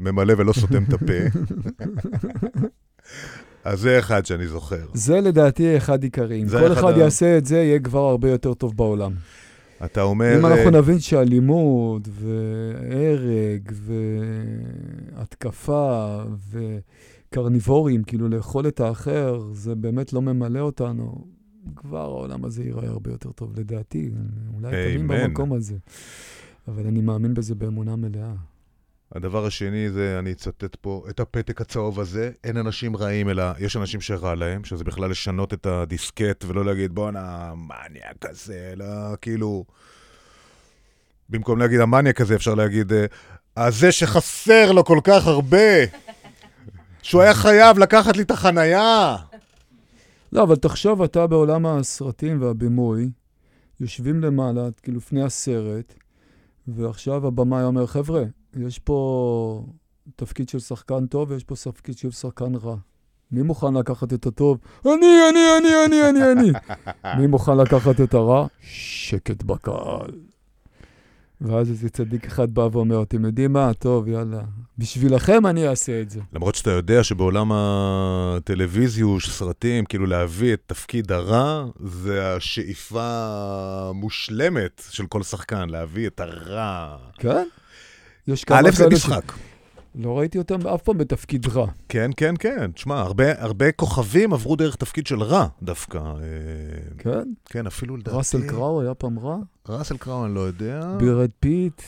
ממלא 0.00 0.34
ולא 0.38 0.52
סותם 0.52 0.84
את 0.84 0.92
הפה. 0.92 1.38
אז 3.64 3.80
זה 3.80 3.98
אחד 3.98 4.26
שאני 4.26 4.46
זוכר. 4.46 4.86
זה 4.94 5.20
לדעתי 5.20 5.76
אחד 5.76 6.02
עיקרי. 6.02 6.42
אם 6.42 6.48
זה 6.48 6.58
כל 6.58 6.72
אחד 6.72 6.84
אחד 6.88 6.98
יעשה 6.98 7.38
את 7.38 7.46
זה, 7.46 7.56
יהיה 7.56 7.80
כבר 7.80 8.00
הרבה 8.00 8.30
יותר 8.30 8.54
טוב 8.54 8.76
בעולם. 8.76 9.12
אתה 9.84 10.02
אומר... 10.02 10.38
אם 10.38 10.46
אנחנו 10.46 10.64
אה, 10.64 10.70
נבין 10.70 11.00
שאלימות 11.00 12.08
והרג 12.10 13.72
והתקפה 15.16 16.22
וקרניבורים, 17.28 18.02
כאילו 18.02 18.28
לאכול 18.28 18.68
את 18.68 18.80
האחר, 18.80 19.40
זה 19.52 19.74
באמת 19.74 20.12
לא 20.12 20.22
ממלא 20.22 20.60
אותנו, 20.60 21.24
כבר 21.76 21.98
העולם 21.98 22.44
הזה 22.44 22.64
ייראה 22.64 22.88
הרבה 22.88 23.10
יותר 23.10 23.32
טוב, 23.32 23.58
לדעתי. 23.58 24.10
אולי 24.54 24.96
אמן. 24.96 25.26
במקום 25.26 25.52
הזה. 25.52 25.76
אבל 26.68 26.86
אני 26.86 27.00
מאמין 27.00 27.34
בזה 27.34 27.54
באמונה 27.54 27.96
מלאה. 27.96 28.32
הדבר 29.14 29.46
השני 29.46 29.90
זה, 29.90 30.16
אני 30.18 30.32
אצטט 30.32 30.76
פה 30.80 31.04
את 31.10 31.20
הפתק 31.20 31.60
הצהוב 31.60 32.00
הזה, 32.00 32.30
אין 32.44 32.56
אנשים 32.56 32.96
רעים, 32.96 33.28
אלא 33.28 33.44
יש 33.58 33.76
אנשים 33.76 34.00
שרע 34.00 34.34
להם, 34.34 34.64
שזה 34.64 34.84
בכלל 34.84 35.10
לשנות 35.10 35.54
את 35.54 35.66
הדיסקט 35.66 36.44
ולא 36.44 36.64
להגיד 36.64 36.94
בואנה, 36.94 37.52
מניאק 37.54 38.26
הזה, 38.26 38.70
אלא 38.72 38.86
כאילו... 39.20 39.64
במקום 41.30 41.58
להגיד 41.58 41.80
המניאק 41.80 42.20
הזה, 42.20 42.34
אפשר 42.34 42.54
להגיד, 42.54 42.92
אה, 42.92 43.06
הזה 43.56 43.92
שחסר 43.92 44.72
לו 44.72 44.84
כל 44.84 44.98
כך 45.04 45.26
הרבה, 45.26 45.84
שהוא 47.02 47.22
היה 47.22 47.34
חייב 47.34 47.78
לקחת 47.78 48.16
לי 48.16 48.22
את 48.22 48.30
החנייה. 48.30 49.16
לא, 50.32 50.42
אבל 50.42 50.56
תחשוב, 50.56 51.02
אתה 51.02 51.26
בעולם 51.26 51.66
הסרטים 51.66 52.42
והבימוי, 52.42 53.10
יושבים 53.80 54.20
למעלה, 54.20 54.68
כאילו 54.82 54.98
לפני 54.98 55.22
הסרט, 55.22 55.94
ועכשיו 56.68 57.26
הבמאי 57.26 57.62
אומר, 57.62 57.86
חבר'ה, 57.86 58.22
יש 58.56 58.78
פה 58.78 59.64
תפקיד 60.16 60.48
של 60.48 60.58
שחקן 60.58 61.06
טוב 61.06 61.30
ויש 61.30 61.44
פה 61.44 61.54
תפקיד 61.54 61.98
של 61.98 62.10
שחקן 62.10 62.54
רע. 62.54 62.76
מי 63.32 63.42
מוכן 63.42 63.74
לקחת 63.74 64.12
את 64.12 64.26
הטוב? 64.26 64.58
אני, 64.86 64.92
אני, 65.30 65.40
אני, 65.58 65.68
אני, 65.86 66.10
אני, 66.10 66.32
אני. 66.32 66.50
מי 67.18 67.26
מוכן 67.26 67.56
לקחת 67.56 68.00
את 68.00 68.14
הרע? 68.14 68.46
שקט 68.60 69.42
בקהל. 69.42 70.10
ואז 71.40 71.70
איזה 71.70 71.88
צדיק 71.88 72.26
אחד 72.26 72.54
בא 72.54 72.68
ואומר, 72.72 73.02
אתם 73.02 73.24
יודעים 73.24 73.52
מה? 73.52 73.74
טוב, 73.74 74.08
יאללה. 74.08 74.40
בשבילכם 74.78 75.46
אני 75.46 75.68
אעשה 75.68 76.00
את 76.00 76.10
זה. 76.10 76.20
למרות 76.32 76.54
שאתה 76.54 76.70
יודע 76.70 77.04
שבעולם 77.04 77.52
הטלוויזיוש, 77.54 79.30
סרטים, 79.30 79.84
כאילו 79.84 80.06
להביא 80.06 80.54
את 80.54 80.60
תפקיד 80.66 81.12
הרע, 81.12 81.64
זה 81.84 82.34
השאיפה 82.34 83.02
המושלמת 83.90 84.82
של 84.90 85.06
כל 85.06 85.22
שחקן, 85.22 85.68
להביא 85.68 86.06
את 86.06 86.20
הרע. 86.20 86.96
כן? 87.14 87.46
יש 88.26 88.44
כמה 88.44 88.58
א', 88.58 88.70
זה 88.70 88.84
כאלה 88.84 88.94
משחק. 88.94 89.32
לא 89.94 90.18
ראיתי 90.18 90.38
אותם 90.38 90.66
אף 90.66 90.82
פעם 90.82 90.98
בתפקיד 90.98 91.46
רע. 91.46 91.66
כן, 91.88 92.10
כן, 92.16 92.34
כן. 92.38 92.72
תשמע, 92.72 93.00
הרבה, 93.00 93.42
הרבה 93.42 93.72
כוכבים 93.72 94.32
עברו 94.32 94.56
דרך 94.56 94.76
תפקיד 94.76 95.06
של 95.06 95.22
רע 95.22 95.46
דווקא. 95.62 95.98
אה, 95.98 96.02
כן? 96.98 97.32
כן, 97.44 97.66
אפילו 97.66 97.96
לדעתי... 97.96 98.16
ראסל 98.16 98.48
קראו 98.48 98.80
היה 98.80 98.94
פעם 98.94 99.18
רע? 99.18 99.36
ראסל 99.68 99.96
קראו, 99.96 100.26
אני 100.26 100.34
לא 100.34 100.40
יודע. 100.40 100.96
ברד 100.98 101.30
פיט, 101.40 101.82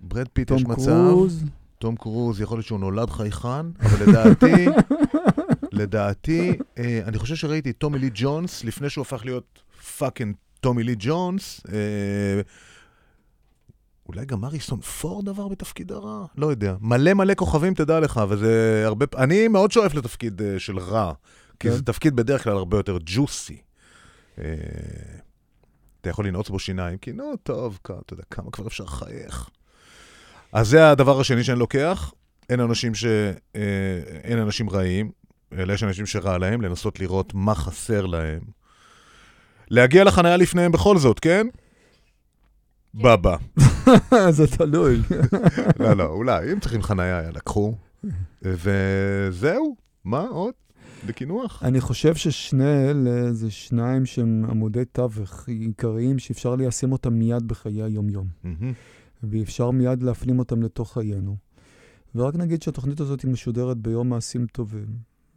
ברד 0.00 0.28
פיט 0.32 0.50
יש 0.50 0.62
תום 0.62 0.72
מצב. 0.72 1.10
קרוז. 1.10 1.44
תום 1.78 1.96
קרוז, 1.96 2.40
יכול 2.40 2.56
להיות 2.56 2.66
שהוא 2.66 2.80
נולד 2.80 3.10
חייכן, 3.10 3.66
אבל 3.80 4.06
לדעתי, 4.06 4.66
לדעתי, 5.72 6.58
אה, 6.78 7.00
אני 7.06 7.18
חושב 7.18 7.34
שראיתי 7.34 7.72
טומי 7.72 7.98
לי 7.98 8.10
ג'ונס, 8.14 8.64
לפני 8.64 8.90
שהוא 8.90 9.02
הפך 9.02 9.24
להיות 9.24 9.62
fucking 9.98 10.34
טומי 10.60 10.82
לי 10.82 10.94
ג'ונס. 10.98 11.60
אה, 11.72 12.40
אולי 14.14 14.26
גם 14.26 14.44
הריסון 14.44 14.80
פורד 14.80 15.28
עבר 15.28 15.48
בתפקיד 15.48 15.92
הרע? 15.92 16.26
לא 16.36 16.46
יודע. 16.46 16.74
מלא 16.80 17.14
מלא 17.14 17.34
כוכבים, 17.34 17.74
תדע 17.74 18.00
לך, 18.00 18.20
וזה 18.28 18.82
הרבה... 18.86 19.06
אני 19.16 19.48
מאוד 19.48 19.72
שואף 19.72 19.94
לתפקיד 19.94 20.42
אה, 20.42 20.58
של 20.58 20.78
רע, 20.78 21.12
כי 21.60 21.68
כן. 21.68 21.74
זה 21.74 21.82
תפקיד 21.82 22.16
בדרך 22.16 22.44
כלל 22.44 22.56
הרבה 22.56 22.76
יותר 22.76 22.98
ג'וסי. 23.04 23.56
אה, 24.38 24.44
אתה 26.00 26.10
יכול 26.10 26.26
לנעוץ 26.26 26.48
בו 26.48 26.58
שיניים, 26.58 26.98
כי 26.98 27.12
נו, 27.12 27.36
טוב, 27.42 27.78
אתה 27.82 28.12
יודע, 28.12 28.22
כמה 28.30 28.50
כבר 28.50 28.66
אפשר 28.66 28.84
לחייך. 28.84 29.48
אז 30.52 30.68
זה 30.68 30.90
הדבר 30.90 31.20
השני 31.20 31.44
שאני 31.44 31.58
לוקח. 31.58 32.12
אין 32.48 32.60
אנשים 32.60 32.94
ש... 32.94 33.04
אה, 33.56 33.60
אין 34.24 34.38
אנשים 34.38 34.70
רעים, 34.70 35.10
אלא 35.52 35.72
יש 35.72 35.82
אנשים 35.82 36.06
שרע 36.06 36.38
להם, 36.38 36.60
לנסות 36.60 37.00
לראות 37.00 37.34
מה 37.34 37.54
חסר 37.54 38.06
להם. 38.06 38.40
להגיע 39.70 40.04
לחניה 40.04 40.36
לפניהם 40.36 40.72
בכל 40.72 40.98
זאת, 40.98 41.20
כן? 41.20 41.46
בבא. 42.94 43.36
זה 44.36 44.46
תלוי. 44.46 45.00
לא, 45.80 45.92
לא, 45.92 46.06
אולי, 46.06 46.52
אם 46.52 46.60
צריכים 46.60 46.82
חניה, 46.82 47.22
יאללה, 47.22 47.40
קחו. 47.40 47.74
וזהו, 48.42 49.76
מה 50.04 50.20
עוד? 50.20 50.54
בקינוח. 51.06 51.62
אני 51.62 51.80
חושב 51.80 52.14
ששני 52.14 52.90
אלה 52.90 53.32
זה 53.32 53.50
שניים 53.50 54.06
שהם 54.06 54.44
עמודי 54.50 54.84
תווך 54.84 55.48
עיקריים 55.48 56.18
שאפשר 56.18 56.54
ליישם 56.56 56.92
אותם 56.92 57.12
מיד 57.14 57.48
בחיי 57.48 57.82
היום-יום. 57.82 58.26
ואפשר 59.22 59.70
מיד 59.70 60.02
להפנים 60.02 60.38
אותם 60.38 60.62
לתוך 60.62 60.92
חיינו. 60.92 61.36
ורק 62.14 62.34
נגיד 62.34 62.62
שהתוכנית 62.62 63.00
הזאת 63.00 63.20
היא 63.20 63.30
משודרת 63.30 63.76
ביום 63.76 64.08
מעשים 64.08 64.46
טובים, 64.46 64.86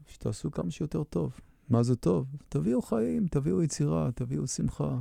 שתעשו 0.08 0.52
כמה 0.52 0.72
שיותר 0.72 1.04
טוב. 1.04 1.32
מה 1.70 1.84
זה 1.84 1.96
טוב? 1.96 2.26
תביאו 2.50 2.82
חיים, 2.82 3.28
תביאו 3.28 3.64
יצירה, 3.64 4.10
תביאו 4.16 4.48
שמחה. 4.48 5.00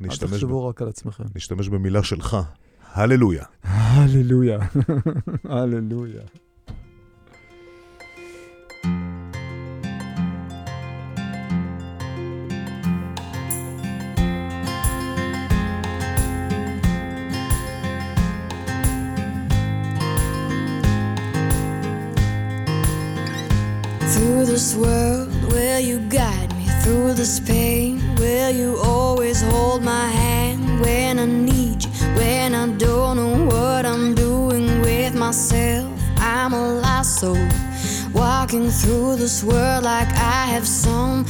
אל 0.00 0.06
נשתמש, 0.06 0.30
ב... 0.30 0.34
תחשבו 0.34 0.66
רק 0.66 0.82
על 0.82 0.88
עצמכם. 0.88 1.24
נשתמש 1.34 1.68
במילה 1.68 2.02
שלך, 2.02 2.36
הללויה. 2.92 3.44
הללויה. 3.64 4.58
הללויה. 5.44 6.22
Through 24.14 24.44
this 24.44 24.76
world, 24.76 25.32
will 25.52 25.80
you 25.90 25.98
guide 26.18 26.50
me? 26.58 26.66
Through 26.82 27.14
this 27.14 27.40
pain, 27.40 27.95
will 28.19 28.51
you 28.51 28.77
always 28.83 29.41
hold 29.41 29.83
my 29.83 30.07
hand 30.07 30.81
when 30.81 31.19
I 31.19 31.25
need 31.25 31.83
you? 31.83 31.91
When 32.15 32.55
I 32.55 32.67
don't 32.77 33.17
know 33.17 33.45
what 33.45 33.85
I'm 33.85 34.15
doing 34.15 34.81
with 34.81 35.15
myself, 35.15 35.91
I'm 36.17 36.53
a 36.53 36.75
lost 36.81 37.19
soul. 37.19 37.47
Walking 38.13 38.69
through 38.69 39.17
this 39.17 39.43
world 39.43 39.83
like 39.83 40.09
I 40.09 40.45
have 40.53 40.67
some 40.67 41.25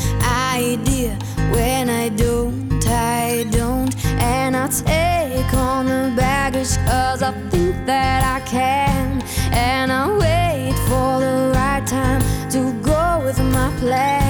idea. 0.53 1.17
When 1.51 1.89
I 1.89 2.09
don't, 2.09 2.85
I 2.87 3.45
don't. 3.51 3.93
And 4.21 4.55
I 4.55 4.67
take 4.67 5.53
on 5.53 5.85
the 5.85 6.13
baggage 6.15 6.77
cause 6.87 7.21
I 7.21 7.31
think 7.49 7.75
that 7.85 8.23
I 8.23 8.39
can. 8.45 9.21
And 9.51 9.91
I 9.91 10.07
wait 10.23 10.75
for 10.89 11.19
the 11.19 11.51
right 11.53 11.85
time 11.85 12.21
to 12.51 12.71
go 12.81 13.21
with 13.25 13.39
my 13.39 13.69
plan 13.79 14.26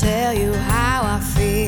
tell 0.00 0.34
you 0.34 0.52
how 0.52 1.02
I 1.04 1.20
feel. 1.20 1.65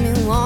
me 0.00 0.12
one. 0.24 0.39